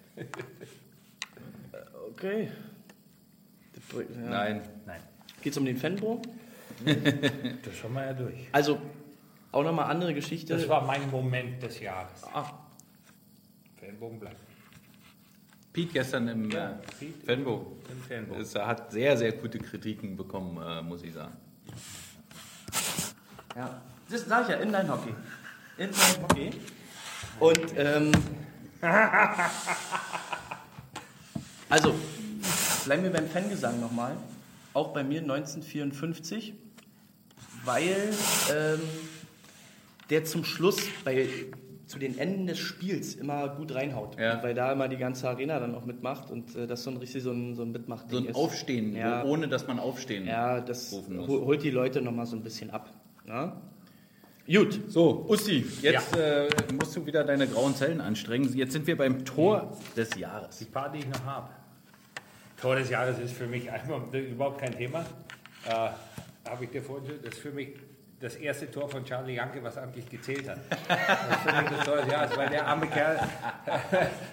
Okay. 2.09 2.48
Ja. 3.92 4.00
Nein. 4.28 4.62
Nein, 4.87 5.00
Geht's 5.42 5.56
um 5.56 5.64
den 5.64 5.76
Fanbro? 5.76 6.20
das 6.85 7.76
schauen 7.76 7.94
wir 7.94 8.04
ja 8.06 8.12
durch. 8.12 8.46
Also, 8.52 8.80
auch 9.52 9.64
nochmal 9.64 9.90
andere 9.90 10.14
Geschichte. 10.14 10.54
Das 10.54 10.68
war 10.68 10.85
mein 10.87 11.11
Moment 11.11 11.61
des 11.62 11.80
Jahres. 11.80 12.22
ah, 12.33 12.52
Fanbogen 13.80 14.20
bleibt. 14.20 14.37
Pete 15.72 15.92
gestern 15.92 16.28
im 16.28 16.50
Ja, 16.50 16.70
äh, 17.00 17.26
Fanbogen. 17.26 17.66
im 17.90 18.02
Fanbogen. 18.02 18.42
Es 18.42 18.54
hat 18.54 18.90
sehr, 18.90 19.16
sehr 19.16 19.33
gute 19.33 19.59
Kritiken 19.59 20.16
bekommen, 20.16 20.61
äh, 20.61 20.83
muss 20.83 21.02
ich 21.02 21.14
sagen. 21.14 21.37
ja. 23.56 23.80
Das 24.11 24.26
sag 24.26 24.42
ich 24.42 24.48
ja, 24.48 24.56
Inline-Hockey. 24.56 25.14
Inline-Hockey. 25.78 26.50
Und, 27.38 27.61
ähm, 27.76 28.11
also, 31.68 31.94
bleiben 32.85 33.04
wir 33.04 33.11
beim 33.12 33.28
Fangesang 33.28 33.78
nochmal. 33.80 34.16
Auch 34.72 34.92
bei 34.92 35.04
mir 35.04 35.20
1954, 35.20 36.54
weil 37.64 38.12
ähm, 38.52 38.80
der 40.11 40.24
zum 40.24 40.44
Schluss 40.44 40.78
bei, 41.04 41.28
zu 41.90 41.98
den 41.98 42.16
Enden 42.18 42.46
des 42.46 42.59
Spiels 42.59 43.16
immer 43.16 43.48
gut 43.48 43.74
reinhaut. 43.74 44.16
Ja. 44.18 44.40
Weil 44.44 44.55
da 44.55 44.70
immer 44.72 44.87
die 44.88 44.96
ganze 44.96 45.29
Arena 45.29 45.59
dann 45.59 45.74
auch 45.74 45.85
mitmacht 45.85 46.31
und 46.31 46.55
äh, 46.55 46.66
das 46.68 46.85
so 46.85 46.90
ein 46.90 46.96
richtig 46.98 47.22
so 47.24 47.33
ein, 47.33 47.57
so 47.57 47.62
ein 47.62 47.72
Mitmachding 47.72 48.11
So 48.11 48.18
ein 48.18 48.26
ist. 48.26 48.37
Aufstehen, 48.37 48.94
Ja. 48.94 49.24
ohne 49.24 49.48
dass 49.48 49.66
man 49.66 49.81
aufstehen 49.81 50.24
Ja, 50.26 50.61
das 50.61 50.92
rufen 50.92 51.16
muss. 51.16 51.26
hol- 51.29 51.44
holt 51.44 51.62
die 51.64 51.70
Leute 51.70 52.00
nochmal 52.00 52.26
so 52.26 52.37
ein 52.37 52.42
bisschen 52.44 52.70
ab. 52.70 52.88
Ja? 53.26 53.61
Gut. 54.46 54.81
So, 54.88 55.26
Ussi, 55.29 55.64
jetzt 55.83 56.16
äh, 56.16 56.48
musst 56.79 56.94
du 56.96 57.05
wieder 57.07 57.24
deine 57.24 57.46
grauen 57.48 57.74
Zellen 57.74 58.00
anstrengen. 58.00 58.53
Jetzt 58.57 58.72
sind 58.72 58.87
wir 58.87 58.96
beim 58.96 59.24
Tor 59.24 59.76
des 59.96 60.14
Jahres. 60.16 60.59
Die 60.59 60.64
paar, 60.66 60.90
die 60.92 61.00
ich 61.00 61.09
noch 61.09 61.24
habe. 61.24 61.50
Tor 62.61 62.76
des 62.76 62.88
Jahres 62.90 63.18
ist 63.18 63.33
für 63.33 63.46
mich 63.46 63.70
einfach 63.70 64.00
überhaupt 64.12 64.61
kein 64.61 64.76
Thema. 64.76 65.00
Äh, 65.66 66.48
habe 66.48 66.64
ich 66.64 66.70
dir 66.70 66.83
vorhin 66.83 67.07
schon, 67.09 67.16
das 67.22 67.35
ist 67.35 67.40
für 67.40 67.50
mich 67.50 67.70
das 68.20 68.37
erste 68.37 68.70
Tor 68.70 68.88
von 68.88 69.02
Charlie 69.02 69.37
Janke, 69.37 69.62
was 69.62 69.78
eigentlich 69.78 70.09
gezählt 70.09 70.46
hat. 70.48 70.59
Das 70.68 71.38
für 71.40 71.62
mich 71.62 72.09
das 72.09 72.37
weil 72.37 72.50
der 72.50 72.66
arme 72.66 72.87
Kerl, 72.87 73.18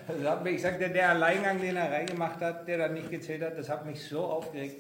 das 0.08 0.30
hat 0.30 0.44
mich, 0.44 0.56
ich 0.56 0.62
sagte, 0.62 0.90
der 0.90 1.10
Alleingang, 1.12 1.62
den 1.62 1.78
er 1.78 1.90
reingemacht 1.90 2.42
hat, 2.42 2.68
der 2.68 2.78
dann 2.80 2.94
nicht 2.94 3.10
gezählt 3.10 3.42
hat, 3.42 3.58
das 3.58 3.70
hat 3.70 3.86
mich 3.86 4.04
so 4.04 4.26
aufgeregt, 4.26 4.76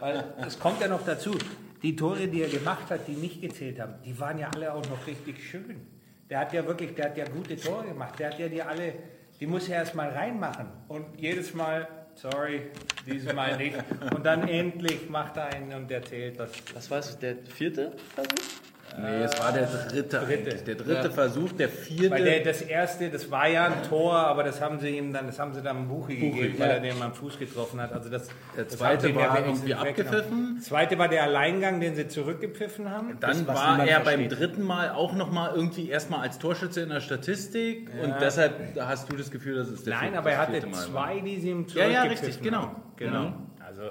weil 0.00 0.24
es 0.44 0.58
kommt 0.58 0.80
ja 0.80 0.88
noch 0.88 1.04
dazu, 1.04 1.38
die 1.82 1.94
Tore, 1.94 2.26
die 2.26 2.42
er 2.42 2.48
gemacht 2.48 2.90
hat, 2.90 3.06
die 3.06 3.12
nicht 3.12 3.40
gezählt 3.40 3.80
haben, 3.80 3.94
die 4.04 4.18
waren 4.18 4.38
ja 4.38 4.50
alle 4.52 4.74
auch 4.74 4.84
noch 4.88 5.06
richtig 5.06 5.40
schön. 5.48 5.86
Der 6.28 6.40
hat 6.40 6.52
ja 6.52 6.66
wirklich, 6.66 6.94
der 6.96 7.06
hat 7.06 7.16
ja 7.16 7.24
gute 7.26 7.56
Tore 7.56 7.86
gemacht, 7.86 8.18
der 8.18 8.30
hat 8.30 8.38
ja 8.40 8.48
die 8.48 8.60
alle, 8.60 8.92
die 9.38 9.46
muss 9.46 9.68
er 9.68 9.76
erst 9.76 9.94
mal 9.94 10.08
reinmachen. 10.08 10.66
Und 10.88 11.06
jedes 11.16 11.54
Mal, 11.54 11.86
sorry, 12.20 12.62
dieses 13.06 13.32
Mal 13.32 13.56
nicht 13.56 13.76
und 14.14 14.24
dann 14.24 14.48
endlich 14.48 15.08
macht 15.08 15.36
er 15.36 15.46
einen 15.46 15.72
und 15.72 15.90
der 15.90 16.02
zählt 16.02 16.38
das. 16.38 16.50
Was 16.74 16.90
war 16.90 16.98
es? 16.98 17.18
Der 17.18 17.36
vierte 17.36 17.92
Versuch? 18.14 18.67
Nee, 19.00 19.22
es 19.24 19.38
war 19.40 19.52
der 19.52 19.66
dritte. 19.66 20.18
Dritte. 20.18 20.54
Der 20.64 20.74
dritte 20.74 21.10
Versuch, 21.10 21.52
der 21.52 21.68
vierte. 21.68 22.10
Weil 22.10 22.24
der, 22.24 22.40
das 22.44 22.62
erste, 22.62 23.10
das 23.10 23.30
war 23.30 23.46
ja 23.48 23.66
ein 23.66 23.82
Tor, 23.88 24.14
aber 24.14 24.42
das 24.42 24.60
haben 24.60 24.80
sie 24.80 24.88
ihm 24.96 25.12
dann, 25.12 25.26
das 25.26 25.38
haben 25.38 25.52
sie 25.54 25.62
dann 25.62 25.86
Buchi 25.88 26.16
gegeben, 26.16 26.54
weil 26.58 26.70
er 26.70 26.80
den 26.80 27.00
am 27.00 27.12
Fuß 27.14 27.38
getroffen 27.38 27.80
hat. 27.80 27.92
Also 27.92 28.08
das, 28.08 28.28
Der 28.56 28.64
das 28.64 28.76
zweite 28.76 29.06
haben 29.08 29.12
sie 29.12 29.14
war 29.16 29.38
ja 29.40 29.46
irgendwie 29.46 29.74
abgepfiffen. 29.74 30.54
Das 30.56 30.64
zweite 30.66 30.98
war 30.98 31.08
der 31.08 31.22
Alleingang, 31.24 31.80
den 31.80 31.94
sie 31.94 32.08
zurückgepfiffen 32.08 32.90
haben. 32.90 33.16
Dann 33.20 33.30
Das, 33.30 33.46
was 33.46 33.56
war 33.56 33.86
er 33.86 34.00
beim 34.00 34.20
versteht. 34.20 34.38
dritten 34.38 34.62
Mal 34.62 34.90
auch 34.90 35.12
nochmal 35.12 35.52
irgendwie 35.54 35.88
erstmal 35.90 36.20
als 36.20 36.38
Torschütze 36.38 36.80
in 36.80 36.88
der 36.88 37.00
Statistik 37.00 37.90
und 38.02 38.14
deshalb 38.20 38.54
hast 38.80 39.12
du 39.12 39.16
das 39.16 39.30
Gefühl, 39.30 39.56
das 39.56 39.68
ist 39.68 39.86
der 39.86 39.94
Nein, 39.94 40.02
vierte- 40.04 40.18
aber 40.18 40.30
er 40.32 40.38
das 40.46 40.56
hatte 40.56 40.66
Mal. 40.66 40.74
zwei, 40.86 41.20
die 41.20 41.40
sie 41.40 41.50
ihm 41.50 41.66
Ja, 41.68 41.86
ja, 41.86 42.00
zurückgepfiffen 42.02 42.26
richtig, 42.26 42.42
genau. 42.42 42.62
haben. 42.62 42.82
Genau. 42.96 43.32
Also 43.64 43.82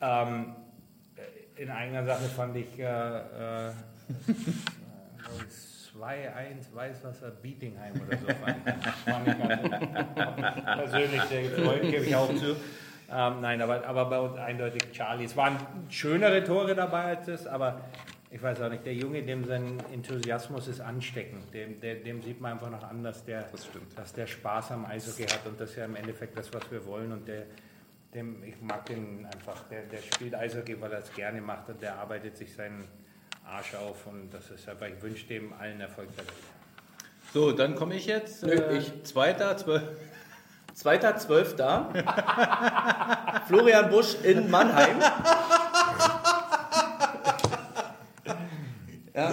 ähm, 0.00 0.54
in 1.56 1.70
einer 1.70 2.04
Sache 2.04 2.24
fand 2.36 2.56
ich 2.56 2.78
äh, 2.78 2.82
äh, 2.84 3.70
2-1 5.98 6.74
Weißwasser 6.74 7.30
Bietingheim 7.30 7.94
oder 8.00 8.16
so. 8.18 8.26
Das 10.14 10.64
persönlich 10.64 11.22
sehr 11.22 11.42
gefreut, 11.42 11.82
gebe 11.82 12.04
ich 12.04 12.14
auch 12.14 12.34
zu. 12.34 12.56
Ähm, 13.10 13.40
nein, 13.40 13.62
aber, 13.62 13.86
aber 13.86 14.04
bei 14.04 14.20
uns 14.20 14.36
eindeutig 14.36 14.92
Charlie. 14.92 15.24
Es 15.24 15.36
waren 15.36 15.56
schönere 15.88 16.44
Tore 16.44 16.74
dabei 16.74 17.04
als 17.04 17.26
das, 17.26 17.46
aber 17.46 17.80
ich 18.30 18.42
weiß 18.42 18.60
auch 18.60 18.68
nicht, 18.68 18.84
der 18.84 18.94
Junge, 18.94 19.22
dem 19.22 19.44
sein 19.46 19.78
Enthusiasmus 19.92 20.68
ist 20.68 20.80
ansteckend. 20.80 21.52
Dem, 21.54 21.80
der, 21.80 21.96
dem 21.96 22.20
sieht 22.22 22.40
man 22.40 22.52
einfach 22.52 22.70
noch 22.70 22.82
an, 22.82 23.02
dass 23.02 23.24
der, 23.24 23.48
dass 23.96 24.12
der 24.12 24.26
Spaß 24.26 24.72
am 24.72 24.84
Eishockey 24.84 25.24
hat 25.24 25.46
und 25.46 25.58
das 25.58 25.70
ist 25.70 25.76
ja 25.76 25.86
im 25.86 25.96
Endeffekt 25.96 26.36
das, 26.36 26.52
was 26.52 26.70
wir 26.70 26.84
wollen. 26.84 27.12
Und 27.12 27.26
der, 27.26 27.46
dem, 28.14 28.42
ich 28.44 28.60
mag 28.60 28.84
den 28.86 29.24
einfach, 29.24 29.62
der, 29.70 29.84
der 29.84 29.98
spielt 29.98 30.34
Eishockey, 30.34 30.78
weil 30.78 30.92
er 30.92 30.98
es 30.98 31.12
gerne 31.14 31.40
macht 31.40 31.70
und 31.70 31.80
der 31.80 31.98
arbeitet 31.98 32.36
sich 32.36 32.52
seinen 32.52 32.86
Arsch 33.48 33.74
auf 33.74 34.06
und 34.06 34.30
das 34.30 34.50
ist 34.50 34.68
einfach, 34.68 34.86
ich 34.86 35.00
wünsche 35.02 35.26
dem 35.26 35.52
allen 35.54 35.80
Erfolg 35.80 36.08
der 36.16 36.26
Welt. 36.26 36.36
So, 37.32 37.52
dann 37.52 37.74
komme 37.74 37.94
ich 37.94 38.06
jetzt. 38.06 38.42
Nö, 38.42 38.52
äh, 38.52 38.78
ich. 38.78 39.04
Zweiter, 39.04 39.56
zwölf. 39.56 39.82
Zweiter, 40.74 41.16
zwölfter. 41.16 41.90
Florian 43.48 43.90
Busch 43.90 44.16
in 44.22 44.50
Mannheim. 44.50 45.00
ja. 49.14 49.30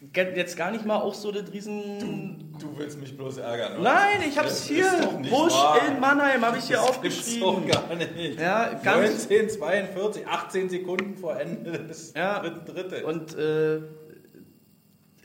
Geht 0.00 0.05
Jetzt 0.16 0.56
gar 0.56 0.70
nicht 0.70 0.84
mal 0.86 0.96
auch 0.96 1.14
so 1.14 1.30
das 1.32 1.52
Riesen... 1.52 2.54
Du 2.58 2.78
willst 2.78 2.98
mich 2.98 3.14
bloß 3.16 3.36
ärgern, 3.38 3.72
oder? 3.74 3.82
Nein, 3.82 4.22
ich 4.26 4.38
hab's 4.38 4.48
Das 4.60 4.64
hier. 4.66 4.90
Busch 5.30 5.52
wahr. 5.52 5.80
in 5.88 6.00
Mannheim 6.00 6.42
habe 6.44 6.56
ich 6.58 6.64
hier 6.64 6.76
Das 6.78 7.00
gibt's 7.02 7.18
aufgeschrieben. 7.26 7.68
doch 7.70 7.88
gar 7.88 7.94
nicht. 7.96 8.40
Ja, 8.40 8.72
ganz... 8.82 9.28
19, 9.28 9.50
42, 9.50 10.26
18 10.26 10.68
Sekunden 10.70 11.16
vor 11.16 11.38
Ende 11.38 11.72
des 11.72 12.14
Ja. 12.14 12.38
dritten 12.40 12.64
Drittes. 12.64 13.02
Und 13.04 13.36
äh, 13.36 13.80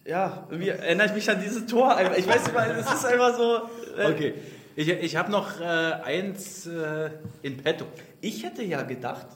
ja, 0.06 0.46
irgendwie 0.50 0.70
erinnere 0.70 1.08
ich 1.08 1.14
mich 1.14 1.30
an 1.30 1.40
dieses 1.42 1.66
Tor. 1.68 1.98
Ich 2.18 2.28
weiß 2.28 2.44
nicht 2.44 2.54
mal, 2.54 2.70
es 2.72 2.92
ist 2.92 3.06
einfach 3.06 3.36
so. 3.38 3.56
Äh, 3.98 4.12
Okay. 4.12 4.34
Ich, 4.76 4.88
ich 4.90 5.16
habe 5.18 5.30
noch 5.32 5.60
äh, 5.60 5.64
eins 5.66 6.66
äh, 6.66 7.10
in 7.42 7.58
petto. 7.58 7.86
Ich 8.22 8.44
hätte 8.46 8.64
ja 8.64 8.82
gedacht, 8.84 9.28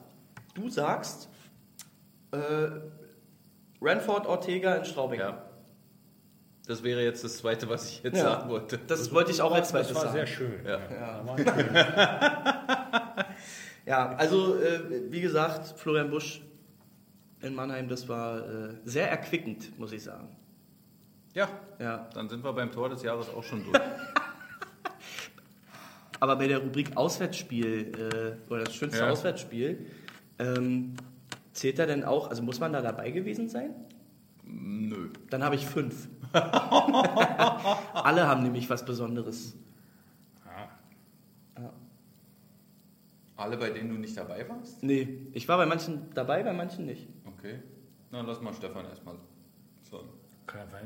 du 0.53 0.69
sagst 0.69 1.27
äh, 2.31 2.37
Ranford 3.81 4.25
Ortega 4.27 4.75
in 4.75 4.85
Straubing. 4.85 5.19
Ja. 5.19 5.44
Das 6.67 6.83
wäre 6.83 7.03
jetzt 7.03 7.23
das 7.23 7.37
zweite, 7.37 7.69
was 7.69 7.89
ich 7.89 8.03
jetzt 8.03 8.17
Ja. 8.17 8.23
sagen 8.23 8.49
wollte. 8.49 8.79
Das 8.87 9.11
wollte 9.13 9.31
ich 9.31 9.41
auch 9.41 9.53
als 9.53 9.69
zweites 9.69 9.89
Das 9.89 9.95
war 9.97 10.03
sagen. 10.03 10.15
sehr 10.15 10.27
schön. 10.27 10.65
Ja. 10.65 10.79
Da. 11.35 13.25
Ja, 13.87 14.15
also 14.15 14.55
äh, 14.59 15.11
wie 15.11 15.21
gesagt, 15.21 15.77
Florian 15.79 16.09
Busch 16.09 16.41
in 17.41 17.53
Mannheim, 17.53 17.87
das 17.87 18.09
war 18.09 18.39
äh, 18.39 18.69
sehr 18.83 19.11
erquickend, 19.11 19.77
muss 19.77 19.91
ich 19.91 20.01
sagen. 20.01 20.35
ja, 21.35 21.47
Ja. 21.77 22.09
dann 22.15 22.27
sind 22.27 22.43
wir 22.43 22.51
beim 22.53 22.71
Tor 22.71 22.89
des 22.89 23.03
Jahres 23.03 23.29
auch 23.29 23.43
schon 23.43 23.63
durch. 23.63 23.79
Aber 26.19 26.35
bei 26.37 26.47
der 26.47 26.57
Rubrik 26.59 26.97
Auswärtsspiel 26.97 28.39
äh, 28.49 28.51
oder 28.51 28.63
das 28.63 28.73
schönste 28.73 29.01
Ja. 29.01 29.11
Auswärtsspiel, 29.11 29.85
ähm, 30.39 30.95
zählt 31.53 31.77
er 31.77 31.85
denn 31.85 32.03
auch, 32.03 32.31
also 32.31 32.41
muss 32.41 32.59
man 32.59 32.73
da 32.73 32.81
dabei 32.81 33.11
gewesen 33.11 33.49
sein? 33.49 33.69
Nö. 34.45 35.09
Dann 35.29 35.43
habe 35.43 35.55
ich 35.55 35.65
fünf. 35.65 36.07
Alle 36.31 38.27
haben 38.27 38.43
nämlich 38.43 38.69
was 38.69 38.85
Besonderes. 38.85 39.55
Alle, 43.37 43.57
bei 43.57 43.69
denen 43.69 43.89
du 43.89 43.95
nicht 43.95 44.15
dabei 44.15 44.47
warst? 44.47 44.81
Nee, 44.81 45.27
ich 45.33 45.47
war 45.47 45.57
bei 45.57 45.65
manchen 45.65 46.09
dabei, 46.13 46.41
bei 46.41 46.53
manchen 46.53 46.85
nicht. 46.85 47.07
Okay. 47.25 47.59
Na, 48.11 48.21
lass 48.21 48.39
mal 48.41 48.53
Stefan 48.53 48.85
erstmal 48.85 49.15
sagen. 49.81 50.07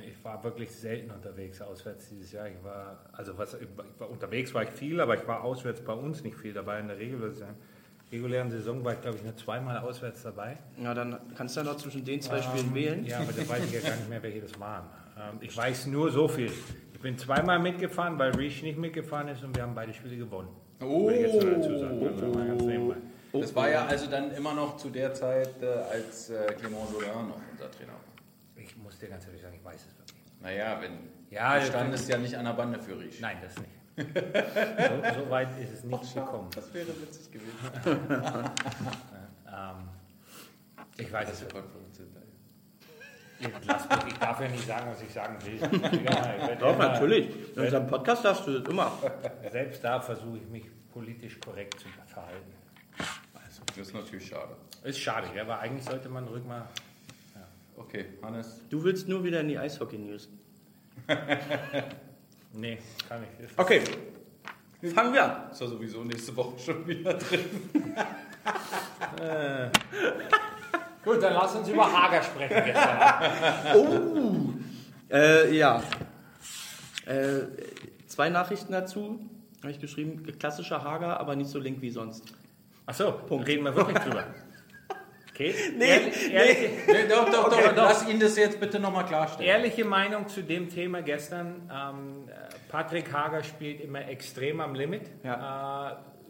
Ich 0.07 0.23
war 0.23 0.43
wirklich 0.43 0.71
selten 0.71 1.11
unterwegs 1.11 1.61
auswärts 1.61 2.09
dieses 2.09 2.31
Jahr. 2.31 2.47
Ich 2.47 2.63
war, 2.63 3.07
also 3.11 3.37
was, 3.37 3.53
ich 3.53 3.67
war, 3.99 4.09
unterwegs 4.09 4.53
war 4.53 4.63
ich 4.63 4.69
viel, 4.69 4.99
aber 4.99 5.15
ich 5.15 5.27
war 5.27 5.43
auswärts 5.43 5.81
bei 5.81 5.93
uns 5.93 6.23
nicht 6.23 6.37
viel 6.37 6.53
dabei. 6.53 6.79
In 6.79 6.87
der 6.87 6.97
Regel, 6.97 7.19
würde 7.19 7.33
ich 7.33 7.39
sagen, 7.39 7.57
regulären 8.11 8.49
Saison 8.51 8.83
war 8.83 8.93
ich, 8.93 9.01
glaube 9.01 9.17
ich, 9.17 9.23
nur 9.23 9.35
zweimal 9.37 9.77
auswärts 9.79 10.23
dabei. 10.23 10.57
Ja, 10.81 10.93
dann 10.93 11.19
kannst 11.35 11.55
du 11.55 11.61
ja 11.61 11.65
noch 11.65 11.77
zwischen 11.77 12.03
den 12.03 12.21
zwei 12.21 12.41
Spielen 12.41 12.73
wählen. 12.73 13.05
Ja, 13.05 13.19
aber 13.19 13.31
da 13.33 13.47
weiß 13.47 13.65
ich 13.65 13.71
ja 13.73 13.81
gar 13.81 13.95
nicht 13.95 14.09
mehr, 14.09 14.21
welche 14.23 14.41
das 14.41 14.59
waren. 14.59 14.85
Ähm, 15.17 15.37
ich 15.41 15.55
weiß 15.55 15.87
nur 15.87 16.11
so 16.11 16.27
viel. 16.27 16.51
Ich 16.93 16.99
bin 16.99 17.17
zweimal 17.17 17.59
mitgefahren, 17.59 18.17
weil 18.19 18.31
Riesch 18.35 18.61
nicht 18.63 18.77
mitgefahren 18.77 19.27
ist 19.29 19.43
und 19.43 19.55
wir 19.55 19.63
haben 19.63 19.75
beide 19.75 19.93
Spiele 19.93 20.17
gewonnen. 20.17 20.49
Oh, 20.81 21.09
ich 21.09 21.21
jetzt 21.21 21.35
dazu 21.43 21.77
sagen. 21.77 22.05
Also 22.07 22.27
mal 22.27 22.47
ganz 22.47 22.63
nebenbei. 22.63 22.95
Das 23.31 23.55
war 23.55 23.69
ja 23.69 23.85
also 23.85 24.09
dann 24.09 24.31
immer 24.31 24.53
noch 24.53 24.77
zu 24.77 24.89
der 24.89 25.13
Zeit, 25.13 25.61
äh, 25.61 25.65
als 25.67 26.29
äh, 26.31 26.47
Clement 26.59 26.91
Jolin 26.91 27.27
noch 27.27 27.39
unser 27.51 27.69
Trainer 27.71 27.91
war. 27.93 28.03
Ich 28.55 28.75
muss 28.77 28.97
dir 28.97 29.07
ganz 29.07 29.25
ehrlich 29.27 29.41
sagen, 29.41 29.55
ich 29.57 29.63
weiß 29.63 29.75
es 29.75 29.97
wirklich. 29.97 30.17
Naja, 30.41 30.79
wenn 30.81 30.91
Ja, 31.29 31.59
du 31.59 31.65
standest 31.65 32.09
ja 32.09 32.17
nicht 32.17 32.35
an 32.35 32.45
der 32.45 32.53
Bande 32.53 32.79
für 32.79 32.97
Riesch. 32.99 33.19
Nein, 33.19 33.37
das 33.43 33.55
nicht. 33.57 33.69
So, 33.99 35.23
so 35.23 35.29
weit 35.29 35.49
ist 35.59 35.73
es 35.73 35.83
nicht 35.83 36.13
gekommen. 36.15 36.49
Das 36.55 36.73
wäre 36.73 36.87
witzig 36.87 37.31
gewesen. 37.31 38.49
Ähm, 39.47 39.89
ich 40.97 41.11
weiß 41.11 41.29
es 41.31 41.39
hinterher. 41.39 41.63
Ich, 43.41 44.17
darf 44.17 44.41
ja 44.41 44.47
nicht 44.49 44.67
sagen, 44.67 44.91
was 44.91 45.01
ich 45.01 45.13
sagen 45.13 45.37
will. 45.45 45.59
Ja, 46.03 46.51
ich 46.51 46.57
Doch, 46.59 46.73
immer- 46.75 46.89
natürlich. 46.89 47.29
In 47.55 47.61
unserem 47.63 47.87
Podcast 47.87 48.25
darfst 48.25 48.45
du 48.47 48.59
das 48.59 48.69
immer. 48.69 48.91
Selbst 49.49 49.83
da 49.83 50.01
versuche 50.01 50.37
ich 50.37 50.47
mich 50.47 50.65
politisch 50.91 51.39
korrekt 51.39 51.79
zu 51.79 51.87
verhalten. 52.07 52.51
Das 53.65 53.87
ist 53.87 53.93
natürlich 53.93 54.27
schade. 54.27 54.55
Ist 54.83 54.99
schade, 54.99 55.27
ja, 55.35 55.43
aber 55.43 55.59
eigentlich 55.59 55.85
sollte 55.85 56.09
man 56.09 56.27
ruhig 56.27 56.43
mal. 56.43 56.67
Okay, 57.77 58.05
Hannes. 58.21 58.59
Du 58.69 58.83
willst 58.83 59.07
nur 59.07 59.23
wieder 59.23 59.39
in 59.39 59.47
die 59.47 59.57
Eishockey-News. 59.57 60.29
Nee, 62.53 62.77
kann 63.07 63.21
ich. 63.23 63.45
Ist- 63.45 63.57
Okay, 63.57 63.81
fangen 64.93 65.13
wir 65.13 65.23
an. 65.23 65.51
Ist 65.51 65.61
ja 65.61 65.67
sowieso 65.67 66.03
nächste 66.03 66.35
Woche 66.35 66.57
schon 66.59 66.87
wieder 66.87 67.13
drin. 67.13 67.45
Gut, 71.03 71.23
dann 71.23 71.33
lass 71.33 71.55
uns 71.55 71.67
über 71.69 71.91
Hager 71.91 72.21
sprechen 72.23 72.61
gestern. 72.65 74.63
Äh, 75.11 75.55
ja. 75.55 75.81
Äh, 77.05 77.41
zwei 78.07 78.29
Nachrichten 78.29 78.71
dazu. 78.71 79.19
Habe 79.61 79.71
ich 79.71 79.79
geschrieben, 79.79 80.23
klassischer 80.39 80.83
Hager, 80.83 81.19
aber 81.19 81.35
nicht 81.35 81.49
so 81.49 81.59
link 81.59 81.81
wie 81.81 81.89
sonst. 81.89 82.33
Achso, 82.85 83.09
reden 83.29 83.65
wir 83.65 83.75
wirklich 83.75 83.97
drüber. 83.99 84.23
Okay? 85.39 85.53
Nee, 85.77 85.85
Ehrlich- 85.85 86.33
ehrliche, 86.33 86.69
Nee, 86.87 87.07
doch, 87.07 87.29
doch, 87.31 87.47
Okay, 87.47 87.61
doch, 87.67 87.75
doch. 87.75 87.83
Lass 87.83 88.05
ihn 88.09 88.19
das 88.19 88.35
jetzt 88.35 88.59
bitte 88.59 88.77
nochmal 88.79 89.05
klarstellen. 89.05 89.47
ehrliche 89.49 89.85
Meinung 89.85 90.27
zu 90.27 90.41
dem 90.43 90.67
Thema 90.69 91.01
gestern. 91.01 91.69
Ähm, 91.73 92.27
äh, 92.27 92.31
Patrick 92.69 93.13
Hager 93.13 93.41
spielt 93.43 93.79
immer 93.79 94.05
extrem 94.07 94.59
am 94.59 94.75
Limit. 94.75 95.03
Äh, 95.23 95.31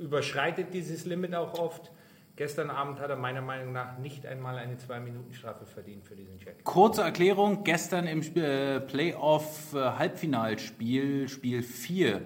überschreitet 0.01 0.68
dieses 0.74 1.05
Limit 1.05 1.34
auch 1.34 1.57
oft. 1.57 1.91
Gestern 2.36 2.70
Abend 2.70 2.99
hat 3.01 3.10
er 3.10 3.16
meiner 3.18 3.41
Meinung 3.41 3.74
nach 3.74 3.97
nicht 3.97 4.26
einmal 4.28 4.57
eine 4.60 4.76
2-Minuten-Strafe 4.76 5.66
verdient 5.66 6.05
für 6.05 6.16
diesen 6.16 6.38
Check. 6.39 6.64
Kurze 6.64 7.01
Erklärung, 7.01 7.64
gestern 7.66 8.05
im 8.07 8.22
äh, 8.38 8.80
Playoff-Halbfinalspiel, 8.80 11.28
Spiel 11.28 11.64
4 11.64 12.16
äh, 12.16 12.20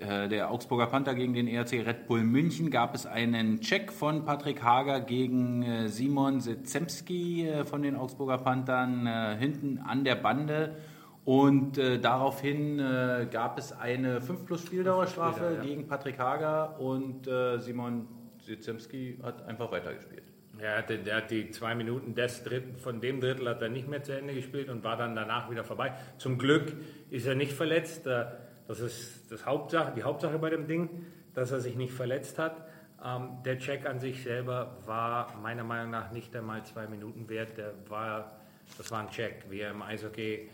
der 0.00 0.50
Augsburger 0.50 0.86
Panther 0.86 1.14
gegen 1.14 1.34
den 1.34 1.46
ERC 1.46 1.86
Red 1.86 2.06
Bull 2.06 2.22
München 2.22 2.70
gab 2.70 2.94
es 2.94 3.04
einen 3.04 3.60
Check 3.60 3.92
von 3.92 4.24
Patrick 4.24 4.62
Hager 4.62 5.00
gegen 5.00 5.62
äh, 5.62 5.88
Simon 5.88 6.40
Sezemski 6.40 7.46
äh, 7.46 7.64
von 7.64 7.82
den 7.82 7.96
Augsburger 7.96 8.38
Panthern 8.38 9.06
äh, 9.06 9.36
hinten 9.38 9.78
an 9.78 10.04
der 10.04 10.14
Bande. 10.14 10.76
Und 11.24 11.76
äh, 11.76 11.98
daraufhin 11.98 12.78
äh, 12.78 13.28
gab 13.30 13.58
es 13.58 13.72
eine 13.72 14.20
5 14.20 14.46
plus 14.46 14.62
Spieldauerstrafe 14.62 15.40
Spieldauer, 15.40 15.56
ja. 15.58 15.62
gegen 15.62 15.86
Patrick 15.86 16.18
Hager 16.18 16.80
und 16.80 17.26
äh, 17.26 17.58
Simon 17.58 18.08
Sezemski 18.38 19.18
hat 19.22 19.46
einfach 19.46 19.70
weitergespielt. 19.70 20.24
Ja, 20.60 20.82
der, 20.82 20.98
der 20.98 21.16
hat 21.16 21.30
die 21.30 21.50
zwei 21.50 21.74
Minuten 21.74 22.14
des 22.14 22.42
Dritten, 22.42 22.76
von 22.76 23.00
dem 23.00 23.20
Drittel 23.20 23.48
hat 23.48 23.62
er 23.62 23.68
nicht 23.68 23.88
mehr 23.88 24.02
zu 24.02 24.16
Ende 24.16 24.34
gespielt 24.34 24.68
und 24.68 24.82
war 24.82 24.96
dann 24.96 25.14
danach 25.14 25.50
wieder 25.50 25.64
vorbei. 25.64 25.92
Zum 26.18 26.38
Glück 26.38 26.74
ist 27.10 27.26
er 27.26 27.34
nicht 27.34 27.52
verletzt. 27.52 28.06
Äh, 28.06 28.26
Das 28.70 28.78
ist 28.78 29.32
das 29.32 29.44
Hauptsache, 29.46 29.92
die 29.96 30.04
Hauptsache 30.04 30.38
bei 30.38 30.48
dem 30.48 30.68
Ding, 30.68 31.04
dass 31.34 31.50
er 31.50 31.60
sich 31.60 31.74
nicht 31.74 31.92
verletzt 31.92 32.38
hat. 32.38 32.68
Ähm, 33.04 33.38
der 33.44 33.58
Check 33.58 33.84
an 33.84 33.98
sich 33.98 34.22
selber 34.22 34.76
war 34.86 35.36
meiner 35.42 35.64
Meinung 35.64 35.90
nach 35.90 36.12
nicht 36.12 36.36
einmal 36.36 36.64
zwei 36.64 36.86
Minuten 36.86 37.28
wert. 37.28 37.58
Der 37.58 37.72
war, 37.88 38.30
das 38.78 38.88
war 38.92 39.00
ein 39.00 39.10
Check, 39.10 39.46
wie 39.48 39.58
er 39.58 39.72
im 39.72 39.82
Eishockey, 39.82 40.34
äh, 40.34 40.48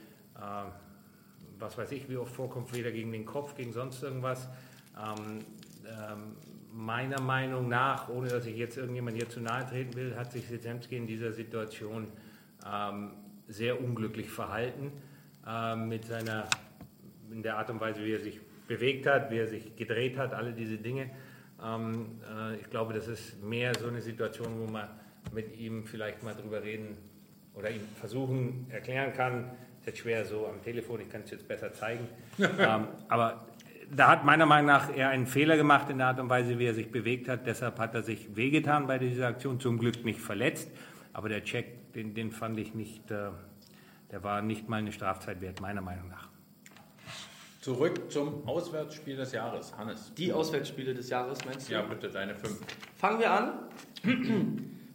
was 1.58 1.76
weiß 1.76 1.92
ich, 1.92 2.08
wie 2.08 2.16
oft 2.16 2.34
vorkommt, 2.34 2.74
weder 2.74 2.90
gegen 2.90 3.12
den 3.12 3.26
Kopf, 3.26 3.54
gegen 3.54 3.74
sonst 3.74 4.02
irgendwas. 4.02 4.48
Ähm, 4.96 5.40
ähm, 5.84 6.36
meiner 6.72 7.20
Meinung 7.20 7.68
nach, 7.68 8.08
ohne 8.08 8.28
dass 8.28 8.46
ich 8.46 8.56
jetzt 8.56 8.78
irgendjemand 8.78 9.18
hier 9.18 9.28
zu 9.28 9.40
nahe 9.40 9.66
treten 9.66 9.94
will, 9.94 10.16
hat 10.16 10.32
sich 10.32 10.48
Sezemski 10.48 10.96
in 10.96 11.06
dieser 11.06 11.32
Situation 11.32 12.10
ähm, 12.66 13.10
sehr 13.46 13.78
unglücklich 13.78 14.30
verhalten 14.30 14.90
ähm, 15.46 15.90
mit 15.90 16.06
seiner, 16.06 16.48
in 17.32 17.42
der 17.42 17.58
Art 17.58 17.70
und 17.70 17.80
Weise, 17.80 18.04
wie 18.04 18.12
er 18.12 18.20
sich 18.20 18.40
bewegt 18.68 19.06
hat, 19.06 19.30
wie 19.30 19.38
er 19.38 19.46
sich 19.46 19.76
gedreht 19.76 20.16
hat, 20.16 20.34
alle 20.34 20.52
diese 20.52 20.78
Dinge. 20.78 21.10
Ähm, 21.64 22.20
äh, 22.22 22.56
ich 22.56 22.70
glaube, 22.70 22.92
das 22.94 23.08
ist 23.08 23.42
mehr 23.42 23.72
so 23.74 23.88
eine 23.88 24.00
Situation, 24.00 24.58
wo 24.58 24.70
man 24.70 24.88
mit 25.32 25.56
ihm 25.58 25.84
vielleicht 25.84 26.22
mal 26.22 26.34
drüber 26.34 26.62
reden 26.62 26.96
oder 27.54 27.70
ihm 27.70 27.82
versuchen, 27.98 28.66
erklären 28.70 29.12
kann. 29.12 29.50
Ist 29.80 29.86
jetzt 29.86 29.98
schwer 29.98 30.24
so 30.24 30.46
am 30.46 30.62
Telefon, 30.62 31.00
ich 31.00 31.10
kann 31.10 31.22
es 31.24 31.30
jetzt 31.30 31.48
besser 31.48 31.72
zeigen. 31.72 32.06
ähm, 32.38 32.88
aber 33.08 33.46
da 33.90 34.08
hat 34.08 34.24
meiner 34.24 34.46
Meinung 34.46 34.66
nach 34.66 34.94
er 34.94 35.10
einen 35.10 35.26
Fehler 35.26 35.56
gemacht 35.56 35.88
in 35.90 35.98
der 35.98 36.08
Art 36.08 36.20
und 36.20 36.28
Weise, 36.28 36.58
wie 36.58 36.66
er 36.66 36.74
sich 36.74 36.90
bewegt 36.90 37.28
hat. 37.28 37.46
Deshalb 37.46 37.78
hat 37.78 37.94
er 37.94 38.02
sich 38.02 38.36
wehgetan 38.36 38.86
bei 38.86 38.98
dieser 38.98 39.28
Aktion, 39.28 39.60
zum 39.60 39.78
Glück 39.78 40.04
nicht 40.04 40.20
verletzt. 40.20 40.70
Aber 41.12 41.28
der 41.28 41.44
Check, 41.44 41.92
den, 41.94 42.14
den 42.14 42.30
fand 42.30 42.58
ich 42.58 42.74
nicht, 42.74 43.10
äh, 43.10 43.30
der 44.10 44.22
war 44.22 44.42
nicht 44.42 44.68
mal 44.68 44.76
eine 44.76 44.92
Strafzeit 44.92 45.40
wert, 45.40 45.60
meiner 45.60 45.80
Meinung 45.80 46.08
nach. 46.08 46.25
Zurück 47.66 48.12
zum 48.12 48.46
Auswärtsspiel 48.46 49.16
des 49.16 49.32
Jahres. 49.32 49.76
Hannes. 49.76 50.12
Die 50.16 50.32
Auswärtsspiele 50.32 50.94
des 50.94 51.10
Jahres, 51.10 51.44
meinst 51.44 51.68
du? 51.68 51.72
Ja, 51.72 51.82
bitte, 51.82 52.08
deine 52.10 52.36
fünf. 52.36 52.60
Fangen 52.94 53.18
wir 53.18 53.32
an. 53.32 53.58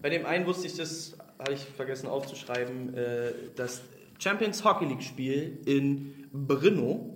Bei 0.02 0.10
dem 0.10 0.26
einen 0.26 0.46
wusste 0.46 0.68
ich 0.68 0.78
das, 0.78 1.18
habe 1.38 1.52
ich 1.52 1.60
vergessen 1.60 2.08
aufzuschreiben, 2.08 2.94
äh, 2.94 3.34
das 3.58 3.82
Champions 4.20 4.64
Hockey 4.64 4.86
League 4.86 5.04
Spiel 5.04 5.60
in 5.66 6.30
Brno. 6.32 7.14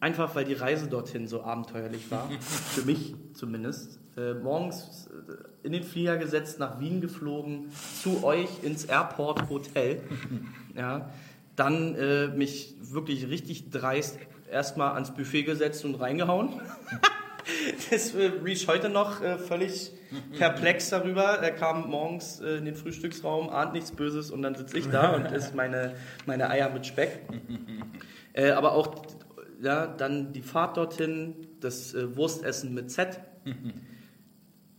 Einfach 0.00 0.34
weil 0.34 0.46
die 0.46 0.54
Reise 0.54 0.86
dorthin 0.88 1.28
so 1.28 1.42
abenteuerlich 1.42 2.10
war. 2.10 2.30
Für 2.40 2.86
mich 2.86 3.16
zumindest. 3.34 4.00
Äh, 4.16 4.32
morgens 4.32 5.10
äh, 5.28 5.66
in 5.66 5.72
den 5.72 5.82
Flieger 5.82 6.16
gesetzt, 6.16 6.58
nach 6.58 6.80
Wien 6.80 7.02
geflogen, 7.02 7.66
zu 8.02 8.24
euch 8.24 8.48
ins 8.62 8.86
Airport 8.86 9.50
Hotel. 9.50 10.00
Ja, 10.74 11.10
dann 11.58 11.96
äh, 11.96 12.28
mich 12.28 12.76
wirklich 12.80 13.28
richtig 13.28 13.70
dreist 13.70 14.16
erstmal 14.50 14.94
ans 14.94 15.14
Buffet 15.14 15.44
gesetzt 15.44 15.84
und 15.84 15.94
reingehauen. 15.96 16.60
Das 17.90 18.14
äh, 18.14 18.30
riech 18.44 18.68
heute 18.68 18.90
noch 18.90 19.22
äh, 19.22 19.38
völlig 19.38 19.92
perplex 20.36 20.90
darüber. 20.90 21.38
Er 21.38 21.50
kam 21.50 21.88
morgens 21.88 22.40
äh, 22.40 22.56
in 22.56 22.66
den 22.66 22.74
Frühstücksraum, 22.74 23.48
ahnt 23.48 23.72
nichts 23.72 23.90
Böses 23.90 24.30
und 24.30 24.42
dann 24.42 24.54
sitze 24.54 24.76
ich 24.76 24.90
da 24.90 25.14
und 25.16 25.24
esse 25.26 25.56
meine, 25.56 25.94
meine 26.26 26.50
Eier 26.50 26.68
mit 26.70 26.86
Speck. 26.86 27.20
Äh, 28.34 28.50
aber 28.50 28.74
auch 28.74 29.02
ja, 29.60 29.88
dann 29.88 30.32
die 30.32 30.42
Fahrt 30.42 30.76
dorthin, 30.76 31.48
das 31.58 31.92
äh, 31.94 32.14
Wurstessen 32.14 32.72
mit 32.72 32.88
Z. 32.88 33.18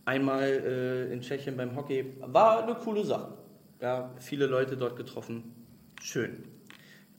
Einmal 0.06 0.48
äh, 0.48 1.12
in 1.12 1.20
Tschechien 1.20 1.58
beim 1.58 1.76
Hockey. 1.76 2.14
War 2.20 2.62
eine 2.62 2.74
coole 2.74 3.04
Sache. 3.04 3.34
Ja, 3.82 4.14
viele 4.18 4.46
Leute 4.46 4.78
dort 4.78 4.96
getroffen. 4.96 5.54
Schön. 6.00 6.44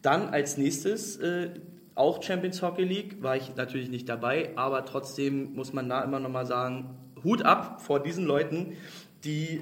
Dann 0.01 0.29
als 0.29 0.57
nächstes 0.57 1.17
äh, 1.17 1.51
auch 1.95 2.23
Champions 2.23 2.61
Hockey 2.61 2.83
League, 2.83 3.21
war 3.21 3.35
ich 3.35 3.55
natürlich 3.55 3.89
nicht 3.89 4.07
dabei, 4.07 4.51
aber 4.55 4.85
trotzdem 4.85 5.53
muss 5.53 5.73
man 5.73 5.89
da 5.89 6.03
immer 6.03 6.19
nochmal 6.19 6.45
sagen, 6.45 6.95
Hut 7.23 7.43
ab 7.43 7.81
vor 7.81 8.01
diesen 8.01 8.25
Leuten, 8.25 8.77
die 9.23 9.61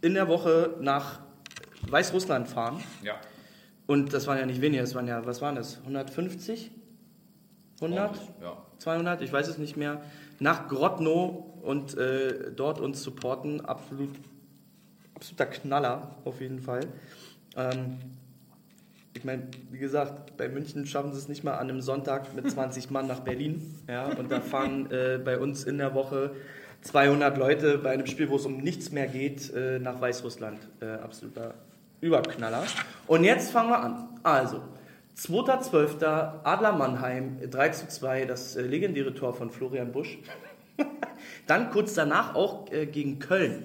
in 0.00 0.14
der 0.14 0.28
Woche 0.28 0.74
nach 0.80 1.20
Weißrussland 1.88 2.48
fahren. 2.48 2.82
Ja. 3.02 3.14
Und 3.86 4.12
das 4.12 4.26
waren 4.26 4.38
ja 4.38 4.46
nicht 4.46 4.60
weniger, 4.60 4.82
das 4.82 4.94
waren 4.94 5.06
ja, 5.06 5.24
was 5.26 5.42
waren 5.42 5.54
das? 5.54 5.78
150? 5.80 6.70
100? 7.80 8.16
Ja. 8.40 8.56
200? 8.78 9.22
Ich 9.22 9.32
weiß 9.32 9.48
es 9.48 9.58
nicht 9.58 9.76
mehr. 9.76 10.02
Nach 10.38 10.68
Grodno 10.68 11.58
und 11.62 11.96
äh, 11.96 12.52
dort 12.54 12.80
uns 12.80 13.02
supporten. 13.02 13.60
Absolut, 13.64 14.10
absoluter 15.14 15.46
Knaller 15.46 16.16
auf 16.24 16.40
jeden 16.40 16.60
Fall. 16.60 16.86
Ähm, 17.56 17.98
ich 19.14 19.24
meine, 19.24 19.42
wie 19.70 19.78
gesagt, 19.78 20.36
bei 20.36 20.48
München 20.48 20.86
schaffen 20.86 21.12
sie 21.12 21.18
es 21.18 21.28
nicht 21.28 21.44
mal 21.44 21.54
an 21.54 21.68
einem 21.68 21.80
Sonntag 21.80 22.34
mit 22.34 22.50
20 22.50 22.90
Mann 22.90 23.06
nach 23.06 23.20
Berlin. 23.20 23.74
Ja, 23.88 24.06
und 24.06 24.30
da 24.30 24.40
fahren 24.40 24.90
äh, 24.90 25.18
bei 25.22 25.38
uns 25.38 25.64
in 25.64 25.78
der 25.78 25.94
Woche 25.94 26.32
200 26.82 27.36
Leute 27.38 27.78
bei 27.78 27.90
einem 27.90 28.06
Spiel, 28.06 28.28
wo 28.28 28.36
es 28.36 28.46
um 28.46 28.58
nichts 28.58 28.90
mehr 28.90 29.06
geht, 29.06 29.52
äh, 29.54 29.78
nach 29.78 30.00
Weißrussland. 30.00 30.58
Äh, 30.80 30.86
absoluter 30.86 31.54
Überknaller. 32.00 32.64
Und 33.06 33.24
jetzt 33.24 33.52
fangen 33.52 33.70
wir 33.70 33.80
an. 33.80 34.08
Also, 34.24 34.60
2.12. 35.16 36.04
Adler 36.42 36.72
Mannheim, 36.72 37.38
3 37.48 37.68
zu 37.68 37.88
2, 37.88 38.24
das 38.24 38.56
äh, 38.56 38.62
legendäre 38.62 39.14
Tor 39.14 39.34
von 39.34 39.50
Florian 39.50 39.92
Busch. 39.92 40.18
Dann 41.46 41.70
kurz 41.70 41.94
danach 41.94 42.34
auch 42.34 42.72
äh, 42.72 42.86
gegen 42.86 43.18
Köln. 43.18 43.64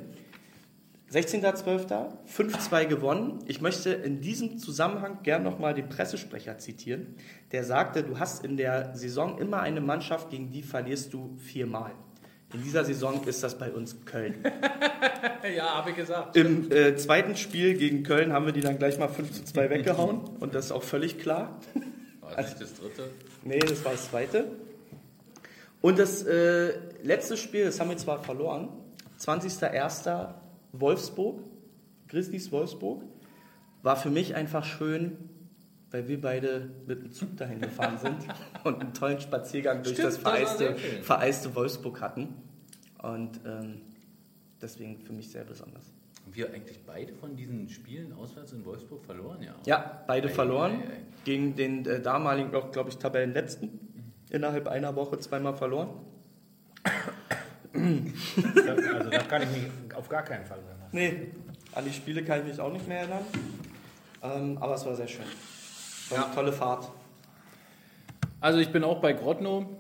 16.12. 1.12 2.12
5-2 2.28 2.86
gewonnen. 2.86 3.40
Ich 3.46 3.62
möchte 3.62 3.92
in 3.92 4.20
diesem 4.20 4.58
Zusammenhang 4.58 5.20
gern 5.24 5.44
nochmal 5.44 5.74
den 5.74 5.88
Pressesprecher 5.88 6.58
zitieren. 6.58 7.16
Der 7.54 7.64
sagte, 7.64 8.04
du 8.04 8.20
hast 8.20 8.44
in 8.44 8.58
der 8.58 8.96
Saison 8.96 9.38
immer 9.40 9.62
eine 9.62 9.80
Mannschaft, 9.80 10.30
gegen 10.30 10.52
die 10.52 10.64
verlierst 10.64 11.14
du 11.14 11.38
viermal. 11.38 11.94
In 12.54 12.64
dieser 12.64 12.84
Saison 12.86 13.26
ist 13.26 13.44
das 13.44 13.58
bei 13.58 13.72
uns 13.72 14.06
Köln. 14.06 14.36
Ja, 15.56 15.76
habe 15.76 15.92
ich 15.92 15.96
gesagt. 15.96 16.36
Im 16.36 16.70
äh, 16.72 16.98
zweiten 16.98 17.38
Spiel 17.38 17.76
gegen 17.76 18.04
Köln 18.04 18.34
haben 18.34 18.46
wir 18.46 18.52
die 18.52 18.60
dann 18.60 18.78
gleich 18.78 18.98
mal 18.98 19.08
5 19.08 19.32
zu 19.32 19.46
2 19.46 19.70
weggehauen. 19.70 20.20
Und 20.40 20.56
das 20.56 20.66
ist 20.66 20.72
auch 20.72 20.84
völlig 20.84 21.20
klar. 21.20 21.60
War 22.20 22.36
das 22.36 22.50
nicht 22.50 22.62
das 22.62 22.74
dritte? 22.74 23.10
Nee, 23.46 23.60
das 23.60 23.86
war 23.86 23.94
das 23.94 24.10
zweite. 24.10 24.52
Und 25.82 26.00
das 26.00 26.24
äh, 26.24 26.74
letzte 27.04 27.38
Spiel, 27.38 27.66
das 27.66 27.80
haben 27.80 27.90
wir 27.92 27.98
zwar 27.98 28.22
verloren, 28.24 28.70
20.01. 29.22 30.34
Wolfsburg, 30.72 31.44
Grizzlies 32.08 32.52
Wolfsburg, 32.52 33.04
war 33.84 33.96
für 33.96 34.10
mich 34.10 34.36
einfach 34.36 34.64
schön, 34.64 35.18
weil 35.92 36.08
wir 36.08 36.20
beide 36.20 36.70
mit 36.86 37.02
dem 37.02 37.12
Zug 37.12 37.38
dahin 37.38 37.62
gefahren 37.62 37.98
sind 37.98 38.18
und 38.64 38.82
einen 38.82 38.94
tollen 38.94 39.20
Spaziergang 39.20 39.84
durch 39.84 39.96
Stimmt, 39.96 40.08
das 40.10 40.18
vereiste, 40.18 40.76
vereiste 41.02 41.56
Wolfsburg 41.56 42.02
hatten. 42.02 42.36
Und 43.02 43.40
ähm, 43.46 43.82
deswegen 44.62 44.98
für 45.00 45.14
mich 45.14 45.30
sehr 45.32 45.44
besonders. 45.44 45.86
Haben 46.26 46.36
wir 46.36 46.52
eigentlich 46.54 46.80
beide 46.86 47.14
von 47.14 47.36
diesen 47.38 47.70
Spielen 47.70 48.12
auswärts 48.12 48.52
in 48.52 48.66
Wolfsburg 48.66 49.06
verloren? 49.06 49.42
Ja. 49.42 49.56
Ja, 49.66 50.04
beide 50.08 50.28
Ei, 50.28 50.32
verloren. 50.32 50.72
ei, 50.72 50.76
ei. 50.96 51.00
Gegen 51.24 51.56
den 51.56 51.86
äh, 51.86 52.02
damaligen, 52.02 52.52
glaube 52.52 52.90
ich, 52.90 52.98
Tabellenletzten. 52.98 53.80
Innerhalb 54.30 54.68
einer 54.68 54.96
Woche 54.98 55.20
zweimal 55.20 55.56
verloren. 55.56 55.90
Also 57.74 59.10
da 59.10 59.20
kann 59.20 59.44
ich 59.44 59.50
mich 59.52 59.87
auf 59.98 60.10
gar 60.10 60.24
keinen 60.24 60.46
Fall 60.46 60.60
erinnern. 60.60 60.90
Nee, 60.92 61.32
an 61.74 61.86
die 61.86 61.92
Spiele 61.92 62.24
kann 62.24 62.40
ich 62.40 62.46
mich 62.46 62.60
auch 62.60 62.72
nicht 62.72 62.88
mehr 62.88 63.00
erinnern. 63.00 63.26
Ähm, 64.24 64.58
aber 64.60 64.76
es 64.76 64.86
war 64.86 64.96
sehr 64.96 65.08
schön. 65.08 65.26
War 66.10 66.26
eine 66.26 66.36
tolle 66.36 66.54
Fahrt. 66.54 66.90
Also 68.40 68.60
ich 68.60 68.72
bin 68.72 68.84
auch 68.84 69.02
bei 69.02 69.14
Grodno. 69.14 69.78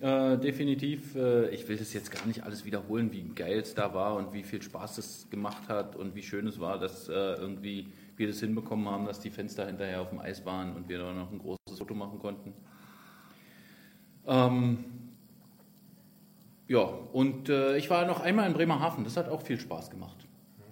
Äh, 0.00 0.36
definitiv. 0.38 1.14
Äh, 1.16 1.48
ich 1.48 1.66
will 1.68 1.76
das 1.76 1.92
jetzt 1.92 2.10
gar 2.10 2.26
nicht 2.26 2.42
alles 2.44 2.64
wiederholen, 2.64 3.10
wie 3.12 3.22
geil 3.22 3.60
es 3.60 3.74
da 3.74 3.94
war 3.94 4.16
und 4.16 4.32
wie 4.32 4.42
viel 4.42 4.60
Spaß 4.60 4.98
es 4.98 5.30
gemacht 5.30 5.68
hat 5.68 5.96
und 5.96 6.14
wie 6.14 6.22
schön 6.22 6.46
es 6.46 6.60
war, 6.60 6.78
dass 6.78 7.08
äh, 7.08 7.12
irgendwie 7.12 7.88
wir 8.16 8.26
das 8.26 8.40
hinbekommen 8.40 8.88
haben, 8.88 9.06
dass 9.06 9.20
die 9.20 9.30
Fenster 9.30 9.66
hinterher 9.66 10.02
auf 10.02 10.10
dem 10.10 10.20
Eis 10.20 10.44
waren 10.44 10.74
und 10.74 10.88
wir 10.88 10.98
da 10.98 11.12
noch 11.12 11.32
ein 11.32 11.38
großes 11.38 11.78
Foto 11.78 11.94
machen 11.94 12.18
konnten. 12.18 12.52
Ähm, 14.26 15.03
ja, 16.66 16.80
und 16.80 17.48
äh, 17.48 17.76
ich 17.76 17.90
war 17.90 18.06
noch 18.06 18.20
einmal 18.20 18.46
in 18.46 18.54
Bremerhaven. 18.54 19.04
Das 19.04 19.16
hat 19.16 19.28
auch 19.28 19.42
viel 19.42 19.60
Spaß 19.60 19.90
gemacht. 19.90 20.26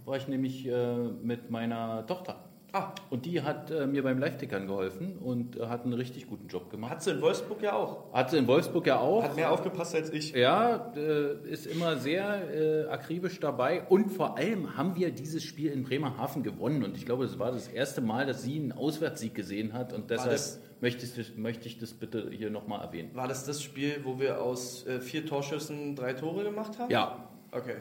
War 0.04 0.16
ich 0.16 0.26
nämlich 0.26 0.66
äh, 0.66 0.96
mit 0.96 1.50
meiner 1.50 2.06
Tochter. 2.06 2.51
Ah, 2.74 2.94
Und 3.10 3.26
die 3.26 3.42
hat 3.42 3.70
äh, 3.70 3.86
mir 3.86 4.02
beim 4.02 4.18
Live-Tickern 4.18 4.66
geholfen 4.66 5.18
und 5.18 5.56
äh, 5.58 5.66
hat 5.66 5.84
einen 5.84 5.92
richtig 5.92 6.26
guten 6.26 6.48
Job 6.48 6.70
gemacht. 6.70 6.90
hat 6.92 7.02
sie 7.02 7.10
in 7.10 7.20
Wolfsburg 7.20 7.60
ja 7.62 7.74
auch. 7.74 8.10
Hat 8.14 8.30
sie 8.30 8.38
in 8.38 8.46
Wolfsburg 8.46 8.86
ja 8.86 8.98
auch. 8.98 9.22
Hat 9.24 9.36
mehr 9.36 9.52
aufgepasst 9.52 9.94
als 9.94 10.10
ich. 10.10 10.32
Ja, 10.32 10.90
äh, 10.96 11.34
ist 11.50 11.66
immer 11.66 11.96
sehr 11.98 12.50
äh, 12.54 12.88
akribisch 12.88 13.38
dabei. 13.40 13.82
Und 13.88 14.10
vor 14.10 14.38
allem 14.38 14.76
haben 14.76 14.96
wir 14.96 15.10
dieses 15.10 15.44
Spiel 15.44 15.70
in 15.70 15.82
Bremerhaven 15.84 16.42
gewonnen. 16.42 16.82
Und 16.82 16.96
ich 16.96 17.04
glaube, 17.04 17.24
es 17.24 17.38
war 17.38 17.52
das 17.52 17.68
erste 17.68 18.00
Mal, 18.00 18.24
dass 18.26 18.42
sie 18.42 18.56
einen 18.58 18.72
Auswärtssieg 18.72 19.34
gesehen 19.34 19.74
hat. 19.74 19.92
Und 19.92 20.10
deshalb 20.10 20.30
das- 20.32 20.58
möchte 20.80 21.04
ich, 21.04 21.36
möchte 21.36 21.68
ich 21.68 21.78
das 21.78 21.92
bitte 21.92 22.30
hier 22.30 22.48
nochmal 22.50 22.80
erwähnen. 22.84 23.10
War 23.14 23.28
das 23.28 23.44
das 23.44 23.62
Spiel, 23.62 24.00
wo 24.04 24.18
wir 24.18 24.40
aus 24.42 24.86
äh, 24.86 25.00
vier 25.00 25.26
Torschüssen 25.26 25.94
drei 25.94 26.14
Tore 26.14 26.42
gemacht 26.44 26.78
haben? 26.78 26.90
Ja, 26.90 27.28
Okay. 27.54 27.74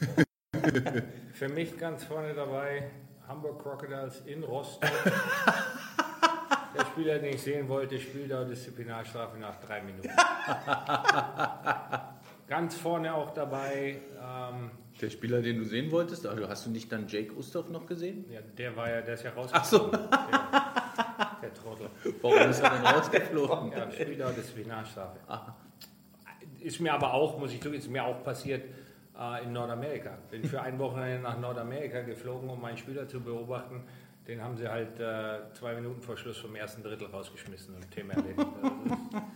Für 1.34 1.48
mich 1.50 1.76
ganz 1.76 2.02
vorne 2.04 2.32
dabei 2.34 2.90
Hamburg 3.28 3.62
Crocodiles 3.62 4.22
in 4.26 4.42
Rostock. 4.42 4.90
Der 6.76 6.84
Spieler, 6.84 7.18
den 7.18 7.34
ich 7.34 7.42
sehen 7.42 7.68
wollte, 7.68 7.98
spielt 7.98 8.32
auch 8.32 8.46
Disziplinarstrafe 8.46 9.38
nach 9.38 9.60
drei 9.60 9.82
Minuten. 9.82 10.08
Ganz 12.46 12.76
vorne 12.76 13.12
auch 13.14 13.30
dabei, 13.32 14.00
ähm, 14.16 14.70
der 15.00 15.10
Spieler, 15.10 15.42
den 15.42 15.58
du 15.58 15.64
sehen 15.64 15.90
wolltest, 15.90 16.26
also 16.26 16.48
hast 16.48 16.66
du 16.66 16.70
nicht 16.70 16.90
dann 16.90 17.06
Jake 17.06 17.32
Ustav 17.34 17.68
noch 17.68 17.86
gesehen? 17.86 18.24
ja, 18.30 18.40
der 18.40 18.76
war 18.76 18.90
ja, 18.90 19.00
der 19.00 19.14
ist 19.14 19.22
ja 19.22 19.32
Ach 19.52 19.64
so. 19.64 19.76
rausgeflogen. 19.76 20.08
Der, 20.10 21.36
der 21.42 21.54
Trottel. 21.54 21.90
Warum 22.22 22.50
ist 22.50 22.60
er 22.60 22.70
denn 22.70 22.86
rausgeflogen? 22.86 23.72
Ja, 23.72 23.90
spielt 23.90 24.22
auch 24.22 24.34
Disziplinarstrafe. 24.34 25.18
Ist 26.60 26.80
mir 26.80 26.92
aber 26.92 27.12
auch, 27.14 27.38
muss 27.38 27.52
ich 27.52 27.60
zugeben, 27.60 27.80
ist 27.80 27.90
mir 27.90 28.04
auch 28.04 28.22
passiert 28.24 28.64
äh, 29.18 29.44
in 29.44 29.52
Nordamerika. 29.52 30.16
Bin 30.30 30.44
für 30.44 30.60
ein 30.60 30.78
Wochenende 30.78 31.22
nach 31.22 31.38
Nordamerika 31.38 32.02
geflogen, 32.02 32.48
um 32.48 32.60
meinen 32.60 32.76
Spieler 32.76 33.08
zu 33.08 33.20
beobachten. 33.20 33.82
Den 34.26 34.42
haben 34.42 34.56
sie 34.56 34.68
halt 34.68 35.00
äh, 35.00 35.52
zwei 35.54 35.74
Minuten 35.74 36.02
vor 36.02 36.16
Schluss 36.16 36.36
vom 36.36 36.54
ersten 36.54 36.82
Drittel 36.82 37.06
rausgeschmissen 37.06 37.74
und 37.74 37.90
Thema 37.90 38.14
erledigt. 38.14 38.46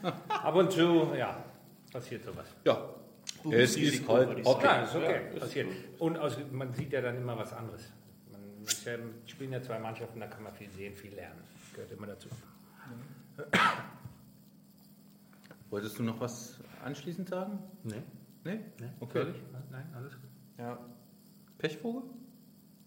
Also 0.02 0.16
Ab 0.28 0.54
und 0.54 0.70
zu, 0.70 1.14
ja, 1.16 1.42
passiert 1.90 2.24
sowas. 2.24 2.46
Ja, 2.64 2.94
es 3.50 3.76
ist 3.76 4.06
halt 4.06 4.46
okay. 4.46 4.66
Ja, 4.66 4.82
ist 4.82 4.94
okay, 4.94 5.20
passiert. 5.38 5.68
Und 5.98 6.18
aus, 6.18 6.36
man 6.50 6.74
sieht 6.74 6.92
ja 6.92 7.00
dann 7.00 7.16
immer 7.16 7.38
was 7.38 7.52
anderes. 7.54 7.90
Man 8.30 8.64
ist 8.64 8.84
ja, 8.84 8.96
spielen 9.26 9.52
ja 9.52 9.62
zwei 9.62 9.78
Mannschaften, 9.78 10.20
da 10.20 10.26
kann 10.26 10.42
man 10.42 10.52
viel 10.52 10.70
sehen, 10.70 10.94
viel 10.94 11.14
lernen. 11.14 11.42
Gehört 11.72 11.90
immer 11.92 12.06
dazu. 12.08 12.28
Wolltest 15.70 15.98
du 15.98 16.02
noch 16.02 16.20
was 16.20 16.60
anschließend 16.84 17.30
sagen? 17.30 17.58
Nee, 17.82 18.02
Nee? 18.44 18.60
nee, 18.80 18.86
Okay. 19.00 19.22
Soll 19.22 19.30
ich? 19.30 19.42
Nein, 19.70 19.86
alles 19.94 20.12
gut. 20.14 20.30
Ja. 20.58 20.78
Pechvogel? 21.58 22.02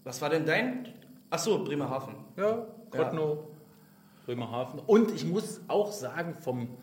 Was 0.04 0.22
war 0.22 0.30
denn 0.30 0.46
dein? 0.46 0.94
Achso, 1.30 1.64
Bremerhaven. 1.64 2.16
Ja, 2.38 2.68
Grodno, 2.92 3.48
Bremerhaven. 4.26 4.80
Und 4.80 5.12
ich 5.12 5.26
muss 5.26 5.62
auch 5.68 5.92
sagen, 5.92 6.36
vom, 6.36 6.78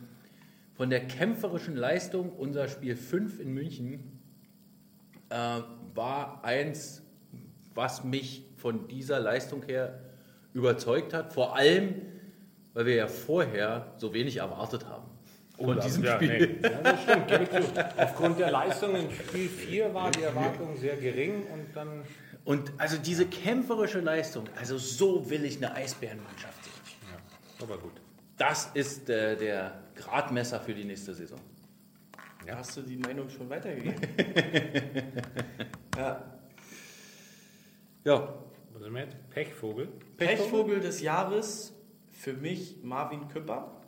von 0.74 0.90
der 0.90 1.06
kämpferischen 1.06 1.76
Leistung, 1.76 2.32
unser 2.32 2.68
Spiel 2.68 2.96
5 2.96 3.40
in 3.40 3.52
München 3.52 4.20
äh, 5.28 5.60
war 5.94 6.44
eins, 6.44 7.02
was 7.74 8.04
mich 8.04 8.46
von 8.56 8.88
dieser 8.88 9.20
Leistung 9.20 9.62
her 9.62 10.00
überzeugt 10.52 11.14
hat. 11.14 11.32
Vor 11.32 11.56
allem, 11.56 12.02
weil 12.74 12.86
wir 12.86 12.94
ja 12.94 13.06
vorher 13.06 13.92
so 13.96 14.12
wenig 14.14 14.38
erwartet 14.38 14.88
haben. 14.88 15.11
Von 15.56 15.80
diesem 15.80 16.04
ja, 16.04 16.16
Spiel. 16.16 16.58
Nee. 16.62 16.68
Ja, 16.68 16.80
das 16.82 17.02
stimmt, 17.02 17.28
gebe 17.28 17.44
ich 17.44 17.50
zu. 17.50 17.62
Aufgrund 17.98 18.38
der 18.38 18.50
Leistung 18.50 18.96
in 18.96 19.10
Spiel 19.10 19.48
4 19.48 19.94
war 19.94 20.10
die 20.10 20.22
Erwartung 20.22 20.76
sehr 20.76 20.96
gering 20.96 21.44
und 21.52 21.74
dann 21.74 22.02
Und 22.44 22.72
also 22.78 22.96
diese 22.98 23.26
kämpferische 23.26 24.00
Leistung, 24.00 24.44
also 24.58 24.78
so 24.78 25.28
will 25.30 25.44
ich 25.44 25.58
eine 25.58 25.74
Eisbärenmannschaft 25.74 26.64
sehen. 26.64 26.72
aber 27.62 27.78
gut. 27.78 27.92
Das 28.36 28.70
ist 28.74 29.08
äh, 29.08 29.36
der 29.36 29.82
Gradmesser 29.94 30.58
für 30.58 30.74
die 30.74 30.84
nächste 30.84 31.14
Saison. 31.14 31.38
Ja. 32.46 32.56
Hast 32.56 32.76
du 32.76 32.82
die 32.82 32.96
Meinung 32.96 33.28
schon 33.30 33.48
weitergegeben? 33.48 34.00
ja. 35.96 36.24
Ja, 38.04 38.34
Was 38.72 38.82
ist 38.82 38.90
mit? 38.90 39.30
Pechvogel. 39.30 39.88
Pechvogel 40.16 40.80
des 40.80 41.00
Jahres 41.02 41.72
für 42.10 42.32
mich 42.32 42.78
Marvin 42.82 43.28
Küpper. 43.28 43.80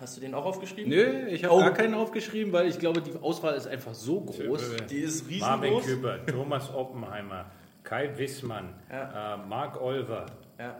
Hast 0.00 0.16
du 0.16 0.20
den 0.22 0.34
auch 0.34 0.46
aufgeschrieben? 0.46 0.90
Nö, 0.90 1.26
ich 1.28 1.44
habe 1.44 1.54
Oh. 1.54 1.58
gar 1.60 1.74
keinen 1.74 1.94
aufgeschrieben, 1.94 2.52
weil 2.52 2.68
ich 2.68 2.78
glaube, 2.78 3.02
die 3.02 3.12
Auswahl 3.20 3.54
ist 3.54 3.66
einfach 3.66 3.92
so 3.94 4.22
groß. 4.22 4.62
Die 4.88 4.96
ist 5.00 5.30
Marvin 5.40 5.74
riesengroß. 5.74 5.86
Küpper, 5.86 6.26
Thomas 6.26 6.72
Oppenheimer, 6.74 7.46
Kai 7.82 8.16
Wissmann, 8.16 8.74
Ja. 8.90 9.34
äh, 9.34 9.46
Mark 9.46 9.80
Olver, 9.80 10.26
Ja. 10.58 10.76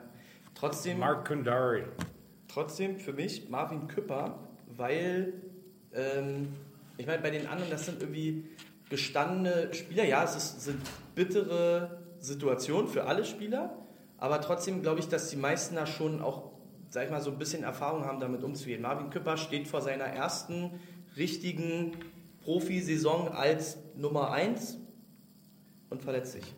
Trotzdem, 0.54 0.98
Mark 0.98 1.26
Kundari. 1.28 1.84
trotzdem 2.48 2.98
für 2.98 3.12
mich 3.12 3.48
Marvin 3.50 3.88
Küpper, 3.88 4.38
weil 4.76 5.32
ähm, 5.94 6.48
ich 6.96 7.06
meine, 7.06 7.20
bei 7.22 7.30
den 7.30 7.46
anderen, 7.46 7.70
das 7.70 7.86
sind 7.86 8.00
irgendwie 8.02 8.44
gestandene 8.88 9.72
Spieler. 9.74 10.04
Ja, 10.04 10.24
es 10.24 10.36
ist, 10.36 10.62
sind 10.62 10.80
bittere 11.14 11.98
Situationen 12.20 12.88
für 12.88 13.04
alle 13.04 13.24
Spieler, 13.24 13.74
aber 14.18 14.40
trotzdem 14.40 14.82
glaube 14.82 15.00
ich, 15.00 15.08
dass 15.08 15.28
die 15.30 15.36
meisten 15.36 15.74
da 15.76 15.86
schon 15.86 16.20
auch, 16.22 16.49
sag 16.90 17.04
ich 17.04 17.10
mal, 17.10 17.20
so 17.20 17.30
ein 17.30 17.38
bisschen 17.38 17.62
Erfahrung 17.62 18.04
haben, 18.04 18.20
damit 18.20 18.42
umzugehen. 18.44 18.82
Marvin 18.82 19.10
Küpper 19.10 19.36
steht 19.36 19.66
vor 19.68 19.80
seiner 19.80 20.04
ersten 20.04 20.78
richtigen 21.16 21.92
Profisaison 22.44 23.28
als 23.28 23.78
Nummer 23.96 24.30
1 24.32 24.78
und 25.90 26.02
verletzt 26.02 26.32
sich. 26.32 26.54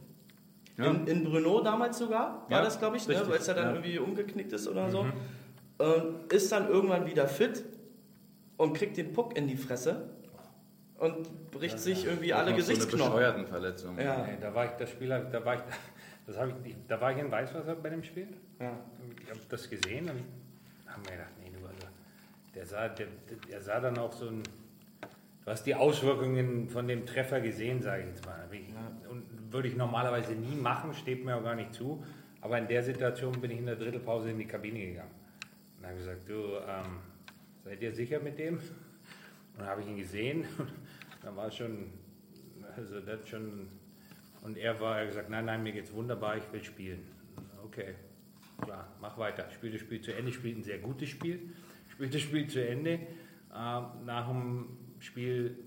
Ja. 0.79 0.87
In, 0.87 1.07
in 1.07 1.25
Brno 1.25 1.61
damals 1.61 1.99
sogar, 1.99 2.47
war 2.49 2.59
Ja, 2.59 2.63
das, 2.65 2.79
glaube 2.79 2.97
ich, 2.97 3.07
ne? 3.07 3.21
weil 3.29 3.37
es 3.39 3.47
ja 3.47 3.55
dann 3.55 3.67
ja. 3.67 3.73
irgendwie 3.75 3.99
umgeknickt 3.99 4.53
ist 4.53 4.67
oder 4.69 4.91
so. 4.91 5.07
Und 5.79 6.33
ist 6.33 6.51
dann 6.53 6.69
irgendwann 6.69 7.07
wieder 7.07 7.29
fit 7.29 7.65
und 8.57 8.73
kriegt 8.75 8.97
den 8.97 9.13
Puck 9.13 9.37
in 9.37 9.49
die 9.49 9.57
Fresse 9.57 10.11
und 10.99 11.51
bricht 11.51 11.79
sich 11.79 12.05
irgendwie 12.07 12.33
alle 12.33 12.53
Noch 12.53 12.59
So 12.61 12.71
eine 12.71 12.75
Gesichtsknochen. 12.79 13.13
bescheuerten 13.13 13.47
Verletzung. 13.47 13.99
Ja, 13.99 14.25
Nee, 14.25 14.39
da 14.41 14.55
war 14.55 14.65
ich 14.67 14.71
der 14.73 14.87
Spieler, 14.87 15.21
da 15.25 15.45
war 15.45 15.57
ich, 15.57 15.61
das 16.27 16.39
habe 16.39 16.51
ich, 16.53 16.57
nicht- 16.65 16.79
da 16.89 17.01
war 17.01 17.13
ich 17.13 17.19
in 17.19 17.31
Weißwasser 17.31 17.75
bei 17.75 17.91
dem 17.91 18.03
Spiel. 18.05 18.29
Ja. 18.63 18.79
Ich 19.23 19.31
habe 19.31 19.41
das 19.49 19.69
gesehen 19.69 20.09
und 20.09 20.23
habe 20.87 21.01
mir 21.03 21.17
gedacht, 21.17 21.33
nee, 21.41 21.51
du, 21.53 21.67
also, 21.67 21.87
der 22.55 22.67
sah, 22.67 22.89
der, 22.89 23.07
der 23.51 23.61
sah 23.61 23.81
dann 23.81 23.99
auch 23.99 24.13
so 24.13 24.29
ein, 24.29 24.43
du 24.43 25.51
hast 25.51 25.65
die 25.65 25.75
Auswirkungen 25.75 26.69
von 26.69 26.87
dem 26.87 27.05
Treffer 27.07 27.41
gesehen, 27.41 27.83
sage 27.83 28.03
ich 28.03 28.09
jetzt 28.09 28.25
mal. 28.27 28.47
Wie- 28.51 28.67
Und 29.09 29.53
würde 29.53 29.69
ich 29.69 29.77
normalerweise 29.77 30.33
nie 30.33 30.57
machen, 30.57 30.95
steht 30.95 31.25
mir 31.25 31.37
auch 31.37 31.43
gar 31.43 31.55
nicht 31.55 31.75
zu. 31.75 32.03
Aber 32.41 32.59
in 32.59 32.67
der 32.67 32.83
Situation 32.83 33.41
bin 33.41 33.51
ich 33.51 33.59
in 33.59 33.67
der 33.67 33.77
Drittelpause 33.77 34.31
in 34.31 34.39
die 34.39 34.47
Kabine 34.47 34.87
gegangen 34.87 35.11
und 35.79 35.87
habe 35.87 35.97
gesagt, 35.97 36.29
du, 36.29 36.57
ähm, 36.67 36.99
seid 37.65 37.81
ihr 37.83 37.93
sicher 37.93 38.19
mit 38.21 38.39
dem? 38.39 38.55
Und 38.57 38.63
dann 39.59 39.67
habe 39.67 39.83
ich 39.83 39.89
ihn 39.89 39.97
gesehen 39.97 40.45
und 40.59 40.71
dann 41.23 41.37
war 41.37 41.47
es 41.49 41.57
schon, 41.57 41.93
also 42.77 43.01
das 43.01 43.29
schon, 43.29 43.69
und 44.43 44.57
er 44.57 44.81
war, 44.81 44.99
er 45.01 45.07
gesagt, 45.07 45.31
nein, 45.31 45.45
nein, 45.45 45.63
mir 45.63 45.73
geht's 45.73 45.93
wunderbar, 45.93 46.37
ich 46.37 46.53
will 46.53 46.65
spielen. 46.65 47.07
Okay, 47.65 47.95
klar, 48.63 48.89
mach 49.01 49.19
weiter. 49.19 49.51
Spiel 49.51 49.73
das 49.73 49.81
Spiel 49.81 50.01
zu 50.01 50.15
Ende, 50.15 50.33
spielt 50.33 50.59
ein 50.59 50.63
sehr 50.63 50.79
gutes 50.79 51.09
Spiel, 51.09 51.51
spielt 51.89 52.15
das 52.15 52.23
Spiel 52.23 52.47
zu 52.47 52.67
Ende. 52.67 53.01
Ähm, 53.55 53.87
nach 54.05 54.29
dem 54.29 54.79
Spiel, 55.01 55.59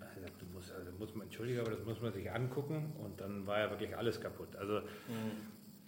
also 0.00 0.32
du 0.38 0.46
musst, 0.52 0.72
also 0.72 0.90
muss 0.98 1.14
man, 1.14 1.26
entschuldige, 1.26 1.60
aber 1.60 1.70
das 1.70 1.84
muss 1.84 2.00
man 2.00 2.12
sich 2.12 2.30
angucken 2.30 2.92
und 2.98 3.20
dann 3.20 3.46
war 3.46 3.60
ja 3.60 3.70
wirklich 3.70 3.96
alles 3.96 4.20
kaputt. 4.20 4.54
Also 4.56 4.82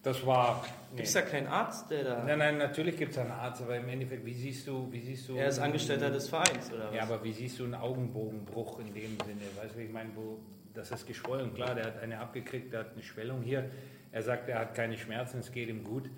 das 0.02 0.26
war. 0.26 0.64
Nee. 0.90 0.96
Gibt 0.96 1.08
es 1.08 1.14
da 1.14 1.22
keinen 1.22 1.46
Arzt, 1.46 1.90
der 1.90 2.04
da. 2.04 2.24
Nein, 2.24 2.38
nein, 2.38 2.58
natürlich 2.58 2.96
gibt 2.96 3.12
es 3.12 3.18
einen 3.18 3.30
Arzt, 3.30 3.62
aber 3.62 3.76
im 3.76 3.88
Endeffekt, 3.88 4.24
wie 4.24 4.34
siehst 4.34 4.66
du, 4.66 4.90
wie 4.90 5.00
siehst 5.00 5.28
du. 5.28 5.36
Er 5.36 5.48
ist 5.48 5.60
Angestellter 5.60 6.10
des 6.10 6.28
Vereins, 6.28 6.72
oder 6.72 6.88
was? 6.88 6.94
Ja, 6.94 7.02
aber 7.02 7.22
wie 7.22 7.32
siehst 7.32 7.60
du 7.60 7.64
einen 7.64 7.74
Augenbogenbruch 7.74 8.80
in 8.80 8.92
dem 8.94 9.16
Sinne? 9.20 9.42
Weißt 9.60 9.74
du, 9.74 9.78
wie 9.78 9.84
ich 9.84 9.92
meine, 9.92 10.10
wo 10.16 10.40
das 10.74 10.90
ist 10.90 11.06
geschwollen. 11.06 11.54
Klar, 11.54 11.74
der 11.74 11.84
hat 11.84 11.98
eine 12.00 12.18
abgekriegt, 12.18 12.72
der 12.72 12.80
hat 12.80 12.92
eine 12.94 13.02
Schwellung 13.02 13.42
hier. 13.42 13.70
Er 14.10 14.22
sagt, 14.22 14.48
er 14.48 14.58
hat 14.58 14.74
keine 14.74 14.98
Schmerzen, 14.98 15.38
es 15.38 15.52
geht 15.52 15.68
ihm 15.68 15.84
gut. 15.84 16.10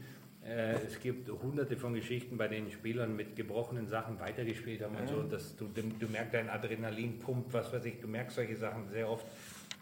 Äh, 0.47 0.75
es 0.87 1.01
gibt 1.01 1.29
hunderte 1.31 1.77
von 1.77 1.95
Geschichten, 1.95 2.37
bei 2.37 2.49
denen 2.49 2.71
Spielern 2.71 3.17
mit 3.17 3.35
gebrochenen 3.37 3.87
Sachen 3.87 4.21
weitergespielt 4.21 4.83
haben 4.83 4.95
und 4.97 5.09
so. 5.09 5.17
Und 5.17 5.33
das, 5.33 5.57
du, 5.57 5.67
du 5.67 6.07
merkst 6.09 6.35
dein 6.35 6.51
Adrenalin 6.51 7.19
pumpt, 7.19 7.53
was 7.53 7.73
weiß 7.73 7.85
ich, 7.87 8.01
du 8.01 8.09
merkst 8.09 8.37
solche 8.37 8.57
Sachen 8.57 8.89
sehr 8.89 9.09
oft 9.09 9.27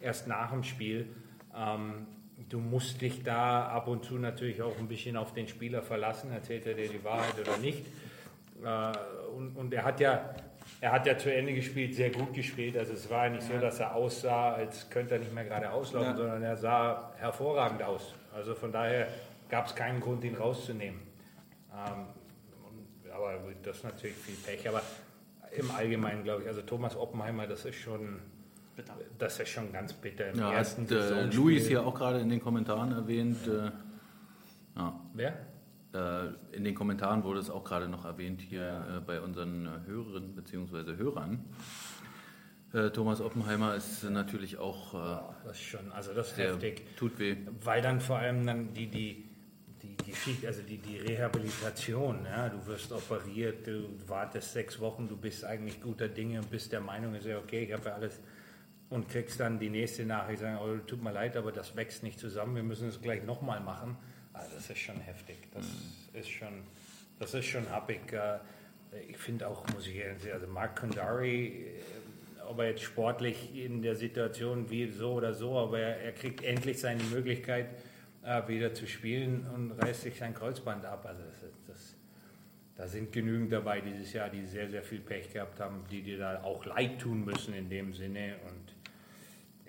erst 0.00 0.28
nach 0.28 0.50
dem 0.52 0.62
Spiel. 0.62 1.06
Ähm, 1.56 2.06
du 2.48 2.58
musst 2.58 3.00
dich 3.00 3.22
da 3.22 3.66
ab 3.66 3.88
und 3.88 4.04
zu 4.04 4.14
natürlich 4.14 4.62
auch 4.62 4.78
ein 4.78 4.88
bisschen 4.88 5.16
auf 5.16 5.32
den 5.34 5.48
Spieler 5.48 5.82
verlassen, 5.82 6.30
erzählt 6.30 6.66
er 6.66 6.74
dir 6.74 6.88
die 6.88 7.02
Wahrheit 7.02 7.34
oder 7.40 7.58
nicht. 7.58 7.84
Äh, 8.64 8.92
und, 9.36 9.56
und 9.56 9.74
er 9.74 9.84
hat 9.84 10.00
ja 10.00 10.34
er 10.80 10.92
hat 10.92 11.06
ja 11.06 11.16
zu 11.16 11.32
Ende 11.32 11.54
gespielt, 11.54 11.94
sehr 11.94 12.10
gut 12.10 12.34
gespielt. 12.34 12.76
Also 12.76 12.92
es 12.92 13.08
war 13.10 13.26
ja 13.26 13.32
nicht 13.32 13.46
so, 13.46 13.58
dass 13.58 13.80
er 13.80 13.94
aussah, 13.94 14.52
als 14.52 14.88
könnte 14.90 15.14
er 15.14 15.20
nicht 15.20 15.32
mehr 15.32 15.44
gerade 15.44 15.70
auslaufen, 15.70 16.10
Ja. 16.10 16.16
sondern 16.16 16.42
er 16.42 16.56
sah 16.56 17.12
hervorragend 17.18 17.82
aus. 17.82 18.14
Also 18.34 18.54
von 18.54 18.72
daher 18.72 19.08
gab 19.52 19.66
es 19.66 19.74
keinen 19.74 20.00
Grund, 20.00 20.24
ihn 20.24 20.34
rauszunehmen. 20.34 20.98
Ähm, 21.74 22.06
und, 22.66 23.10
aber 23.12 23.38
das 23.62 23.76
ist 23.76 23.84
natürlich 23.84 24.16
viel 24.16 24.34
Pech. 24.36 24.66
Aber 24.66 24.80
im 25.54 25.70
Allgemeinen 25.70 26.24
glaube 26.24 26.42
ich, 26.42 26.48
also 26.48 26.62
Thomas 26.62 26.96
Oppenheimer, 26.96 27.46
das 27.46 27.66
ist 27.66 27.76
schon, 27.76 28.18
Bitter. 28.74 28.94
das 29.18 29.38
ist 29.38 29.50
schon 29.50 29.70
ganz 29.70 29.92
bitter. 29.92 30.30
Im 30.30 30.38
Ja, 30.38 30.52
ersten 30.54 30.84
hat 30.84 30.90
äh, 30.92 31.24
Luis 31.26 31.68
hier 31.68 31.84
auch 31.84 31.94
gerade 31.94 32.20
in 32.20 32.30
den 32.30 32.40
Kommentaren 32.40 32.92
erwähnt. 32.92 33.46
Äh, 33.46 33.70
ja, 34.74 34.98
Wer? 35.12 35.34
äh, 35.92 36.56
in 36.56 36.64
den 36.64 36.74
Kommentaren 36.74 37.22
wurde 37.22 37.40
es 37.40 37.50
auch 37.50 37.62
gerade 37.62 37.88
noch 37.88 38.06
erwähnt 38.06 38.40
hier 38.40 38.86
äh, 38.96 39.00
bei 39.00 39.20
unseren 39.20 39.66
äh, 39.66 39.86
Hörerinnen 39.86 40.34
bzw. 40.34 40.96
Hörern. 40.96 41.44
Thomas 42.94 43.20
Oppenheimer 43.20 43.74
ist 43.74 44.02
natürlich 44.04 44.56
auch 44.56 44.94
äh, 44.94 45.20
Das 45.44 45.58
ist 45.58 45.64
schon, 45.64 45.92
also 45.92 46.14
das 46.14 46.28
ist 46.28 46.38
heftig. 46.38 46.96
tut 46.96 47.18
weh. 47.18 47.36
Weil 47.62 47.82
dann 47.82 48.00
vor 48.00 48.16
allem 48.16 48.46
dann 48.46 48.72
die, 48.72 48.86
die, 48.86 49.28
die 49.82 49.96
Geschichte, 50.10 50.46
also 50.46 50.62
die, 50.62 50.78
die 50.78 50.98
Rehabilitation, 50.98 52.24
ja, 52.24 52.48
du 52.48 52.64
wirst 52.66 52.92
operiert, 52.92 53.66
du 53.66 53.88
wartest 54.06 54.52
sechs 54.52 54.78
Wochen, 54.80 55.08
du 55.08 55.16
bist 55.16 55.44
eigentlich 55.44 55.80
guter 55.80 56.08
Dinge 56.08 56.38
und 56.40 56.50
bist 56.50 56.72
der 56.72 56.80
Meinung, 56.80 57.14
ist 57.14 57.26
ja 57.26 57.38
okay, 57.38 57.64
ich 57.64 57.72
habe 57.72 57.88
ja 57.88 57.94
alles 57.94 58.20
und 58.90 59.08
kriegst 59.08 59.40
dann 59.40 59.58
die 59.58 59.70
nächste 59.70 60.04
Nachricht, 60.04 60.40
sagen, 60.40 60.58
oh, 60.62 60.76
tut 60.86 61.02
mir 61.02 61.12
leid, 61.12 61.36
aber 61.36 61.50
das 61.50 61.74
wächst 61.76 62.02
nicht 62.02 62.20
zusammen, 62.20 62.54
wir 62.54 62.62
müssen 62.62 62.88
es 62.88 63.00
gleich 63.00 63.24
nochmal 63.24 63.60
machen. 63.60 63.96
Also 64.32 64.54
das 64.54 64.70
ist 64.70 64.78
schon 64.78 65.00
heftig, 65.00 65.36
das 65.52 65.66
ist 66.12 66.28
schon, 66.30 66.62
das 67.18 67.34
ist 67.34 67.46
schon 67.46 67.68
happig. 67.70 68.12
Äh, 68.12 68.38
Ich 69.08 69.16
finde 69.16 69.48
auch, 69.48 69.66
muss 69.74 69.86
ich 69.86 69.96
ehrlich 69.96 70.22
sagen, 70.22 70.34
also 70.34 70.46
Mark 70.46 70.78
Kundari, 70.78 71.46
äh, 71.46 72.42
ob 72.46 72.58
er 72.58 72.68
jetzt 72.68 72.82
sportlich 72.82 73.56
in 73.56 73.80
der 73.80 73.96
Situation 73.96 74.68
wie 74.68 74.90
so 74.90 75.14
oder 75.14 75.32
so, 75.32 75.58
aber 75.58 75.78
er, 75.80 75.96
er 76.02 76.12
kriegt 76.12 76.42
endlich 76.44 76.78
seine 76.78 77.02
Möglichkeit, 77.04 77.70
äh, 78.24 78.46
wieder 78.48 78.72
zu 78.74 78.86
spielen 78.86 79.46
und 79.54 79.72
reißt 79.72 80.02
sich 80.02 80.18
sein 80.18 80.34
Kreuzband 80.34 80.84
ab. 80.84 81.04
Also 81.06 81.22
das, 81.22 81.50
das, 81.66 81.94
da 82.76 82.86
sind 82.86 83.12
genügend 83.12 83.52
dabei 83.52 83.80
dieses 83.80 84.12
Jahr, 84.12 84.28
die 84.30 84.46
sehr, 84.46 84.68
sehr 84.68 84.82
viel 84.82 85.00
Pech 85.00 85.32
gehabt 85.32 85.60
haben, 85.60 85.84
die 85.90 86.02
dir 86.02 86.18
da 86.18 86.42
auch 86.42 86.64
leid 86.64 87.00
tun 87.00 87.24
müssen 87.24 87.54
in 87.54 87.68
dem 87.68 87.92
Sinne. 87.94 88.34
Und 88.48 88.74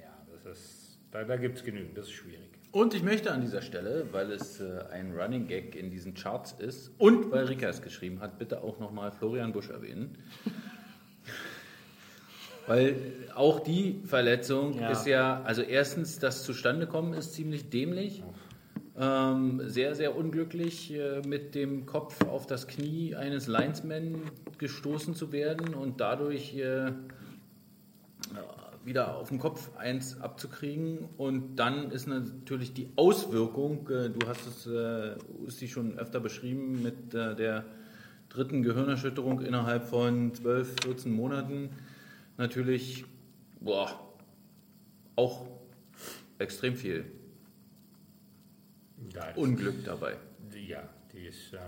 ja, 0.01 0.14
das 0.32 0.45
ist, 0.58 0.99
da, 1.12 1.24
da 1.24 1.36
gibt 1.38 1.58
es 1.58 1.64
genügend, 1.64 1.97
das 1.97 2.06
ist 2.06 2.14
schwierig. 2.14 2.49
Und 2.72 2.95
ich 2.95 3.04
möchte 3.04 3.32
an 3.32 3.41
dieser 3.41 3.62
Stelle, 3.62 4.08
weil 4.12 4.32
es 4.32 4.60
äh, 4.60 4.80
ein 4.91 5.12
Running 5.16 5.45
Gag 5.47 5.76
in 5.76 5.91
diesen 5.91 6.16
Charts 6.16 6.54
ist 6.54 6.91
und 6.97 7.30
weil 7.32 7.45
Rika 7.45 7.68
es 7.68 7.84
geschrieben 7.84 8.20
hat, 8.20 8.39
bitte 8.39 8.64
auch 8.64 8.80
nochmal 8.80 9.12
Florian 9.12 9.54
Busch 9.54 9.70
erwähnen. 9.70 10.18
weil 12.68 12.95
auch 13.36 13.60
die 13.60 14.01
Verletzung 14.06 14.80
Ja. 14.80 14.89
ist 14.89 15.06
ja, 15.06 15.43
also 15.43 15.62
erstens, 15.62 16.18
das 16.18 16.43
Zustandekommen 16.43 17.14
ist 17.14 17.34
ziemlich 17.34 17.70
dämlich. 17.70 18.24
Ähm, 18.96 19.62
sehr, 19.66 19.96
sehr 19.96 20.16
unglücklich, 20.16 20.94
äh, 20.94 21.22
mit 21.28 21.56
dem 21.56 21.88
Kopf 21.88 22.24
auf 22.28 22.46
das 22.46 22.68
Knie 22.68 23.16
eines 23.16 23.48
Linesman 23.48 24.22
gestoßen 24.60 25.16
zu 25.16 25.32
werden 25.32 25.74
und 25.74 26.00
dadurch 26.00 26.56
äh, 26.56 26.91
wieder 28.86 29.16
auf 29.18 29.30
den 29.30 29.39
Kopf 29.39 29.76
eins 29.78 30.20
abzukriegen. 30.22 31.10
Und 31.18 31.56
dann 31.56 31.89
ist 31.91 32.08
natürlich 32.08 32.74
die 32.74 32.91
Auswirkung, 32.96 33.89
äh, 33.89 34.10
du 34.10 34.28
hast 34.28 34.46
es 34.46 34.68
äh, 34.68 35.16
Usti 35.44 35.68
schon 35.68 35.98
öfter 35.98 36.20
beschrieben, 36.20 36.84
mit 36.84 37.16
äh, 37.16 37.36
der 37.36 37.66
dritten 38.30 38.64
Gehirnerschütterung 38.64 39.41
innerhalb 39.41 39.86
von 39.86 40.34
12, 40.34 40.76
14 40.84 41.12
Monaten, 41.12 41.70
natürlich 42.38 43.06
boah, 43.60 43.89
auch 45.16 45.48
extrem 46.39 46.76
viel 46.76 47.06
Da 49.12 49.30
ist- 49.30 49.38
Unglück 49.38 49.84
dabei. 49.84 50.18
Die- 50.54 50.68
Ja, 50.68 50.88
die 51.12 51.28
ist, 51.28 51.54
äh, 51.54 51.60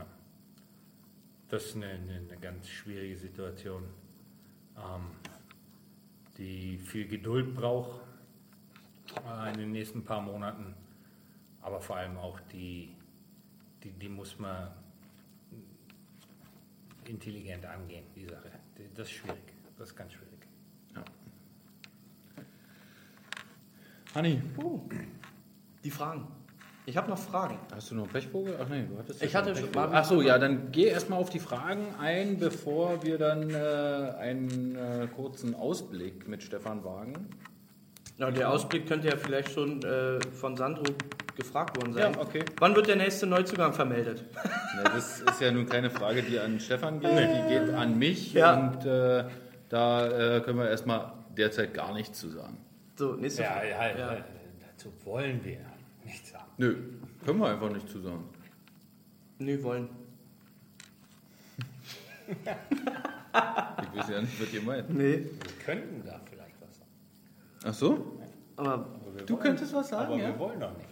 das 1.49 1.65
ist 1.65 1.75
eine, 1.75 1.87
eine, 1.87 2.17
eine 2.17 2.37
ganz 2.39 2.67
schwierige 2.67 3.17
Situation, 3.17 3.83
ähm, 4.77 5.07
die 6.37 6.77
viel 6.77 7.07
Geduld 7.07 7.55
braucht 7.55 8.01
äh, 9.27 9.51
in 9.53 9.59
den 9.59 9.71
nächsten 9.71 10.03
paar 10.03 10.21
Monaten, 10.21 10.73
aber 11.61 11.79
vor 11.81 11.95
allem 11.97 12.17
auch 12.17 12.39
die, 12.51 12.95
die, 13.83 13.91
die 13.91 14.09
muss 14.09 14.37
man 14.39 14.71
intelligent 17.05 17.65
angehen, 17.65 18.05
die 18.15 18.25
Sache. 18.25 18.51
Das 18.95 19.07
ist 19.07 19.13
schwierig, 19.13 19.53
das 19.77 19.89
ist 19.89 19.95
ganz 19.95 20.13
schwierig. 20.13 20.31
Hanni, 24.13 24.41
Die 25.83 25.91
Fragen. 25.91 26.25
Ich 26.87 26.95
habe 26.97 27.09
noch 27.09 27.17
Fragen. 27.17 27.57
hast 27.73 27.89
du 27.89 27.95
noch 27.95 28.03
einen 28.03 28.11
Pechvogel? 28.11 28.55
Ach 28.61 28.67
nee, 28.69 28.85
du 28.87 28.97
hattest 28.99 29.23
Ich 29.23 29.33
ja 29.33 29.39
hatte 29.39 29.51
einen 29.55 29.73
schon-. 29.73 29.75
Ach 29.75 30.05
so, 30.05 30.21
ja, 30.21 30.37
dann 30.37 30.71
geh 30.71 30.85
erstmal 30.85 31.19
auf 31.19 31.29
die 31.31 31.39
Fragen 31.39 31.83
ein, 31.99 32.37
bevor 32.37 33.03
wir 33.03 33.17
dann 33.17 33.49
äh, 33.49 34.13
einen 34.19 34.75
äh, 34.75 35.07
kurzen 35.15 35.55
Ausblick 35.55 36.27
mit 36.27 36.43
Stefan 36.43 36.83
wagen. 36.83 37.27
Ja, 38.17 38.29
der 38.31 38.49
Ausblick 38.51 38.87
könnte 38.87 39.09
ja 39.09 39.17
vielleicht 39.17 39.51
schon 39.51 39.81
äh, 39.83 40.19
von 40.21 40.55
Sandro 40.55 40.83
gefragt 41.35 41.75
worden 41.77 41.93
sein. 41.93 42.13
Ja, 42.13 42.21
okay. 42.21 42.45
Wann 42.59 42.75
wird 42.75 42.87
der 42.87 42.95
nächste 42.95 43.25
Neuzugang 43.27 43.73
vermeldet? 43.73 44.23
Ja, 44.77 44.83
das 44.83 45.19
ist 45.21 45.41
ja 45.41 45.51
nun 45.51 45.65
keine 45.65 45.89
Frage, 45.89 46.21
die 46.23 46.39
an 46.39 46.59
Stefan 46.59 46.99
geht, 47.01 47.09
die 47.11 47.49
geht 47.49 47.73
an 47.73 47.97
mich 47.97 48.31
Ja. 48.33 48.53
und 48.57 48.85
äh, 48.85 49.25
da 49.69 50.35
äh, 50.37 50.41
können 50.41 50.59
wir 50.59 50.69
erstmal 50.69 51.11
derzeit 51.35 51.73
gar 51.73 51.93
nichts 51.93 52.19
zu 52.19 52.29
sagen. 52.29 52.57
So, 52.95 53.13
nächste 53.15 53.41
Ja, 53.41 53.49
Frage. 53.49 53.69
ja, 53.69 53.97
ja. 53.97 54.17
dazu 54.71 54.93
wollen 55.03 55.43
wir 55.43 55.57
nichts 56.05 56.31
sagen. 56.31 56.44
Nö, 56.57 56.75
können 57.25 57.39
wir 57.39 57.47
einfach 57.49 57.69
nicht 57.71 57.89
zu 57.89 57.99
sagen. 57.99 58.23
Nö, 59.39 59.61
wollen. 59.63 59.89
Ich 62.27 63.99
weiß 63.99 64.09
ja 64.09 64.21
nicht, 64.21 64.41
was 64.41 64.53
ihr 64.53 64.61
meint. 64.61 64.89
Nee. 64.89 65.17
Wir 65.17 65.65
könnten 65.65 66.01
da 66.05 66.19
vielleicht 66.29 66.55
was 66.61 66.77
sagen. 66.77 66.89
Ach 67.65 67.73
so? 67.73 68.19
Aber 68.57 68.71
aber 68.73 68.85
wir 69.15 69.25
Du 69.25 69.33
wollen- 69.33 69.43
könntest 69.43 69.73
was 69.73 69.91
Aber 69.93 70.03
sagen, 70.07 70.17
wir 70.17 70.29
ja? 70.29 70.39
wollen 70.39 70.59
doch 70.59 70.71
nicht. 70.77 70.89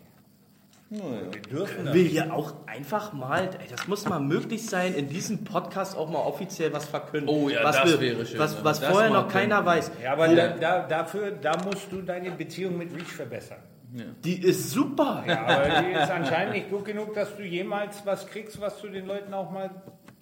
Naja. 0.89 1.21
Wir 1.33 1.41
dürfen 1.41 1.91
will 1.91 2.05
hier 2.07 2.31
auch 2.31 2.53
einfach 2.67 3.13
mal, 3.13 3.45
ey, 3.59 3.67
das 3.67 3.87
muss 3.87 4.07
mal 4.07 4.19
möglich 4.19 4.63
sein, 4.69 4.93
in 4.93 5.09
diesem 5.09 5.43
Podcast 5.43 5.97
auch 5.97 6.07
mal 6.07 6.19
offiziell 6.19 6.71
was 6.71 6.85
verkünden. 6.85 7.29
Oh 7.29 7.49
ja, 7.49 7.63
was 7.63 7.77
das 7.77 7.89
wir, 7.93 7.99
wäre 8.01 8.25
schön, 8.25 8.37
Was, 8.37 8.63
was 8.63 8.79
wir 8.81 8.89
vorher 8.89 9.09
noch 9.09 9.27
keiner 9.27 9.55
könnten. 9.55 9.65
weiß. 9.69 9.91
Ja, 10.03 10.13
aber 10.13 10.27
da, 10.35 10.49
da, 10.49 10.87
dafür, 10.87 11.31
da 11.31 11.57
musst 11.63 11.91
du 11.91 12.01
deine 12.03 12.29
Beziehung 12.31 12.77
mit 12.77 12.93
Reach 12.93 13.07
verbessern. 13.11 13.57
Die 13.93 14.41
ist 14.41 14.71
super. 14.71 15.23
Ja, 15.27 15.45
aber 15.45 15.81
die 15.81 15.91
ist 15.91 16.09
anscheinend 16.09 16.53
nicht 16.53 16.69
gut 16.71 16.85
genug, 16.85 17.13
dass 17.13 17.37
du 17.37 17.43
jemals 17.43 18.03
was 18.05 18.25
kriegst, 18.25 18.59
was 18.59 18.81
du 18.81 18.87
den 18.87 19.05
Leuten 19.05 19.31
auch 19.35 19.51
mal 19.51 19.69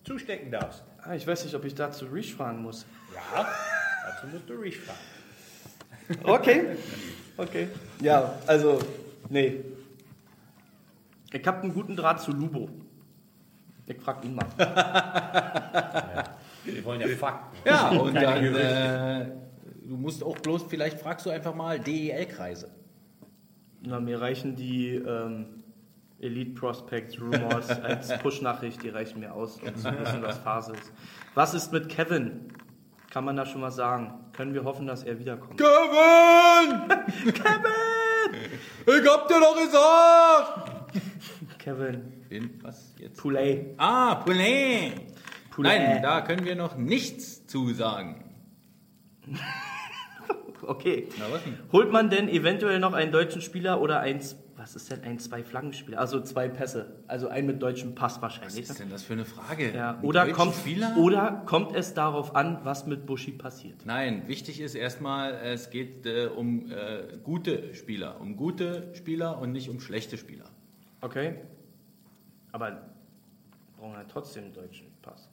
zustecken 0.03 0.51
darfst. 0.51 0.84
Ah, 1.01 1.13
ich 1.15 1.26
weiß 1.26 1.45
nicht, 1.45 1.55
ob 1.55 1.63
ich 1.63 1.74
dazu 1.74 2.05
Reach 2.05 2.34
fragen 2.34 2.61
muss. 2.61 2.86
Ja, 3.15 3.47
dazu 4.05 4.28
musst 4.28 4.49
du 4.49 4.53
Reach 4.55 4.78
fragen. 4.78 4.99
Okay. 6.24 6.65
Okay. 7.38 7.69
Ja, 8.01 8.34
also, 8.45 8.80
nee. 9.30 9.61
Ich 11.32 11.47
habe 11.47 11.61
einen 11.61 11.74
guten 11.74 11.95
Draht 11.95 12.22
zu 12.22 12.34
Lubo. 12.34 12.67
Ich 13.86 14.01
frag 14.01 14.24
ihn 14.26 14.36
mal. 14.36 14.47
Wir 16.65 16.84
wollen 16.84 16.99
ja 17.01 17.07
Fakten. 17.07 17.57
Ja, 17.65 17.89
und 17.89 18.13
dann, 18.15 18.43
äh, 18.55 19.32
du 19.84 19.95
musst 19.95 20.24
auch 20.24 20.38
bloß, 20.38 20.65
vielleicht 20.67 20.99
fragst 20.99 21.26
du 21.26 21.30
einfach 21.30 21.55
mal 21.55 21.80
DEL-Kreise. 21.80 22.69
Na, 23.84 23.99
mir 23.99 24.21
reichen 24.21 24.55
die 24.55 24.89
ähm, 24.95 25.63
Elite 26.19 26.51
Prospects 26.51 27.19
Rumors 27.19 27.69
als 27.84 28.15
Push-Nachricht, 28.19 28.84
die 28.84 28.89
reichen 28.89 29.19
mir 29.19 29.34
aus, 29.34 29.57
um 29.57 29.75
zu 29.75 29.91
wissen, 29.99 30.21
was 30.21 30.38
Phase 30.38 30.73
ist. 30.73 30.93
Was 31.34 31.53
ist 31.53 31.73
mit 31.73 31.89
Kevin? 31.89 32.47
Kann 33.09 33.25
man 33.25 33.36
da 33.36 33.45
schon 33.45 33.61
was 33.61 33.75
sagen? 33.75 34.13
Können 34.34 34.53
wir 34.53 34.63
hoffen, 34.63 34.86
dass 34.86 35.03
er 35.03 35.19
wiederkommt? 35.19 35.57
Kevin! 35.59 36.88
Kevin! 37.34 38.51
Ich 38.86 39.09
hab 39.09 39.27
dir 39.27 39.39
doch 39.39 39.57
gesagt! 39.57 40.91
Kevin. 41.57 42.23
Wen? 42.29 42.59
Was 42.61 42.95
jetzt? 42.99 43.19
Poulet. 43.19 43.73
Ah, 43.77 44.15
Poulet! 44.15 44.93
Poulet. 45.49 45.71
Nein, 45.71 46.01
da 46.01 46.21
können 46.21 46.45
wir 46.45 46.55
noch 46.55 46.77
nichts 46.77 47.45
zu 47.47 47.73
sagen. 47.73 48.23
Okay. 50.64 51.07
Na 51.20 51.26
was 51.32 51.43
denn? 51.43 51.57
Holt 51.72 51.91
man 51.91 52.09
denn 52.09 52.30
eventuell 52.30 52.80
noch 52.80 52.93
einen 52.93 53.12
deutschen 53.12 53.41
Spieler 53.41 53.82
oder 53.82 53.99
ein, 53.99 54.20
was 54.55 54.76
ist 54.76 54.91
denn 54.91 55.03
ein 55.03 55.20
Zwei-Flaggen-Spieler? 55.20 55.99
Also 55.99 56.22
zwei 56.22 56.47
Pässe. 56.47 57.03
Also 57.07 57.28
einen 57.28 57.47
mit 57.47 57.62
deutschem 57.62 57.95
Pass 57.95 58.16
Was 58.16 58.22
wahrscheinlich. 58.22 58.70
ist 58.70 58.80
denn 58.80 58.89
das 58.89 59.03
für 59.03 59.14
eine 59.14 59.26
Frage? 59.26 59.74
Ja, 59.74 59.99
oder 60.01 60.30
kommt, 60.32 60.55
Spieler? 60.55 60.95
oder 60.97 61.43
kommt 61.45 61.76
es 61.76 61.93
darauf 61.93 62.36
an, 62.36 62.59
was 62.64 62.86
mit 62.86 63.05
Buschi 63.05 63.32
passiert? 63.32 63.86
Nein, 63.86 64.28
wichtig 64.28 64.59
ist 64.62 64.76
erstmal, 64.76 65.34
es 65.34 65.70
geht 65.70 66.05
äh, 66.05 66.28
um 66.28 66.72
äh, 66.72 67.18
gute 67.24 67.74
Spieler. 67.74 68.20
Um 68.22 68.36
gute 68.36 68.93
Spieler 68.93 69.39
und 69.39 69.51
nicht 69.51 69.70
um 69.70 69.80
schlechte 69.80 70.18
Spieler. 70.18 70.45
Okay. 71.01 71.36
Aber 72.51 72.89
brauchen 73.78 73.93
wir 73.93 74.07
trotzdem 74.07 74.45
einen 74.45 74.53
deutschen 74.53 74.88
Pass. 75.01 75.28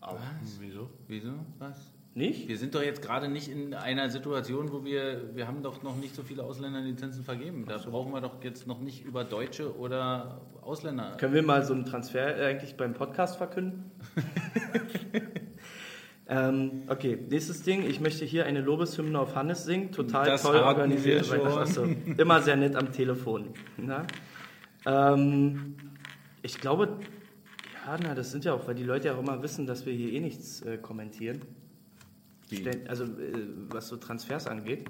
Was? 0.00 0.20
Wieso? 0.60 0.90
Wieso? 1.08 1.32
Was? 1.58 1.93
Nicht? 2.16 2.46
Wir 2.46 2.58
sind 2.58 2.76
doch 2.76 2.82
jetzt 2.82 3.02
gerade 3.02 3.28
nicht 3.28 3.48
in 3.48 3.74
einer 3.74 4.08
Situation, 4.08 4.70
wo 4.70 4.84
wir, 4.84 5.34
wir 5.34 5.48
haben 5.48 5.64
doch 5.64 5.82
noch 5.82 5.96
nicht 5.96 6.14
so 6.14 6.22
viele 6.22 6.44
Ausländerlizenzen 6.44 7.24
vergeben. 7.24 7.64
Da 7.66 7.78
brauchen 7.78 8.12
wir 8.12 8.20
doch 8.20 8.42
jetzt 8.44 8.68
noch 8.68 8.80
nicht 8.80 9.04
über 9.04 9.24
Deutsche 9.24 9.76
oder 9.76 10.40
Ausländer. 10.62 11.16
Können 11.18 11.34
wir 11.34 11.42
mal 11.42 11.64
so 11.64 11.74
einen 11.74 11.84
Transfer 11.84 12.36
eigentlich 12.36 12.76
beim 12.76 12.94
Podcast 12.94 13.36
verkünden? 13.36 13.90
ähm, 16.28 16.82
okay, 16.86 17.18
nächstes 17.28 17.64
Ding. 17.64 17.84
Ich 17.84 17.98
möchte 17.98 18.24
hier 18.24 18.46
eine 18.46 18.60
Lobeshymne 18.60 19.18
auf 19.18 19.34
Hannes 19.34 19.64
singen. 19.64 19.90
Total 19.90 20.24
Das 20.24 20.42
toll 20.42 20.58
organisiert. 20.58 21.28
Achso, 21.32 21.84
immer 22.16 22.40
sehr 22.42 22.54
nett 22.54 22.76
am 22.76 22.92
Telefon. 22.92 23.54
Na? 23.76 24.06
Ähm, 24.86 25.74
ich 26.42 26.60
glaube, 26.60 26.96
ja, 27.84 27.96
na, 28.00 28.14
das 28.14 28.30
sind 28.30 28.44
ja 28.44 28.54
auch, 28.54 28.68
weil 28.68 28.76
die 28.76 28.84
Leute 28.84 29.08
ja 29.08 29.16
auch 29.16 29.20
immer 29.20 29.42
wissen, 29.42 29.66
dass 29.66 29.84
wir 29.84 29.92
hier 29.92 30.12
eh 30.12 30.20
nichts 30.20 30.62
äh, 30.62 30.78
kommentieren. 30.78 31.40
Stellen- 32.56 32.86
Also, 32.88 33.04
äh, 33.04 33.08
was 33.70 33.88
so 33.88 33.96
Transfers 33.96 34.46
angeht. 34.46 34.86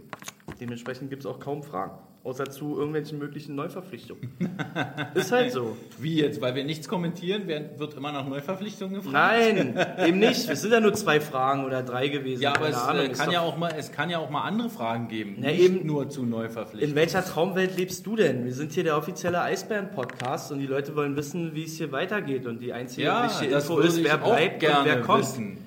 Dementsprechend 0.60 1.10
gibt 1.10 1.22
es 1.24 1.26
auch 1.26 1.40
kaum 1.40 1.62
Fragen. 1.62 1.98
Außer 2.22 2.46
zu 2.50 2.76
irgendwelchen 2.78 3.18
möglichen 3.18 3.54
Neuverpflichtungen. 3.54 4.30
Ist 5.14 5.30
halt 5.30 5.52
so. 5.52 5.76
Wie 5.98 6.14
jetzt? 6.16 6.40
Weil 6.40 6.54
wir 6.54 6.64
nichts 6.64 6.88
kommentieren, 6.88 7.46
werden- 7.48 7.78
wird 7.78 7.94
immer 7.94 8.12
nach 8.12 8.26
Neuverpflichtungen 8.26 8.94
gefragt? 8.94 9.12
Nein, 9.12 9.78
eben 10.06 10.20
nicht. 10.20 10.48
Es 10.48 10.62
sind 10.62 10.72
ja 10.72 10.80
nur 10.80 10.94
zwei 10.94 11.20
Fragen 11.20 11.66
oder 11.66 11.82
drei 11.82 12.08
gewesen. 12.08 12.40
Ja, 12.40 12.54
aber 12.56 12.70
es, 12.70 12.76
Ahnung. 12.76 13.02
äh, 13.06 13.10
Ist 13.12 13.18
kann 13.20 13.30
ja 13.30 13.40
auch 13.42 13.58
mal, 13.58 13.74
es 13.76 13.92
kann 13.92 14.08
ja 14.08 14.20
auch 14.20 14.30
mal 14.30 14.40
andere 14.42 14.70
Fragen 14.70 15.08
geben. 15.08 15.36
Na, 15.38 15.48
nicht 15.48 15.60
eben- 15.60 15.86
nur 15.86 16.08
zu 16.08 16.22
In 16.22 16.30
Neuverpflichtungen. 16.30 16.94
welcher 16.96 17.22
Traumwelt 17.22 17.76
lebst 17.76 18.06
du 18.06 18.16
denn? 18.16 18.46
Wir 18.46 18.54
sind 18.54 18.72
hier 18.72 18.84
der 18.84 18.96
offizielle 18.96 19.42
Eisbären-Podcast 19.42 20.50
und 20.50 20.60
die 20.60 20.66
Leute 20.66 20.96
wollen 20.96 21.16
wissen, 21.16 21.54
wie 21.54 21.64
es 21.64 21.76
hier 21.76 21.92
weitergeht. 21.92 22.46
Und 22.46 22.60
die 22.62 22.72
einzige 22.72 23.02
Ja, 23.06 23.26
Info 23.26 23.80
ist, 23.80 24.02
wer 24.02 24.16
bleibt 24.16 24.62
und 24.62 24.84
wer 24.84 25.00
kommt. 25.02 25.20
wissen. 25.20 25.58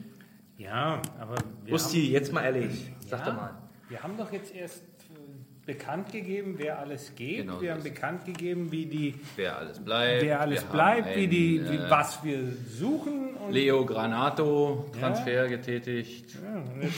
Ja, 0.57 1.03
aber 1.19 1.35
wir 1.67 1.73
Usti, 1.75 2.11
jetzt 2.11 2.33
mal 2.33 2.43
ehrlich. 2.43 2.91
Sag 3.07 3.19
haben, 3.21 3.25
doch 3.25 3.33
ja, 3.35 3.41
mal. 3.41 3.57
wir 3.89 4.03
haben 4.03 4.17
doch 4.17 4.31
jetzt 4.31 4.53
erst 4.55 4.83
äh, 4.83 5.65
bekannt 5.65 6.11
gegeben, 6.11 6.55
wer 6.57 6.79
alles 6.79 7.13
geht. 7.15 7.39
Genau 7.41 7.61
wir 7.61 7.73
haben 7.73 7.83
bekannt 7.83 8.25
gegeben, 8.25 8.71
wie 8.71 8.85
die, 8.85 9.15
Wer 9.35 9.57
alles 9.57 9.79
bleibt. 9.79 10.23
wer 10.23 10.41
alles 10.41 10.63
Wir 10.63 10.69
bleibt, 10.69 11.15
wie 11.15 11.27
die, 11.27 11.61
wie, 11.69 11.75
äh, 11.75 11.89
was 11.89 12.23
wir 12.23 12.39
suchen. 12.69 13.35
Leo 13.49 13.85
Granato, 13.85 14.85
Transfer 14.99 15.47
getätigt. 15.47 16.35
Ja, 16.35 16.63
jetzt 16.83 16.95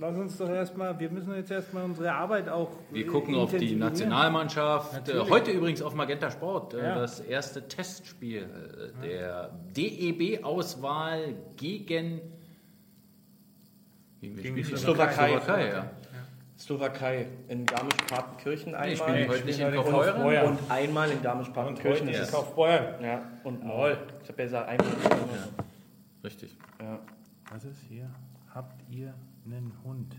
lass 0.00 0.16
uns 0.16 0.36
doch 0.36 0.48
erstmal, 0.50 0.98
wir 1.00 1.10
müssen 1.10 1.34
jetzt 1.34 1.50
erstmal 1.50 1.84
unsere 1.84 2.12
Arbeit 2.12 2.48
auch. 2.48 2.70
Wir 2.90 3.04
äh, 3.04 3.08
gucken 3.08 3.34
auf 3.34 3.54
die. 3.56 3.74
Nationalmannschaft. 3.74 4.92
Natürlich. 4.92 5.30
heute 5.30 5.50
übrigens 5.50 5.82
auf 5.82 5.94
Magenta 5.94 6.30
Sport 6.30 6.74
Ja. 6.74 6.94
das 6.94 7.20
erste 7.20 7.66
Testspiel 7.68 8.46
der 9.02 9.50
DEB-Auswahl 9.76 11.34
gegen, 11.56 12.20
gegen, 14.20 14.56
die? 14.56 14.64
Slowakei. 14.64 15.38
Slowakei 15.40 15.68
ja. 15.68 15.90
Slowakei 16.58 17.28
in 17.46 17.64
Garmisch-Partenkirchen 17.66 18.72
Nee, 18.72 18.78
einmal. 18.78 18.96
spielen 18.96 19.28
heute 19.28 19.44
nicht 19.44 19.60
in 19.60 19.72
Kaufbeuren. 19.74 20.22
Feuer. 20.22 20.44
und 20.44 20.58
einmal 20.68 21.08
in 21.10 21.22
Garmisch-Partenkirchen. 21.22 22.08
Heute 22.08 22.18
Das 22.18 22.28
ist 22.28 22.34
Kaufbeuer. 22.34 22.98
Ja, 23.00 23.22
und 23.44 23.62
Moll. 23.62 23.96
Ich 24.24 24.28
habe 24.28 24.38
ja 24.42 24.46
gesagt, 24.46 24.68
einmal. 24.68 24.86
Richtig. 26.24 26.56
Ja. 26.80 26.98
Was 27.52 27.64
ist 27.64 27.78
hier? 27.88 28.10
Habt 28.52 28.82
ihr 28.90 29.14
einen 29.46 29.72
Hund? 29.84 30.16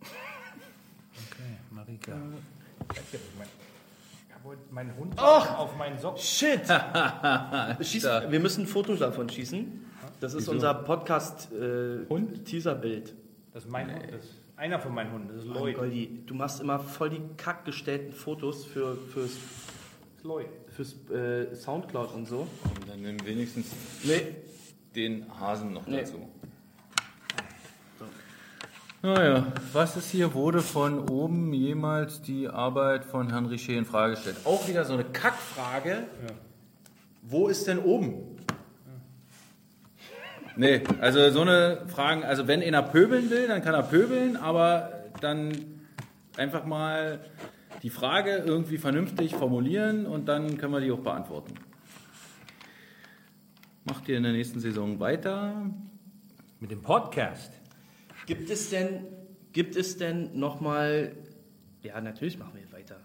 Okay, 0.00 1.56
Marika. 1.70 2.12
Ich 2.92 2.98
habe 4.34 4.44
heute 4.44 4.60
meinen 4.72 4.96
Hund 4.96 5.16
auf 5.18 5.76
meinen 5.76 5.98
Socken. 5.98 6.20
Shit! 6.20 6.62
Schieß, 7.80 8.04
wir 8.28 8.40
müssen 8.40 8.64
ein 8.64 8.66
Foto 8.66 8.96
davon 8.96 9.28
schießen. 9.28 9.84
Das 10.20 10.34
ist 10.34 10.48
unser 10.48 10.74
Podcast-Teaser-Bild. 10.74 13.14
Das 13.56 13.64
ist 13.64 13.70
mein 13.70 13.90
Hund. 13.90 14.04
Das 14.12 14.22
ist 14.22 14.34
einer 14.58 14.78
von 14.78 14.92
meinen 14.92 15.12
Hunden. 15.12 15.28
Das 15.28 15.38
ist 15.38 15.46
Lloyd. 15.46 15.78
Goldi, 15.78 16.20
du 16.26 16.34
machst 16.34 16.60
immer 16.60 16.78
voll 16.78 17.08
die 17.08 17.22
kackgestellten 17.38 18.12
Fotos 18.12 18.66
für, 18.66 18.98
fürs, 19.14 19.38
Lloyd. 20.22 20.48
fürs 20.68 20.94
äh, 21.08 21.54
Soundcloud 21.54 22.12
und 22.12 22.26
so. 22.28 22.40
Und 22.40 22.86
dann 22.86 23.00
nimm 23.00 23.16
wenigstens 23.24 23.68
Nee, 24.04 24.36
den 24.94 25.24
Hasen 25.40 25.72
noch 25.72 25.86
Nee. 25.86 26.00
dazu. 26.00 26.28
Naja, 29.00 29.50
was 29.72 29.96
ist 29.96 30.10
hier? 30.10 30.34
Wurde 30.34 30.60
von 30.60 31.08
oben 31.08 31.54
jemals 31.54 32.20
die 32.20 32.48
Arbeit 32.48 33.06
von 33.06 33.30
Herrn 33.30 33.46
Richer 33.46 33.72
in 33.72 33.86
Frage 33.86 34.16
gestellt? 34.16 34.36
Auch 34.44 34.68
wieder 34.68 34.84
so 34.84 34.92
eine 34.92 35.04
Kackfrage. 35.04 36.02
Wo 37.22 37.48
ist 37.48 37.66
denn 37.66 37.78
oben? 37.78 38.35
Nee, 40.58 40.82
also 41.00 41.30
so 41.30 41.42
eine 41.42 41.82
Fragen, 41.86 42.24
also 42.24 42.48
wenn 42.48 42.62
einer 42.62 42.82
pöbeln 42.82 43.28
will, 43.30 43.46
dann 43.46 43.62
kann 43.62 43.74
er 43.74 43.82
pöbeln, 43.82 44.38
aber 44.38 45.04
dann 45.20 45.52
einfach 46.38 46.64
mal 46.64 47.20
die 47.82 47.90
Frage 47.90 48.38
irgendwie 48.38 48.78
vernünftig 48.78 49.34
formulieren 49.34 50.06
und 50.06 50.28
dann 50.28 50.56
können 50.56 50.72
wir 50.72 50.80
die 50.80 50.90
auch 50.90 51.00
beantworten. 51.00 51.54
Macht 53.84 54.08
ihr 54.08 54.16
in 54.16 54.22
der 54.22 54.32
nächsten 54.32 54.58
Saison 54.58 54.98
weiter? 54.98 55.70
Mit 56.58 56.70
dem 56.70 56.80
Podcast. 56.80 57.52
Gibt 58.24 58.48
es 58.48 58.70
denn, 58.70 59.04
gibt 59.52 59.76
es 59.76 59.98
denn 59.98 60.38
nochmal, 60.38 61.12
ja 61.82 62.00
natürlich 62.00 62.38
machen 62.38 62.54
wir 62.54 62.72
weiter, 62.72 62.98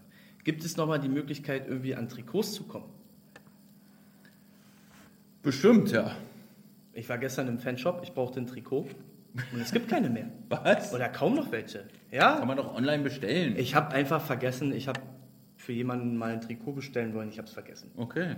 gibt 0.45 0.63
es 0.63 0.77
nochmal 0.77 0.99
die 0.99 1.09
Möglichkeit 1.09 1.67
irgendwie 1.67 1.95
an 1.95 2.07
Trikots 2.07 2.53
zu 2.53 2.63
kommen? 2.63 2.89
Bestimmt, 5.43 5.91
ja. 5.91 6.15
Ich 6.93 7.07
war 7.09 7.17
gestern 7.17 7.47
im 7.47 7.59
Fanshop, 7.59 8.01
ich 8.03 8.13
brauchte 8.13 8.39
ein 8.39 8.47
Trikot 8.47 8.87
und 9.53 9.61
es 9.61 9.71
gibt 9.71 9.89
keine 9.89 10.09
mehr. 10.09 10.25
Was? 10.49 10.93
Oder 10.93 11.07
kaum 11.09 11.35
noch 11.35 11.51
welche. 11.51 11.79
Kann 11.79 11.89
Ja? 12.11 12.43
man 12.45 12.57
doch 12.57 12.75
online 12.75 13.03
bestellen. 13.03 13.55
Ich 13.57 13.75
habe 13.75 13.93
einfach 13.95 14.21
vergessen, 14.21 14.73
ich 14.73 14.87
habe 14.87 14.99
für 15.55 15.71
jemanden 15.73 16.17
mal 16.17 16.31
ein 16.33 16.41
Trikot 16.41 16.73
bestellen 16.73 17.13
wollen, 17.13 17.29
ich 17.29 17.37
habe 17.37 17.47
es 17.47 17.53
vergessen. 17.53 17.91
Okay. 17.95 18.35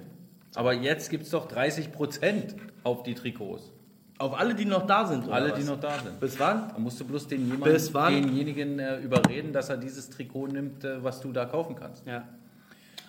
Aber 0.56 0.74
jetzt 0.74 1.10
gibt 1.10 1.24
es 1.24 1.32
doch 1.32 1.50
30% 1.52 2.54
auf 2.84 3.02
die 3.04 3.16
Trikots. 3.16 3.72
Auf 4.20 4.38
alle, 4.40 4.54
die 4.54 4.66
noch 4.66 4.86
da 4.86 5.06
sind. 5.08 5.26
oder 5.26 5.34
Alle, 5.34 5.52
was? 5.52 5.60
die 5.60 5.66
noch 5.66 5.80
da 5.80 5.98
sind. 6.00 6.20
Bis 6.20 6.40
wann? 6.40 6.70
Da 6.70 6.78
musst 6.78 7.00
du 7.00 7.06
bloß 7.06 7.28
den 7.28 7.48
jemand, 7.50 7.64
Bis 7.64 7.92
wann? 7.94 8.14
denjenigen 8.14 8.78
äh, 8.78 9.00
überreden, 9.00 9.52
dass 9.52 9.70
er 9.70 9.78
dieses 9.78 10.12
Trikot 10.12 10.48
nimmt, 10.48 10.84
äh, 10.84 11.04
was 11.04 11.20
du 11.22 11.32
da 11.32 11.46
kaufen 11.46 11.76
kannst. 11.76 12.06
Ja. 12.06 12.28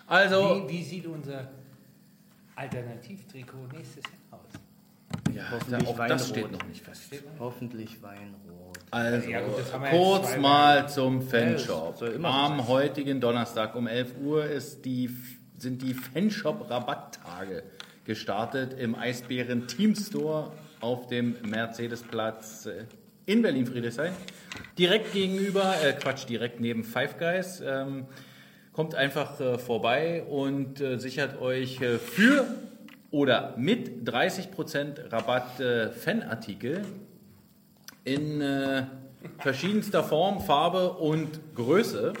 Also, 0.07 0.63
Wie, 0.67 0.73
wie 0.79 0.83
sieht 0.83 1.05
unser 1.05 1.47
Alternativtrikot 2.55 3.67
nächstes 3.73 4.03
Jahr 4.05 4.13
aus? 4.13 4.24
Ja, 5.35 5.43
hoffentlich 5.51 5.87
auch 5.87 5.97
das 5.97 5.99
Weinrot. 5.99 6.21
steht 6.27 6.51
noch 6.51 6.67
nicht 6.67 6.83
fest. 6.83 7.03
Hoffentlich 7.39 8.01
Weinrot. 8.01 8.79
Also, 8.91 9.29
Ja, 9.29 9.41
gut, 9.41 9.59
das 9.59 9.71
kurz 9.91 10.31
zwei 10.31 10.37
mal 10.39 10.89
zum 10.89 11.21
Ja, 11.21 11.27
Fanshop. 11.27 11.99
das 11.99 12.13
so 12.15 12.23
Am 12.25 12.67
heutigen 12.67 13.19
Donnerstag 13.19 13.75
um 13.75 13.87
11 13.87 14.15
Uhr 14.23 14.45
ist 14.45 14.85
die, 14.85 15.09
sind 15.57 15.81
die 15.81 15.93
Fanshop-Rabatttage 15.93 17.63
gestartet 18.05 18.73
im 18.79 18.95
Eisbären 18.95 19.67
Team 19.67 19.95
Store 19.95 20.51
auf 20.81 21.07
dem 21.07 21.35
Mercedesplatz 21.47 22.67
äh, 22.67 22.85
in 23.25 23.41
Berlin-Friedrichshain. 23.41 24.11
Direkt 24.77 25.13
gegenüber, 25.13 25.73
äh, 25.83 25.93
Quatsch, 25.93 26.27
direkt 26.29 26.59
neben 26.59 26.83
Five 26.83 27.17
Guys. 27.17 27.61
Ähm, 27.65 28.05
kommt 28.73 28.93
einfach 28.93 29.39
äh, 29.39 29.57
vorbei 29.57 30.23
und 30.23 30.79
äh, 30.81 30.99
sichert 30.99 31.41
euch 31.41 31.81
äh, 31.81 31.97
für 31.97 32.45
oder 33.15 33.53
mit 33.55 34.05
30% 34.05 35.09
Rabatt 35.09 35.61
äh, 35.61 35.89
Fanartikel 35.89 36.83
in 38.03 38.41
äh, 38.41 38.83
verschiedenster 39.39 40.03
Form, 40.03 40.41
Farbe 40.41 40.91
und 40.91 41.55
Größe. 41.55 42.11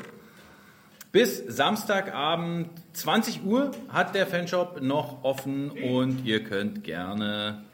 Bis 1.11 1.43
Samstagabend 1.47 2.69
20 2.93 3.43
Uhr 3.43 3.71
hat 3.89 4.15
der 4.15 4.25
Fanshop 4.25 4.81
noch 4.81 5.25
offen 5.25 5.69
und 5.71 6.23
ihr 6.23 6.45
könnt 6.45 6.85
gerne 6.85 7.65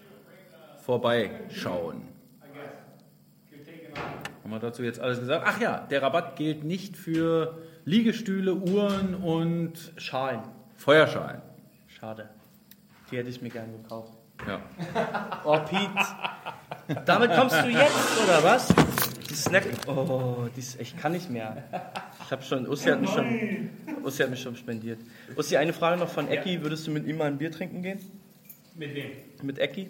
vorbeischauen. 0.84 2.02
Haben 4.44 4.50
wir 4.50 4.60
dazu 4.60 4.82
jetzt 4.82 5.00
alles 5.00 5.20
gesagt? 5.20 5.46
Ach 5.48 5.62
ja, 5.62 5.86
der 5.92 6.02
Rabatt 6.02 6.38
gilt 6.38 6.64
nicht 6.64 6.98
für 6.98 7.60
Liegestühle, 7.86 8.56
Uhren 8.56 9.14
und 9.14 9.94
Schalen. 9.98 10.42
Feuerschalen. 10.76 11.44
Schade. 11.88 12.30
Die 13.12 13.18
hätte 13.18 13.30
ich 13.30 13.42
mir 13.42 13.50
gerne 13.50 13.74
gekauft. 13.78 14.14
Ja. 14.48 14.62
Oh, 15.44 15.58
Pete. 15.58 17.02
Damit 17.06 17.34
kommst 17.34 17.56
du 17.64 17.68
jetzt, 17.68 18.24
oder 18.24 18.44
was? 18.44 18.74
Die 19.28 19.34
Snack. 19.34 19.64
Oh, 19.88 20.48
die 20.56 20.60
ist, 20.60 20.80
ich 20.80 20.96
kann 20.96 21.14
nicht 21.14 21.30
mehr. 21.32 21.64
Ich 22.24 22.32
habe 22.32 22.44
schon. 22.44 22.68
Ussi 22.68 22.90
hat 22.90 23.02
mich 23.02 23.10
schon. 23.10 23.70
Ussi 24.04 24.22
hat 24.22 24.30
mich 24.30 24.42
schon 24.42 24.56
spendiert. 24.56 25.00
Ussi, 25.36 25.58
eine 25.58 25.74
Frage 25.74 26.00
noch 26.00 26.10
von 26.10 26.28
Ecki. 26.28 26.62
Würdest 26.62 26.86
du 26.86 26.92
mit 26.92 27.08
ihm 27.08 27.18
mal 27.18 27.26
ein 27.26 27.38
Bier 27.38 27.52
trinken 27.52 27.82
gehen? 27.82 28.00
Mit 28.76 28.94
wem? 28.94 29.12
Mit 29.42 29.58
Ecki? 29.58 29.90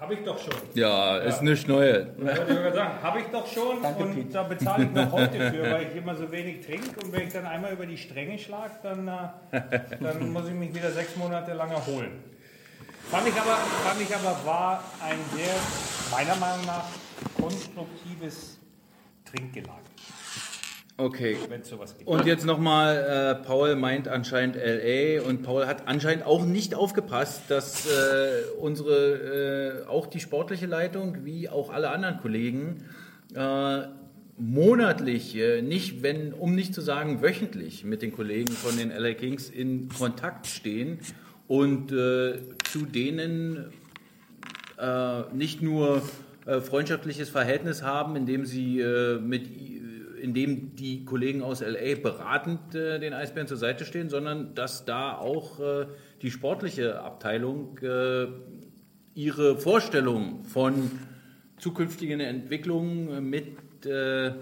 Habe 0.00 0.14
ich 0.14 0.24
doch 0.24 0.38
schon. 0.38 0.54
Ja, 0.74 1.18
ist 1.18 1.42
nichts 1.42 1.66
Neues. 1.66 2.06
Wollte 2.16 2.40
ich 2.40 2.58
gerade 2.58 2.74
sagen, 2.74 3.02
habe 3.02 3.18
ich 3.20 3.26
doch 3.26 3.46
schon 3.46 3.82
Danke, 3.82 4.02
und 4.02 4.14
Pete. 4.14 4.32
da 4.32 4.42
bezahle 4.44 4.84
ich 4.84 4.90
noch 4.92 5.12
heute 5.12 5.50
für, 5.50 5.62
weil 5.72 5.86
ich 5.88 5.96
immer 5.96 6.14
so 6.16 6.32
wenig 6.32 6.64
trinke 6.64 6.88
und 7.04 7.12
wenn 7.12 7.26
ich 7.26 7.32
dann 7.34 7.44
einmal 7.44 7.72
über 7.74 7.84
die 7.84 7.98
Stränge 7.98 8.38
schlage, 8.38 8.72
dann, 8.82 9.06
äh, 9.06 9.60
dann 10.00 10.32
muss 10.32 10.48
ich 10.48 10.54
mich 10.54 10.74
wieder 10.74 10.90
sechs 10.90 11.14
Monate 11.16 11.52
lang 11.52 11.70
erholen. 11.70 12.24
Fand 13.10 13.28
ich 13.28 13.34
aber, 13.34 13.56
fand 13.84 14.00
ich 14.00 14.14
aber 14.14 14.36
war 14.46 14.84
ein 15.04 15.18
sehr, 15.36 15.54
meiner 16.10 16.36
Meinung 16.36 16.64
nach, 16.64 16.84
konstruktives 17.38 18.58
Trinkgelage, 19.30 19.89
Okay. 21.00 21.36
wenn 21.48 21.62
sowas 21.62 21.96
gibt. 21.96 22.08
Und 22.08 22.26
jetzt 22.26 22.44
nochmal, 22.44 23.38
äh, 23.40 23.44
Paul 23.44 23.76
meint 23.76 24.08
anscheinend 24.08 24.56
LA 24.56 25.22
und 25.22 25.42
Paul 25.42 25.66
hat 25.66 25.88
anscheinend 25.88 26.26
auch 26.26 26.44
nicht 26.44 26.74
aufgepasst, 26.74 27.42
dass 27.48 27.86
äh, 27.86 28.42
unsere, 28.60 29.84
äh, 29.84 29.88
auch 29.88 30.06
die 30.06 30.20
sportliche 30.20 30.66
Leitung, 30.66 31.24
wie 31.24 31.48
auch 31.48 31.70
alle 31.70 31.90
anderen 31.90 32.18
Kollegen, 32.18 32.84
äh, 33.34 33.82
monatlich, 34.36 35.36
nicht, 35.62 36.02
wenn, 36.02 36.32
um 36.32 36.54
nicht 36.54 36.74
zu 36.74 36.80
sagen 36.80 37.20
wöchentlich, 37.20 37.84
mit 37.84 38.00
den 38.00 38.10
Kollegen 38.10 38.52
von 38.52 38.76
den 38.78 38.90
LA 38.90 39.12
Kings 39.12 39.50
in 39.50 39.90
Kontakt 39.90 40.46
stehen 40.46 40.98
und 41.46 41.92
äh, 41.92 42.38
zu 42.70 42.86
denen 42.86 43.70
äh, 44.78 45.22
nicht 45.34 45.60
nur 45.62 46.02
äh, 46.46 46.60
freundschaftliches 46.60 47.28
Verhältnis 47.28 47.82
haben, 47.82 48.16
indem 48.16 48.46
sie 48.46 48.80
äh, 48.80 49.18
mit 49.18 49.46
i- 50.20 50.22
indem 50.22 50.74
die 50.76 51.04
Kollegen 51.04 51.42
aus 51.42 51.60
LA 51.60 51.96
beratend 52.02 52.74
äh, 52.74 52.98
den 52.98 53.12
Eisbären 53.12 53.46
zur 53.48 53.56
Seite 53.56 53.84
stehen, 53.84 54.08
sondern 54.10 54.54
dass 54.54 54.84
da 54.84 55.16
auch 55.16 55.60
äh, 55.60 55.86
die 56.22 56.30
sportliche 56.30 57.00
Abteilung 57.00 57.78
äh, 57.78 58.26
ihre 59.14 59.58
Vorstellung 59.58 60.44
von 60.44 60.90
zukünftigen 61.58 62.20
Entwicklungen 62.20 63.28
mit 63.28 63.56
äh, 63.84 64.26
äh, 64.28 64.32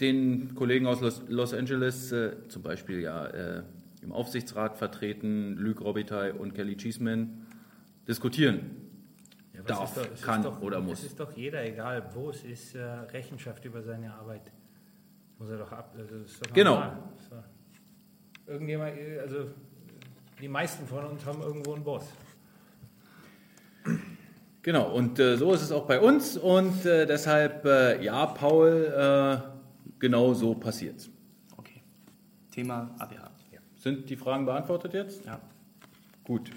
den 0.00 0.54
Kollegen 0.54 0.86
aus 0.86 1.00
Los, 1.00 1.22
Los 1.28 1.54
Angeles, 1.54 2.12
äh, 2.12 2.32
zum 2.48 2.62
Beispiel 2.62 3.00
ja 3.00 3.62
im 4.02 4.10
Aufsichtsrat 4.12 4.76
vertreten, 4.78 5.56
Luc 5.58 5.80
Robitaille 5.80 6.34
und 6.34 6.54
Kelly 6.54 6.76
Cheeseman, 6.76 7.46
diskutieren. 8.08 8.70
Darf, 9.64 9.94
doch- 9.94 10.20
kann 10.22 10.42
doch, 10.42 10.60
oder 10.60 10.80
muss. 10.80 10.98
Es 11.00 11.04
ist 11.10 11.20
doch 11.20 11.30
jeder, 11.36 11.64
egal 11.64 12.10
wo 12.14 12.30
es 12.30 12.42
ist, 12.42 12.74
Rechenschaft 12.74 13.64
über 13.64 13.80
seine 13.82 14.12
Arbeit. 14.12 14.40
Muss 15.42 15.50
er 15.50 15.58
doch 15.58 15.72
ab. 15.72 15.92
Also 15.98 16.18
das 16.20 16.30
ist 16.30 16.46
doch 16.46 16.52
Genau. 16.54 16.76
doch- 16.76 17.42
Irgendjemand, 18.46 18.92
also 19.20 19.46
die 20.40 20.46
meisten 20.48 20.86
von 20.86 21.04
uns 21.04 21.24
haben 21.26 21.42
irgendwo 21.42 21.74
einen 21.74 21.82
Boss. 21.82 22.04
Genau, 24.62 24.92
und 24.94 25.18
äh, 25.18 25.36
so 25.36 25.52
ist 25.52 25.62
es 25.62 25.72
auch 25.72 25.86
bei 25.86 25.98
uns 26.00 26.36
und 26.36 26.86
äh, 26.86 27.06
deshalb, 27.06 27.64
äh, 27.64 28.04
ja, 28.04 28.26
Paul, 28.26 28.84
äh, 28.96 29.38
genau 29.98 30.32
so 30.34 30.54
passiert 30.54 31.10
Okay. 31.56 31.82
Thema 32.52 32.94
abgehakt. 32.98 33.32
Sind 33.76 34.08
die 34.08 34.16
Fragen 34.16 34.44
beantwortet 34.46 34.94
jetzt? 34.94 35.24
Ja. 35.24 35.40
Gut. 36.22 36.52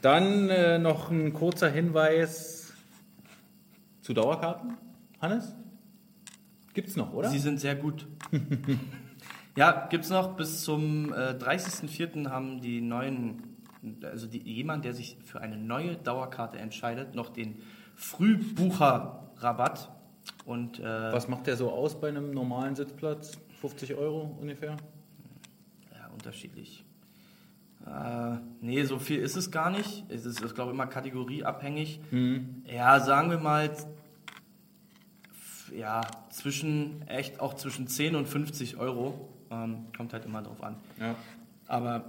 Dann 0.00 0.48
äh, 0.48 0.78
noch 0.78 1.10
ein 1.10 1.32
kurzer 1.32 1.68
Hinweis 1.68 2.72
zu 4.00 4.14
Dauerkarten. 4.14 4.76
Hannes? 5.20 5.56
Gibt's 6.72 6.96
noch, 6.96 7.12
oder? 7.12 7.28
Sie 7.28 7.38
sind 7.38 7.60
sehr 7.60 7.74
gut. 7.74 8.06
ja, 9.56 9.86
gibt's 9.88 10.10
noch. 10.10 10.36
Bis 10.36 10.62
zum 10.62 11.12
äh, 11.12 11.32
30.04. 11.32 12.28
haben 12.28 12.60
die 12.60 12.80
neuen, 12.80 13.56
also 14.02 14.26
die, 14.26 14.38
jemand, 14.38 14.84
der 14.84 14.94
sich 14.94 15.16
für 15.24 15.40
eine 15.40 15.56
neue 15.56 15.96
Dauerkarte 15.96 16.58
entscheidet, 16.58 17.14
noch 17.14 17.30
den 17.30 17.56
Frühbucherrabatt. 17.96 19.90
Und 20.44 20.78
äh, 20.78 21.12
Was 21.12 21.28
macht 21.28 21.46
der 21.46 21.56
so 21.56 21.70
aus 21.70 22.00
bei 22.00 22.08
einem 22.08 22.30
normalen 22.30 22.76
Sitzplatz? 22.76 23.38
50 23.60 23.94
Euro 23.94 24.36
ungefähr? 24.40 24.76
Ja, 25.92 26.08
unterschiedlich. 26.12 26.84
Äh, 27.86 28.36
nee, 28.60 28.84
so 28.84 28.98
viel 28.98 29.20
ist 29.20 29.36
es 29.36 29.50
gar 29.50 29.70
nicht. 29.70 30.04
Es 30.08 30.24
ist, 30.24 30.42
ich 30.42 30.54
glaube, 30.54 30.72
immer 30.72 30.86
kategorieabhängig. 30.86 32.00
Ja, 32.64 33.00
sagen 33.00 33.30
wir 33.30 33.38
mal, 33.38 33.70
ja, 35.76 36.02
zwischen, 36.30 37.06
echt 37.08 37.40
auch 37.40 37.54
zwischen 37.54 37.88
10 37.88 38.16
und 38.16 38.26
50 38.26 38.76
Euro. 38.78 39.28
Ähm, 39.50 39.86
kommt 39.96 40.12
halt 40.12 40.24
immer 40.24 40.42
drauf 40.42 40.62
an. 40.62 40.76
Ja. 40.98 41.14
Aber 41.66 42.04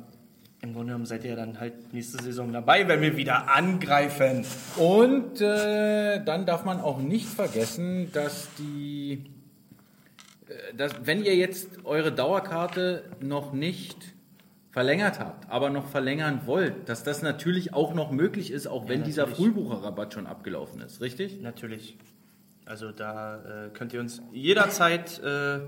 im 0.61 0.73
Grunde 0.73 0.87
genommen 0.87 1.05
seid 1.05 1.23
ihr 1.23 1.31
ja 1.31 1.35
dann 1.35 1.59
halt 1.59 1.91
nächste 1.91 2.21
Saison 2.23 2.53
dabei, 2.53 2.87
wenn 2.87 3.01
wir 3.01 3.17
wieder 3.17 3.49
angreifen. 3.55 4.45
Und 4.77 5.41
äh, 5.41 6.23
dann 6.23 6.45
darf 6.45 6.65
man 6.65 6.79
auch 6.79 6.99
nicht 6.99 7.27
vergessen, 7.27 8.11
dass 8.13 8.47
die, 8.59 9.23
äh, 10.47 10.75
dass, 10.75 11.05
wenn 11.05 11.23
ihr 11.23 11.35
jetzt 11.35 11.83
eure 11.83 12.11
Dauerkarte 12.11 13.03
noch 13.19 13.53
nicht 13.53 13.97
verlängert 14.69 15.19
habt, 15.19 15.49
aber 15.49 15.69
noch 15.69 15.87
verlängern 15.87 16.41
wollt, 16.45 16.87
dass 16.87 17.03
das 17.03 17.23
natürlich 17.23 17.73
auch 17.73 17.93
noch 17.93 18.11
möglich 18.11 18.51
ist, 18.51 18.67
auch 18.67 18.87
wenn 18.87 19.03
dieser 19.03 19.23
natürlich. 19.23 19.53
Frühbucherrabatt 19.53 20.13
schon 20.13 20.27
abgelaufen 20.27 20.81
ist, 20.81 21.01
richtig? 21.01 21.41
Natürlich. 21.41 21.97
Also 22.65 22.91
da 22.91 23.65
äh, 23.65 23.69
könnt 23.69 23.93
ihr 23.93 23.99
uns 23.99 24.21
jederzeit 24.31 25.19
äh, 25.23 25.59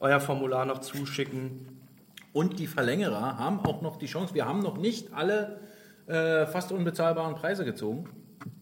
euer 0.00 0.20
Formular 0.20 0.64
noch 0.64 0.80
zuschicken. 0.80 1.68
Und 2.32 2.58
die 2.58 2.66
Verlängerer 2.66 3.38
haben 3.38 3.60
auch 3.60 3.80
noch 3.80 3.96
die 3.96 4.06
Chance, 4.06 4.34
wir 4.34 4.46
haben 4.46 4.60
noch 4.60 4.76
nicht 4.76 5.12
alle 5.12 5.60
äh, 6.06 6.46
fast 6.46 6.72
unbezahlbaren 6.72 7.36
Preise 7.36 7.64
gezogen, 7.64 8.10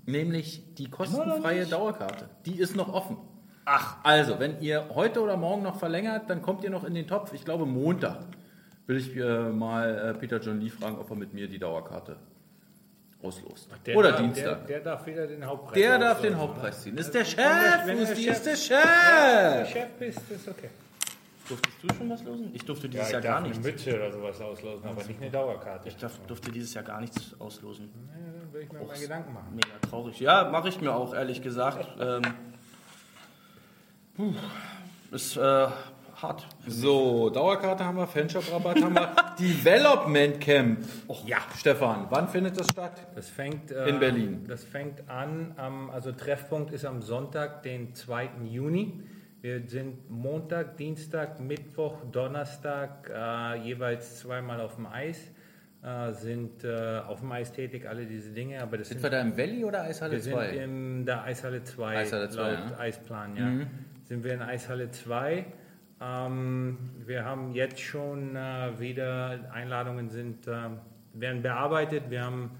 nämlich 0.05 0.75
die 0.75 0.91
kostenfreie 0.91 1.67
Dauerkarte. 1.67 2.29
Die 2.45 2.59
ist 2.59 2.77
noch 2.77 2.93
offen. 2.93 3.17
Ach. 3.65 3.97
Also, 4.03 4.39
wenn 4.39 4.61
ihr 4.61 4.91
heute 4.95 5.23
oder 5.23 5.37
morgen 5.37 5.63
noch 5.63 5.79
verlängert, 5.79 6.29
dann 6.29 6.43
kommt 6.43 6.65
ihr 6.65 6.71
noch 6.71 6.85
in 6.85 6.95
den 6.95 7.07
Topf. 7.07 7.33
Ich 7.33 7.45
glaube, 7.45 7.65
Montag 7.65 8.27
will 8.87 8.97
ich 8.97 9.17
äh, 9.17 9.49
mal 9.51 10.11
äh, 10.11 10.15
Peter 10.15 10.41
John 10.41 10.61
Lee 10.61 10.69
fragen, 10.69 10.99
ob 10.99 11.09
er 11.11 11.17
mit 11.17 11.33
mir 11.33 11.49
die 11.49 11.59
Dauerkarte 11.59 12.17
auslost. 13.23 13.69
Der 13.87 13.97
oder 13.97 14.11
darf, 14.13 14.21
Dienstag. 14.21 14.67
Der, 14.67 14.77
der 14.79 14.81
darf 14.81 15.07
wieder 15.07 15.27
den 15.27 15.45
Hauptpreis. 15.47 15.75
Der 15.75 15.99
darf 15.99 16.21
den. 16.21 16.37
Hauptpreis 16.39 16.83
ziehen. 16.83 16.97
Ist 16.99 17.13
der 17.15 17.25
Chef, 17.25 17.39
wenn 17.87 17.99
der 17.99 18.07
Chef- 18.07 18.47
ist 18.47 18.47
der 18.47 18.55
Ja, 18.55 19.53
wenn 19.53 19.61
du 19.61 19.67
Chef. 19.67 19.73
Chef 19.73 19.89
bist, 19.99 20.31
ist 20.31 20.49
okay. 20.49 20.71
Durftest 21.49 21.77
du 21.83 21.95
schon 21.95 22.09
was 22.11 22.23
losen? 22.23 22.51
Ich 22.55 22.65
durfte 22.65 22.87
Ja, 22.87 22.91
dieses 22.93 23.07
ich 23.09 23.13
Jahr 23.15 23.21
gar 23.23 23.39
eine 23.39 23.49
nichts. 23.49 23.65
Mütze 23.65 23.95
oder 23.97 24.13
sowas 24.13 24.41
auslosen, 24.41 24.89
aber 24.89 25.05
nicht 25.05 25.21
eine 25.21 25.31
Dauerkarte. 25.31 25.89
Ich 25.89 25.97
darf, 25.97 26.19
durfte 26.27 26.51
dieses 26.53 26.73
Jahr 26.73 26.85
gar 26.85 27.01
nichts 27.01 27.35
auslosen. 27.39 27.91
Ja, 27.93 28.41
dann 28.41 28.53
will 28.53 28.63
ich 28.63 28.73
mir 28.73 28.85
mal 28.85 28.97
Gedanken 28.99 29.33
machen. 29.35 29.49
Mega 29.55 29.79
traurig. 29.91 30.21
Ja, 30.21 30.49
mache 30.51 30.69
ich 30.69 30.81
mir 30.81 30.95
auch, 30.95 31.13
ehrlich 31.15 31.43
gesagt. 31.43 31.89
Ähm, 32.01 32.23
puh, 34.17 34.35
ist 35.11 35.37
äh, 35.37 35.67
hart. 36.23 36.47
So, 36.67 37.31
Dauerkarte 37.31 37.85
haben 37.85 37.97
wir, 37.97 38.07
Fanshop-Rabatt 38.07 38.83
haben 38.83 38.95
wir, 38.95 39.15
Development 39.39 40.41
Camp. 40.41 40.79
ja, 41.27 41.39
Stefan, 41.57 42.07
wann 42.11 42.29
findet 42.29 42.59
das 42.59 42.67
statt? 42.69 42.93
Das 43.15 43.29
fängt, 43.29 43.71
äh, 43.71 43.89
In 43.89 43.99
Berlin. 43.99 44.45
Das 44.47 44.65
fängt 44.65 45.09
an, 45.09 45.53
am, 45.57 45.91
also 45.91 46.13
Treffpunkt 46.13 46.73
ist 46.73 46.85
am 46.85 47.03
Sonntag, 47.03 47.63
den 47.63 47.95
2. 47.95 48.31
Juni. 48.45 49.03
Wir 49.41 49.61
sind 49.67 50.09
Montag, 50.09 50.77
Dienstag, 50.77 51.41
Mittwoch, 51.41 51.97
Donnerstag 52.13 53.11
äh, 53.13 53.57
jeweils 53.65 54.21
zweimal 54.21 54.61
auf 54.61 54.77
dem 54.77 54.87
Eis. 54.87 55.19
Äh, 55.83 56.13
sind 56.13 56.63
äh, 56.63 57.01
auf 57.05 57.19
dem 57.21 57.33
Eis 57.33 57.53
tätig, 57.53 57.89
alle 57.89 58.07
diese 58.07 58.31
Dinge. 58.31 58.63
Aber 58.63 58.79
das 58.79 58.89
Sind 58.89 59.01
sind, 59.01 59.11
wir 59.11 59.11
da 59.11 59.21
im 59.21 59.37
Valley 59.37 59.65
oder 59.65 59.83
Eishalle 59.83 60.13
wir 60.13 60.21
sind 60.21 60.35
2? 60.35 60.49
in 60.51 61.07
der 61.07 61.25
Eishalle 61.25 61.65
2, 61.65 61.97
Eishalle 61.97 62.31
2, 62.31 62.41
laut 62.41 62.53
ja. 62.53 62.65
Mhm. 62.67 62.73
Eisplan, 62.81 63.37
ja. 63.37 63.67
Sind 64.05 64.23
wir 64.23 64.35
in 64.35 64.43
Eishalle 64.43 64.93
2. 64.93 65.45
Ähm, 66.03 66.79
wir 67.07 67.25
haben 67.25 67.53
jetzt 67.53 67.81
schon 67.81 68.35
äh, 68.35 68.79
wieder, 68.79 69.51
Einladungen 69.53 70.09
sind, 70.09 70.47
äh, 70.47 70.53
werden 71.15 71.43
bearbeitet. 71.43 72.11
Wir 72.11 72.25
haben 72.25 72.51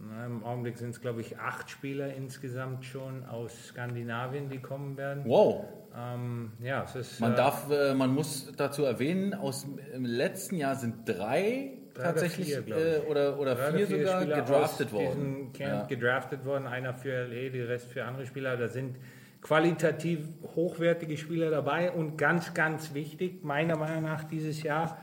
na, 0.00 0.26
Im 0.26 0.44
Augenblick 0.44 0.78
sind 0.78 0.90
es, 0.90 1.00
glaube 1.00 1.20
ich, 1.20 1.38
acht 1.38 1.70
Spieler 1.70 2.14
insgesamt 2.14 2.84
schon 2.84 3.24
aus 3.24 3.68
Skandinavien, 3.68 4.48
die 4.48 4.58
kommen 4.58 4.96
werden. 4.96 5.24
Wow. 5.26 5.64
Ähm, 5.96 6.52
ja, 6.62 6.84
es 6.84 6.94
ist. 6.94 7.20
Man 7.20 7.32
äh, 7.32 7.36
darf, 7.36 7.70
äh, 7.70 7.94
man 7.94 8.14
muss 8.14 8.52
dazu 8.56 8.84
erwähnen, 8.84 9.34
aus 9.34 9.66
im 9.92 10.04
letzten 10.04 10.56
Jahr 10.56 10.76
sind 10.76 11.08
drei 11.08 11.72
Drei 11.94 12.02
oder 12.04 12.12
tatsächlich 12.12 12.46
vier, 12.48 12.62
glaub 12.62 12.78
ich. 12.78 12.84
äh, 12.84 13.10
oder, 13.10 13.38
oder 13.40 13.56
vier 13.56 13.74
oder 13.74 13.86
sogar 13.86 14.20
Spieler 14.22 14.40
gedraftet 14.42 14.92
worden. 14.92 15.52
Camp 15.52 15.72
Ja. 15.72 15.86
gedraftet 15.86 16.44
worden, 16.44 16.66
einer 16.68 16.94
für 16.94 17.24
LA, 17.26 17.48
der 17.50 17.68
Rest 17.68 17.90
für 17.90 18.04
andere 18.04 18.24
Spieler. 18.24 18.56
Da 18.56 18.68
sind 18.68 18.96
qualitativ 19.40 20.28
hochwertige 20.56 21.16
Spieler 21.16 21.50
dabei 21.50 21.92
und 21.92 22.16
ganz, 22.18 22.54
ganz 22.54 22.92
wichtig, 22.94 23.44
meiner 23.44 23.76
Meinung 23.76 24.02
nach 24.02 24.24
dieses 24.24 24.62
Jahr, 24.62 24.98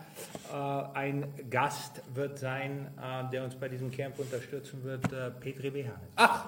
äh, 0.53 0.97
ein 0.97 1.33
Gast 1.49 2.01
wird 2.13 2.37
sein, 2.39 2.87
äh, 3.01 3.29
der 3.31 3.43
uns 3.43 3.55
bei 3.55 3.69
diesem 3.69 3.91
Camp 3.91 4.19
unterstützen 4.19 4.83
wird, 4.83 5.11
äh, 5.13 5.31
Petri 5.31 5.69
Behan. 5.69 5.93
Ach! 6.17 6.47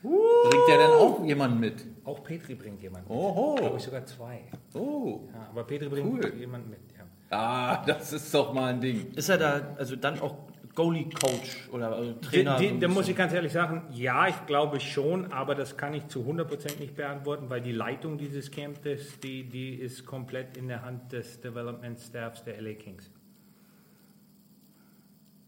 Bringt 0.00 0.68
der 0.68 0.78
denn 0.78 0.90
auch 0.92 1.24
jemanden 1.24 1.58
mit? 1.58 1.84
Auch 2.04 2.22
Petri 2.22 2.54
bringt 2.54 2.80
jemanden 2.80 3.08
mit. 3.08 3.18
Oho. 3.18 3.56
Glaube 3.56 3.76
ich 3.78 3.82
sogar 3.82 4.06
zwei. 4.06 4.42
Oh. 4.72 5.22
Ja, 5.34 5.48
aber 5.50 5.64
Petri 5.64 5.88
bringt 5.88 6.24
Cool. 6.24 6.34
jemanden 6.38 6.70
mit. 6.70 6.78
Ja. 6.96 7.36
Ah, 7.36 7.84
das 7.84 8.12
ist 8.12 8.32
doch 8.32 8.52
mal 8.52 8.72
ein 8.74 8.80
Ding. 8.80 9.12
Ist 9.14 9.28
er 9.28 9.38
da, 9.38 9.74
also 9.76 9.96
dann 9.96 10.20
auch 10.20 10.36
Goalie-Coach 10.78 11.70
oder 11.72 11.90
also 11.90 12.12
Trainer? 12.20 12.56
Die, 12.56 12.78
da 12.78 12.86
muss 12.86 13.08
ich 13.08 13.16
ganz 13.16 13.32
ehrlich 13.32 13.52
sagen, 13.52 13.82
ja, 13.90 14.28
ich 14.28 14.46
glaube 14.46 14.78
schon, 14.78 15.32
aber 15.32 15.56
das 15.56 15.76
kann 15.76 15.92
ich 15.92 16.06
zu 16.06 16.20
100% 16.20 16.78
nicht 16.78 16.94
beantworten, 16.94 17.50
weil 17.50 17.60
die 17.60 17.72
Leitung 17.72 18.16
dieses 18.16 18.48
Campes, 18.48 19.18
die, 19.18 19.42
die 19.42 19.74
ist 19.74 20.06
komplett 20.06 20.56
in 20.56 20.68
der 20.68 20.82
Hand 20.82 21.12
des 21.12 21.40
Development 21.40 21.98
Staffs 21.98 22.44
der 22.44 22.62
LA 22.62 22.74
Kings. 22.74 23.10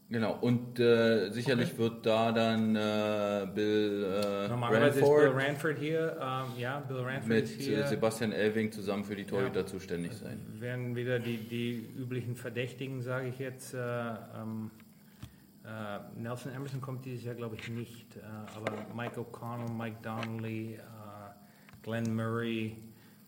Genau, 0.09 0.37
und 0.41 0.81
äh, 0.81 1.31
sicherlich 1.31 1.79
wird 1.79 2.05
da 2.05 2.33
dann 2.33 2.75
äh, 2.75 3.47
Bill 3.55 4.23
äh, 4.45 4.49
Normalerweise 4.49 4.99
ist 4.99 5.07
Ranford 5.07 5.37
Bill 5.37 5.47
Ranford 5.47 5.79
hier, 5.79 6.17
ähm, 6.21 6.61
ja, 6.61 6.81
Bill 6.81 6.97
Ranford 6.97 7.29
mit 7.29 7.45
ist 7.45 7.61
hier. 7.61 7.85
äh, 7.85 7.87
Sebastian 7.87 8.33
Elving 8.33 8.73
zusammen 8.73 9.05
für 9.05 9.15
die 9.15 9.25
Torhüter 9.25 9.65
zuständig 9.65 10.15
sein. 10.15 10.41
werden 10.59 10.97
wieder 10.97 11.21
die, 11.21 11.37
die 11.37 11.87
üblichen 11.97 12.35
Verdächtigen, 12.35 13.03
sage 13.03 13.29
ich 13.29 13.39
jetzt. 13.39 13.75
Äh, 13.75 13.79
ähm, 13.79 14.73
äh, 15.65 16.21
Nelson 16.21 16.53
Emerson 16.53 16.81
kommt 16.81 17.05
dieses 17.05 17.25
Jahr, 17.25 17.35
glaube 17.35 17.57
ich, 17.57 17.69
nicht. 17.69 18.17
Äh, 18.17 18.21
aber 18.57 18.87
Mike 18.95 19.21
O'Connell, 19.21 19.71
Mike 19.71 19.99
Donnelly, 20.03 20.75
äh, 20.75 20.79
Glenn 21.83 22.15
Murray, 22.15 22.77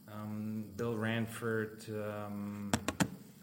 ähm, 0.08 0.64
Bill 0.76 0.94
Ranford, 0.98 1.88
ähm, 1.88 2.70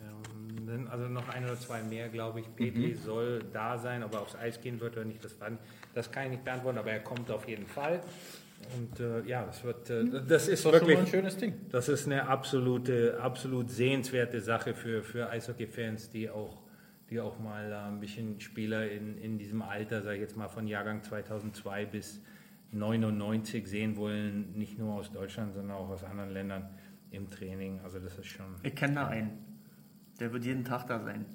ähm, 0.02 0.88
also 0.90 1.08
noch 1.08 1.28
ein 1.30 1.46
oder 1.46 1.60
zwei 1.60 1.82
mehr, 1.84 2.10
glaube 2.10 2.42
ich. 2.42 2.56
Petri 2.56 2.94
soll 2.94 3.44
da 3.54 3.78
sein, 3.78 4.04
ob 4.04 4.14
er 4.14 4.22
aufs 4.22 4.36
Eis 4.36 4.60
gehen 4.62 4.80
wird 4.80 4.96
oder 4.98 5.06
nicht, 5.06 5.24
das, 5.24 5.40
war, 5.40 5.50
das 5.94 6.12
kann 6.12 6.26
ich 6.26 6.32
nicht 6.32 6.46
beantworten, 6.46 6.78
aber 6.78 6.92
er 6.92 7.00
kommt 7.00 7.30
auf 7.32 7.48
jeden 7.48 7.66
Fall. 7.68 8.02
Und 8.76 9.00
äh, 9.00 9.22
ja, 9.22 9.46
das 9.46 9.64
wird, 9.64 9.90
äh, 9.90 10.04
das 10.04 10.14
ist 10.14 10.30
Das 10.30 10.48
ist 10.48 10.64
schon 10.64 10.74
wirklich 10.74 10.98
ein 10.98 11.08
schönes 11.08 11.38
Ding. 11.38 11.54
das 11.72 11.90
ist 11.90 12.06
eine 12.06 12.28
absolute, 12.28 13.18
absolut 13.22 13.72
sehenswerte 13.72 14.42
Sache 14.42 14.74
für, 14.74 15.02
für 15.02 15.30
Eishockey-Fans, 15.30 16.10
die 16.10 16.30
auch, 16.30 16.58
die 17.10 17.20
auch 17.20 17.40
mal 17.40 17.74
ein 17.74 18.00
bisschen 18.00 18.40
Spieler 18.40 18.90
in, 18.90 19.18
in 19.18 19.38
diesem 19.38 19.62
Alter, 19.62 20.02
sage 20.02 20.16
ich 20.16 20.22
jetzt 20.22 20.38
mal 20.38 20.48
von 20.48 20.68
Jahrgang 20.68 21.04
2002 21.04 21.86
bis 21.86 22.22
99 22.72 23.68
sehen 23.68 23.96
wollen, 23.96 24.54
nicht 24.54 24.78
nur 24.78 24.94
aus 24.94 25.12
Deutschland, 25.12 25.54
sondern 25.54 25.78
auch 25.78 25.90
aus 25.90 26.04
anderen 26.04 26.32
Ländern 26.32 26.70
im 27.12 27.30
Training. 27.30 27.80
Also 27.84 28.00
das 28.00 28.18
ist 28.18 28.28
schon. 28.28 28.56
Ich 28.64 28.76
kenne 28.76 28.96
da 28.96 29.08
einen. 29.08 29.32
Der 30.20 30.32
wird 30.32 30.46
jeden 30.46 30.64
Tag 30.64 30.86
da 30.88 31.00
sein. 31.00 31.26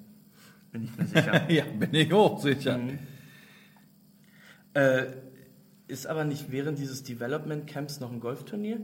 Bin 0.71 0.83
ich 0.85 0.97
mir 0.97 1.05
sicher. 1.07 1.51
Ja, 1.51 1.65
bin 1.65 1.93
ich 1.93 2.13
auch 2.13 2.39
sicher. 2.39 2.77
Mhm. 2.77 2.99
äh, 4.73 5.05
ist 5.87 6.07
aber 6.07 6.23
nicht 6.23 6.51
während 6.51 6.79
dieses 6.79 7.03
Development 7.03 7.67
Camps 7.67 7.99
noch 7.99 8.11
ein 8.11 8.19
Golfturnier? 8.19 8.79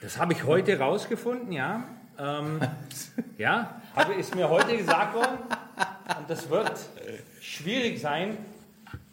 Das 0.00 0.18
habe 0.18 0.32
ich 0.32 0.44
heute 0.44 0.78
rausgefunden, 0.78 1.52
ja. 1.52 1.88
Ähm, 2.18 2.60
ja, 3.38 3.80
habe, 3.94 4.14
ist 4.14 4.34
mir 4.34 4.48
heute 4.48 4.76
gesagt 4.76 5.14
worden. 5.14 5.38
Und 6.18 6.28
das 6.28 6.50
wird 6.50 6.72
schwierig 7.40 8.00
sein, 8.00 8.36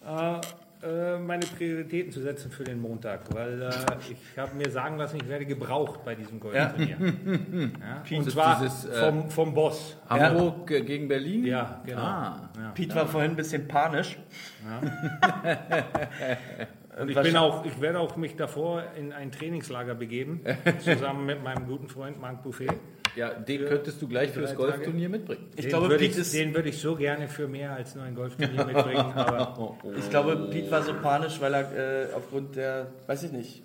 äh, 0.05 0.39
äh, 0.83 1.19
meine 1.19 1.45
Prioritäten 1.45 2.11
zu 2.11 2.21
setzen 2.21 2.49
für 2.49 2.63
den 2.63 2.81
Montag, 2.81 3.21
weil 3.33 3.61
äh, 3.61 3.69
ich 4.09 4.37
habe 4.37 4.55
mir 4.55 4.71
sagen 4.71 4.97
lassen, 4.97 5.17
ich 5.17 5.29
werde 5.29 5.45
gebraucht 5.45 6.03
bei 6.03 6.15
diesem 6.15 6.39
Golfturnier. 6.39 6.97
Ja. 6.99 7.07
Und 8.17 8.25
Das 8.25 8.33
zwar 8.33 8.59
dieses, 8.59 8.85
äh, 8.85 8.93
vom, 8.93 9.29
vom 9.29 9.53
Boss. 9.53 9.97
Hamburg 10.09 10.71
äh, 10.71 10.81
gegen 10.81 11.07
Berlin? 11.07 11.45
Ja, 11.45 11.81
genau. 11.85 12.01
Ah. 12.01 12.49
Ja. 12.57 12.71
Pete 12.71 12.95
war 12.95 13.07
vorhin 13.07 13.31
ein 13.31 13.37
bisschen 13.37 13.67
panisch. 13.67 14.17
Und 16.99 17.09
ich, 17.09 17.21
bin 17.21 17.37
auch, 17.37 17.65
ich 17.65 17.79
werde 17.79 17.99
auch 17.99 18.15
mich 18.17 18.35
davor 18.35 18.83
in 18.97 19.13
ein 19.13 19.31
Trainingslager 19.31 19.95
begeben, 19.95 20.41
zusammen 20.79 21.25
mit 21.25 21.43
meinem 21.43 21.65
guten 21.67 21.87
Freund 21.87 22.19
Marc 22.19 22.43
Buffet. 22.43 22.67
Ja, 23.15 23.33
den 23.33 23.65
könntest 23.65 24.01
du 24.01 24.07
gleich 24.07 24.31
fürs 24.31 24.51
drei 24.51 24.57
Golfturnier 24.57 25.09
mitbringen. 25.09 25.47
Ich 25.55 25.61
den 25.61 25.69
glaube, 25.69 25.89
würde 25.89 26.05
ich, 26.05 26.17
ist, 26.17 26.33
den 26.33 26.53
würde 26.53 26.69
ich 26.69 26.79
so 26.79 26.95
gerne 26.95 27.27
für 27.27 27.47
mehr 27.47 27.73
als 27.73 27.95
nur 27.95 28.03
ein 28.05 28.15
Golfturnier 28.15 28.65
mitbringen, 28.73 29.13
aber 29.13 29.57
Oh, 29.59 29.75
ich 29.97 30.09
glaube, 30.09 30.49
Pete 30.51 30.71
war 30.71 30.81
so 30.81 30.93
panisch, 30.93 31.39
weil 31.41 31.53
er 31.53 31.71
äh, 31.73 32.13
aufgrund 32.13 32.55
der, 32.55 32.87
weiß 33.07 33.23
ich 33.23 33.31
nicht, 33.31 33.63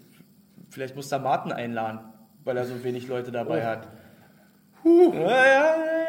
vielleicht 0.71 0.97
muss 0.97 1.11
er 1.13 1.21
Martin 1.21 1.53
einladen, 1.53 2.01
weil 2.45 2.57
er 2.57 2.65
so 2.65 2.83
wenig 2.83 3.07
Leute 3.09 3.31
dabei 3.31 3.65
hat. 3.65 3.89
Ja, 4.85 4.91
ja, 4.91 5.21
ja, 5.21 5.77
ja. 5.77 6.06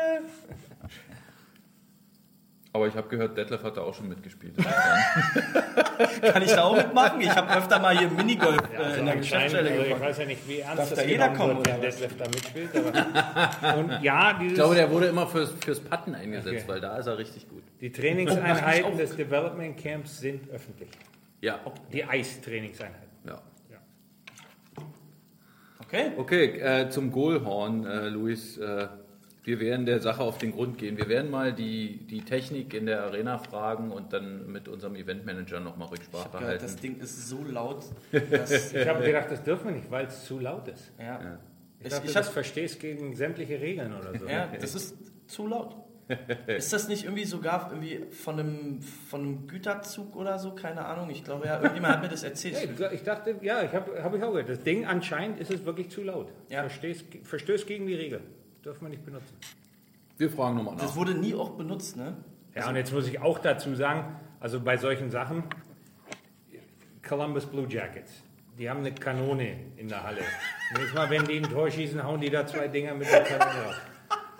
Aber 2.77 2.85
ich 2.87 2.95
habe 2.95 3.07
gehört, 3.07 3.35
Detlef 3.35 3.63
hat 3.63 3.75
da 3.75 3.81
auch 3.81 3.95
schon 3.95 4.07
mitgespielt. 4.07 4.53
Kann 6.21 6.43
ich 6.43 6.51
da 6.51 6.63
auch 6.65 6.75
mitmachen? 6.77 7.19
Ich 7.21 7.29
habe 7.35 7.51
öfter 7.57 7.79
mal 7.79 7.97
hier 7.97 8.07
Minigolf 8.07 8.61
äh, 8.71 8.77
Also 8.77 8.99
in 8.99 9.05
der 9.07 9.15
Geschäftsstelle 9.15 9.71
also 9.71 9.81
ich 9.83 9.99
weiß 9.99 10.17
ja 10.19 10.25
nicht, 10.25 10.47
wie 10.47 10.59
ernst 10.59 10.77
Darf 10.77 10.89
das 10.89 10.99
da 10.99 11.03
jeder 11.05 11.39
wird, 11.39 11.67
wenn? 11.67 11.81
Detlef 11.81 12.17
da 12.17 12.25
mitspielt. 12.25 12.69
Aber, 12.75 13.77
und 13.79 14.03
ja, 14.03 14.39
Ich 14.39 14.53
glaube, 14.53 14.75
der 14.75 14.91
wurde 14.91 15.07
immer 15.07 15.25
fürs, 15.25 15.53
fürs 15.65 15.79
Putten 15.79 16.13
eingesetzt, 16.13 16.47
Okay. 16.55 16.63
weil 16.67 16.79
da 16.81 16.97
ist 16.97 17.07
er 17.07 17.17
richtig 17.17 17.49
gut. 17.49 17.63
die 17.81 17.89
Oh, 17.89 17.99
Trainingseinheiten 17.99 18.95
des 18.95 19.15
Development 19.15 19.75
Camps 19.75 20.19
sind 20.19 20.47
öffentlich. 20.51 20.89
Ja. 21.41 21.59
Die 21.91 22.05
Eistrainingseinheiten. 22.05 23.07
ja. 23.25 23.41
Okay. 25.79 26.11
Okay, 26.15 26.45
äh, 26.59 26.89
zum 26.89 27.11
Goalhorn, 27.11 27.87
äh, 27.87 28.09
Luis. 28.09 28.59
Äh, 28.59 28.87
wir 29.47 29.61
werden 29.61 29.85
der 29.85 30.01
Sache 30.01 30.21
auf 30.23 30.37
den 30.37 30.51
Grund 30.51 30.77
gehen. 30.77 30.97
Wir 30.97 31.07
werden 31.07 31.31
mal 31.31 31.53
die, 31.53 32.05
die 32.05 32.21
Technik 32.21 32.73
in 32.73 32.85
der 32.85 33.03
Arena 33.03 33.37
fragen 33.37 33.91
und 33.91 34.11
dann 34.11 34.51
mit 34.51 34.67
unserem 34.67 34.95
Eventmanager 34.95 35.61
nochmal 35.61 35.87
Ich 35.87 35.93
Rücksprache 35.93 36.25
habe 36.25 36.39
gehört, 36.39 36.61
das 36.61 36.71
halten. 36.71 36.81
Ding 36.81 36.99
ist 36.99 37.29
so 37.29 37.45
laut, 37.45 37.85
dass... 38.11 38.73
Ich 38.73 38.85
habe 38.85 39.05
gedacht, 39.05 39.31
das 39.31 39.41
dürfen 39.43 39.67
wir 39.69 39.75
nicht, 39.77 39.89
weil 39.89 40.07
es 40.07 40.25
zu 40.25 40.39
laut 40.39 40.67
ist. 40.67 40.91
ja. 40.99 41.39
Ich, 41.79 41.85
Ich, 41.85 41.91
dachte, 41.93 42.07
ich 42.07 42.13
das 42.13 42.27
hab, 42.27 42.33
verstehst 42.33 42.81
gegen 42.81 43.15
sämtliche 43.15 43.61
Regeln 43.61 43.93
oder 43.95 44.19
so. 44.19 44.25
ja, 44.27 44.49
das 44.59 44.75
ist 44.75 44.97
zu 45.27 45.47
laut. 45.47 45.77
Ist 46.47 46.71
das 46.71 46.87
nicht 46.87 47.03
irgendwie 47.03 47.25
sogar 47.25 47.69
irgendwie 47.69 48.05
von 48.11 48.39
einem, 48.39 48.81
von 48.81 49.21
einem 49.21 49.47
Güterzug 49.47 50.15
oder 50.15 50.39
so? 50.39 50.55
Keine 50.55 50.85
Ahnung. 50.85 51.09
Ich 51.09 51.23
glaube 51.23 51.47
ja, 51.47 51.57
irgendjemand 51.57 51.95
hat 51.95 52.01
mir 52.01 52.07
das 52.07 52.23
erzählt. 52.23 52.55
Hey, 52.79 52.95
ich 52.95 53.03
dachte, 53.03 53.35
ja, 53.41 53.61
ich 53.61 53.73
habe 53.73 54.01
hab 54.01 54.15
ich 54.15 54.23
auch 54.23 54.31
gehört. 54.31 54.47
Das 54.47 54.63
Ding 54.63 54.85
anscheinend 54.85 55.37
ist 55.41 55.51
es 55.51 55.65
wirklich 55.65 55.89
zu 55.89 56.03
laut. 56.03 56.31
Ja. 56.49 56.65
Verstößt 56.69 57.67
gegen 57.67 57.87
die 57.87 57.95
Regeln. 57.95 58.23
Dürfen 58.67 58.81
wir 58.81 58.89
nicht 58.89 59.05
benutzen. 59.05 59.33
Wir 60.17 60.29
fragen 60.29 60.57
nochmal 60.57 60.75
Das 60.75 60.87
nach. 60.89 60.95
wurde 60.97 61.13
nie 61.15 61.33
auch 61.33 61.51
benutzt, 61.51 61.95
ne? 61.95 62.17
Ja, 62.53 62.67
und 62.67 62.75
jetzt 62.75 62.91
muss 62.91 63.07
ich 63.07 63.21
auch 63.21 63.39
dazu 63.39 63.73
sagen, 63.75 64.17
also 64.41 64.59
bei 64.59 64.75
solchen 64.75 65.09
Sachen, 65.09 65.43
Columbus 67.07 67.45
Blue 67.45 67.65
Jackets, 67.69 68.11
die 68.59 68.69
haben 68.69 68.79
eine 68.79 68.91
Kanone 68.93 69.55
in 69.77 69.87
der 69.87 70.03
Halle. 70.03 70.19
Nächstes 70.73 70.93
Mal, 70.93 71.09
wenn 71.09 71.23
die 71.23 71.37
ein 71.37 71.43
Tor 71.43 71.71
schießen, 71.71 72.03
hauen 72.03 72.19
die 72.19 72.29
da 72.29 72.45
zwei 72.45 72.67
Dinger 72.67 72.93
mit 72.93 73.09
der 73.09 73.23
Kanone 73.23 73.67
raus. 73.67 73.75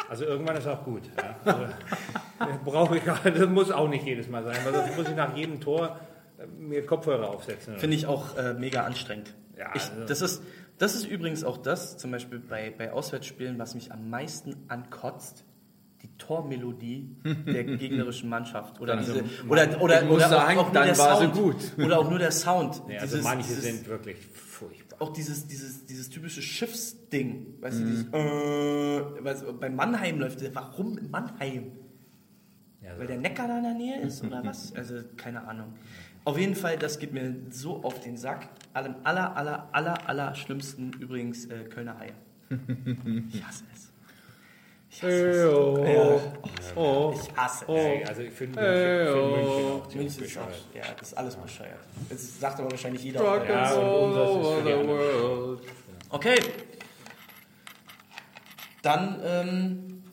Also 0.09 0.25
irgendwann 0.25 0.57
ist 0.57 0.67
auch 0.67 0.84
gut. 0.84 1.03
Ja. 1.15 1.36
Also, 1.45 1.73
das 2.39 2.57
brauche 2.65 2.97
ich, 2.97 3.03
das 3.05 3.47
muss 3.47 3.71
auch 3.71 3.88
nicht 3.88 4.05
jedes 4.05 4.28
Mal 4.28 4.43
sein, 4.43 4.57
weil 4.65 4.73
das 4.73 4.93
muss 4.97 5.07
ich 5.07 5.15
nach 5.15 5.38
jedem 5.38 5.61
Tor 5.61 6.01
äh, 6.38 6.45
mir 6.47 6.86
Kopfhörer 6.86 7.30
aufsetzen. 7.30 7.78
Finde 7.78 7.95
ich 7.95 8.07
auch 8.07 8.36
äh, 8.36 8.53
mega 8.55 8.84
anstrengend. 8.84 9.34
Ja, 9.57 9.71
ich, 9.73 9.84
also- 9.89 10.05
das, 10.05 10.21
ist, 10.21 10.43
das 10.78 10.95
ist 10.95 11.05
übrigens 11.05 11.43
auch 11.43 11.57
das, 11.57 11.97
zum 11.97 12.11
Beispiel 12.11 12.39
bei, 12.39 12.73
bei 12.78 12.91
Auswärtsspielen, 12.91 13.57
was 13.59 13.75
mich 13.75 13.91
am 13.91 14.09
meisten 14.09 14.55
ankotzt. 14.67 15.43
Die 16.03 16.09
Tormelodie 16.19 17.15
der 17.47 17.63
gegnerischen 17.63 18.30
Mannschaft. 18.30 18.80
Oder, 18.80 18.97
Also, 18.97 19.13
diese, 19.13 19.25
oder, 19.49 19.82
oder, 19.82 20.09
oder 20.11 20.30
sagen, 20.30 20.59
auch, 20.59 20.67
auch 20.67 20.73
nur 20.73 20.84
der 20.84 20.95
Sound. 20.95 21.34
gut. 21.34 21.55
Oder 21.84 21.97
auch 21.99 22.09
nur 22.09 22.19
der 22.19 22.32
Sound. 22.32 22.84
Nee, 22.88 22.99
also 22.99 23.15
Dieses- 23.15 23.23
manche 23.23 23.47
dieses, 23.47 23.63
sind 23.63 23.88
wirklich 23.88 24.17
furchtbar. 24.32 25.01
Auch 25.01 25.11
dieses, 25.11 25.47
dieses, 25.47 25.86
dieses 25.88 26.09
typische 26.11 26.43
Schiffsding. 26.43 27.55
Weißt 27.61 27.80
du, 27.80 27.84
Mhm. 27.84 27.88
dieses, 27.88 28.05
äh, 28.13 29.23
weißt 29.23 29.43
du, 29.43 29.53
bei 29.53 29.69
Mannheim 29.71 30.19
läuft 30.19 30.41
der. 30.41 30.53
Warum 30.53 30.99
in 30.99 31.09
Mannheim? 31.09 31.71
Ja, 32.84 32.93
so. 32.93 32.99
Weil 32.99 33.07
der 33.07 33.17
Neckar 33.17 33.47
da 33.47 33.57
in 33.57 33.63
der 33.63 33.73
Nähe 33.73 34.01
ist 34.01 34.23
oder 34.23 34.45
was? 34.45 34.73
Also 34.75 34.97
keine 35.17 35.47
Ahnung. 35.47 35.73
Auf 36.28 36.38
jeden 36.38 36.55
Fall, 36.55 36.78
das 36.78 36.99
geht 36.99 37.13
mir 37.13 37.34
so 37.51 37.82
auf 37.86 38.01
den 38.01 38.17
Sack. 38.17 38.49
Am 38.73 38.97
aller, 39.05 39.38
aller, 39.38 39.69
aller, 39.71 40.09
aller 40.09 40.36
schlimmsten 40.36 40.91
übrigens 40.99 41.45
äh, 41.45 41.63
Kölner 41.63 41.97
Eier. 42.01 42.15
Ich 43.32 43.41
hasse 43.45 43.63
es. 43.73 43.93
Ich 44.89 45.03
hasse 45.03 45.30
es. 45.30 45.53
oh. 45.53 46.21
Oh. 46.75 47.13
Ich 47.15 47.34
hasse 47.34 47.63
es. 47.63 47.73
Hey, 47.73 48.03
also 48.03 48.21
ich 48.23 48.34
finde 48.34 48.59
München, 48.59 49.13
find 49.13 49.38
München 49.38 49.71
auch 49.71 49.88
ziemlich 49.88 50.17
München 50.19 50.23
ist, 50.25 50.38
auch, 50.38 50.45
bescheuert. 50.47 50.65
ja, 50.75 50.93
das 50.99 51.07
ist 51.07 51.17
alles 51.17 51.36
bescheuert. 51.38 51.80
Das 52.09 52.39
sagt 52.41 52.59
aber 52.59 52.71
wahrscheinlich 52.71 53.03
jeder. 53.03 53.23
Ja, 53.23 53.73
und 53.73 54.09
unseres 54.09 54.47
ist 54.47 54.53
für 54.53 54.63
die 54.65 54.73
anderen. 54.73 55.59
Okay. 56.09 56.39
Dann 58.82 59.21
ähm, 59.23 60.03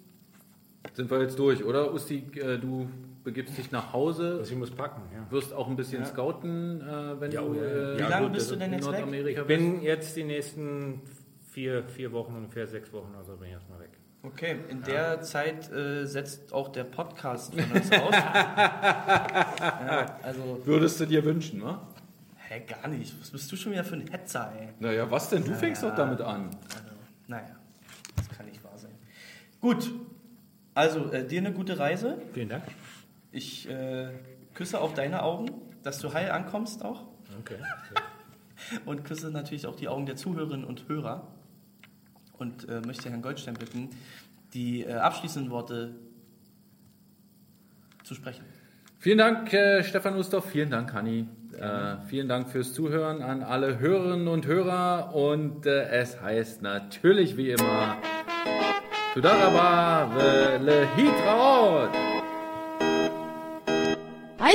sind 0.93 1.11
wir 1.11 1.23
jetzt 1.23 1.37
durch, 1.41 1.65
oder? 1.65 1.93
Usti, 1.93 2.19
äh, 2.37 2.57
du 2.57 2.89
begibst 3.25 3.57
dich 3.59 3.71
nach 3.73 3.93
Hause, 3.93 4.37
Also 4.41 4.53
ich 4.53 4.59
muss 4.59 4.71
packen, 4.71 5.03
ja. 5.15 5.27
wirst 5.31 5.53
auch 5.53 5.69
ein 5.69 5.77
bisschen 5.77 6.05
scouten, 6.05 6.81
äh, 6.83 7.21
wenn 7.21 7.31
Ja, 7.33 7.41
du 7.43 7.55
ja, 7.55 7.63
ja. 7.63 7.69
äh, 7.95 7.99
Wie 7.99 8.03
lange 8.03 8.31
bist 8.31 8.51
du 8.51 8.57
denn 8.57 8.73
in 8.73 8.79
jetzt 8.79 8.87
weg? 8.87 8.93
Nordamerika 9.01 9.41
Ich 9.43 9.47
bist. 9.47 9.61
bin 9.61 9.83
jetzt 9.83 10.17
die 10.17 10.25
nächsten 10.25 11.01
vier, 11.51 11.85
vier 11.85 12.13
Wochen, 12.13 12.35
ungefähr 12.37 12.67
sechs 12.67 12.93
Wochen, 12.93 13.15
also 13.17 13.37
bin 13.37 13.49
ich 13.49 13.55
erstmal 13.55 13.81
weg. 13.81 13.91
Okay, 14.23 14.57
in 14.69 14.83
der 14.83 15.21
Zeit 15.23 15.71
äh, 15.73 16.05
setzt 16.07 16.53
auch 16.53 16.69
der 16.71 16.85
Podcast 16.85 17.55
von 17.55 17.65
uns 17.73 17.91
aus. 17.93 18.15
ja, 18.15 20.19
also, 20.23 20.61
Würdest 20.65 21.01
du 21.01 21.07
dir 21.07 21.25
wünschen, 21.25 21.61
ne? 21.61 21.79
hä, 22.49 22.61
gar 22.67 22.89
nicht. 22.89 23.15
Was 23.21 23.31
bist 23.31 23.51
du 23.53 23.57
schon 23.57 23.73
wieder 23.73 23.85
für 23.85 23.97
ein 23.97 24.07
Hetzer, 24.07 24.53
ey? 24.59 24.69
Naja, 24.81 25.11
was 25.11 25.29
denn? 25.31 25.45
Du 25.45 25.55
fängst 25.55 25.83
doch 25.83 25.95
damit 25.95 26.21
an. 26.21 26.51
Also, 26.75 26.89
naja, 27.27 27.57
das 28.17 28.29
kann 28.31 28.47
nicht 28.47 28.63
wahr 28.65 28.77
sein. 28.77 28.93
Gut, 29.61 29.91
also 30.75 31.11
äh, 31.13 31.27
dir 31.27 31.41
eine 31.41 31.53
gute 31.53 31.79
Reise. 31.79 32.19
Vielen 32.33 32.49
Dank. 32.49 32.65
Ich 33.35 33.69
äh, 33.69 34.11
küsse 34.55 34.81
auch 34.81 34.95
deine 34.95 35.25
Augen, 35.25 35.51
dass 35.83 35.99
du 35.99 36.15
heil 36.15 36.31
ankommst 36.31 36.85
auch. 36.85 37.03
Okay. 37.41 37.57
Und 38.87 39.05
küsse 39.05 39.33
natürlich 39.33 39.67
auch 39.67 39.75
die 39.75 39.89
Augen 39.89 40.07
der 40.07 40.15
Zuhörerinnen 40.15 40.65
und 40.65 40.89
Hörer. 40.89 41.27
Und 42.39 42.69
äh, 42.69 42.81
möchte 42.81 43.11
Herrn 43.11 43.23
Goldstein 43.23 43.55
bitten, 43.55 43.91
die 44.55 44.85
äh, 44.85 44.93
abschließenden 44.95 45.51
Worte 45.51 45.97
zu 48.05 48.15
sprechen. 48.15 48.45
Vielen 49.01 49.19
Dank, 49.19 49.53
äh, 49.53 49.83
Stefan 49.83 50.17
Ustorf. 50.17 50.49
Vielen 50.49 50.71
Dank, 50.71 50.93
Hanni. 50.95 51.27
Äh, 51.59 51.97
vielen 52.07 52.29
Dank 52.29 52.49
fürs 52.49 52.73
Zuhören 52.73 53.21
an 53.21 53.43
alle 53.43 53.81
Hörerinnen 53.81 54.29
und 54.29 54.47
Hörer. 54.47 55.13
Und 55.15 55.67
äh, 55.67 55.89
es 55.89 56.21
heißt 56.21 56.63
natürlich 56.63 57.37
wie 57.37 57.51
immer: 57.51 57.97
Tudaraba, 59.13 60.15
Welle 60.15 60.87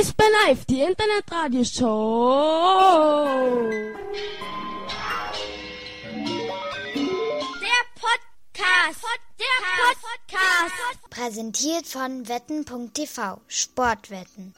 Eisbär 0.00 0.26
Live, 0.46 0.64
die 0.64 0.80
Internetradioshow. 0.80 3.68
Der 7.60 7.84
Podcast. 7.94 9.04
Der 9.38 9.60
Podcast. 9.92 11.10
Präsentiert 11.10 11.86
von 11.86 12.26
wetten.tv 12.28 13.40
Sportwetten. 13.46 14.54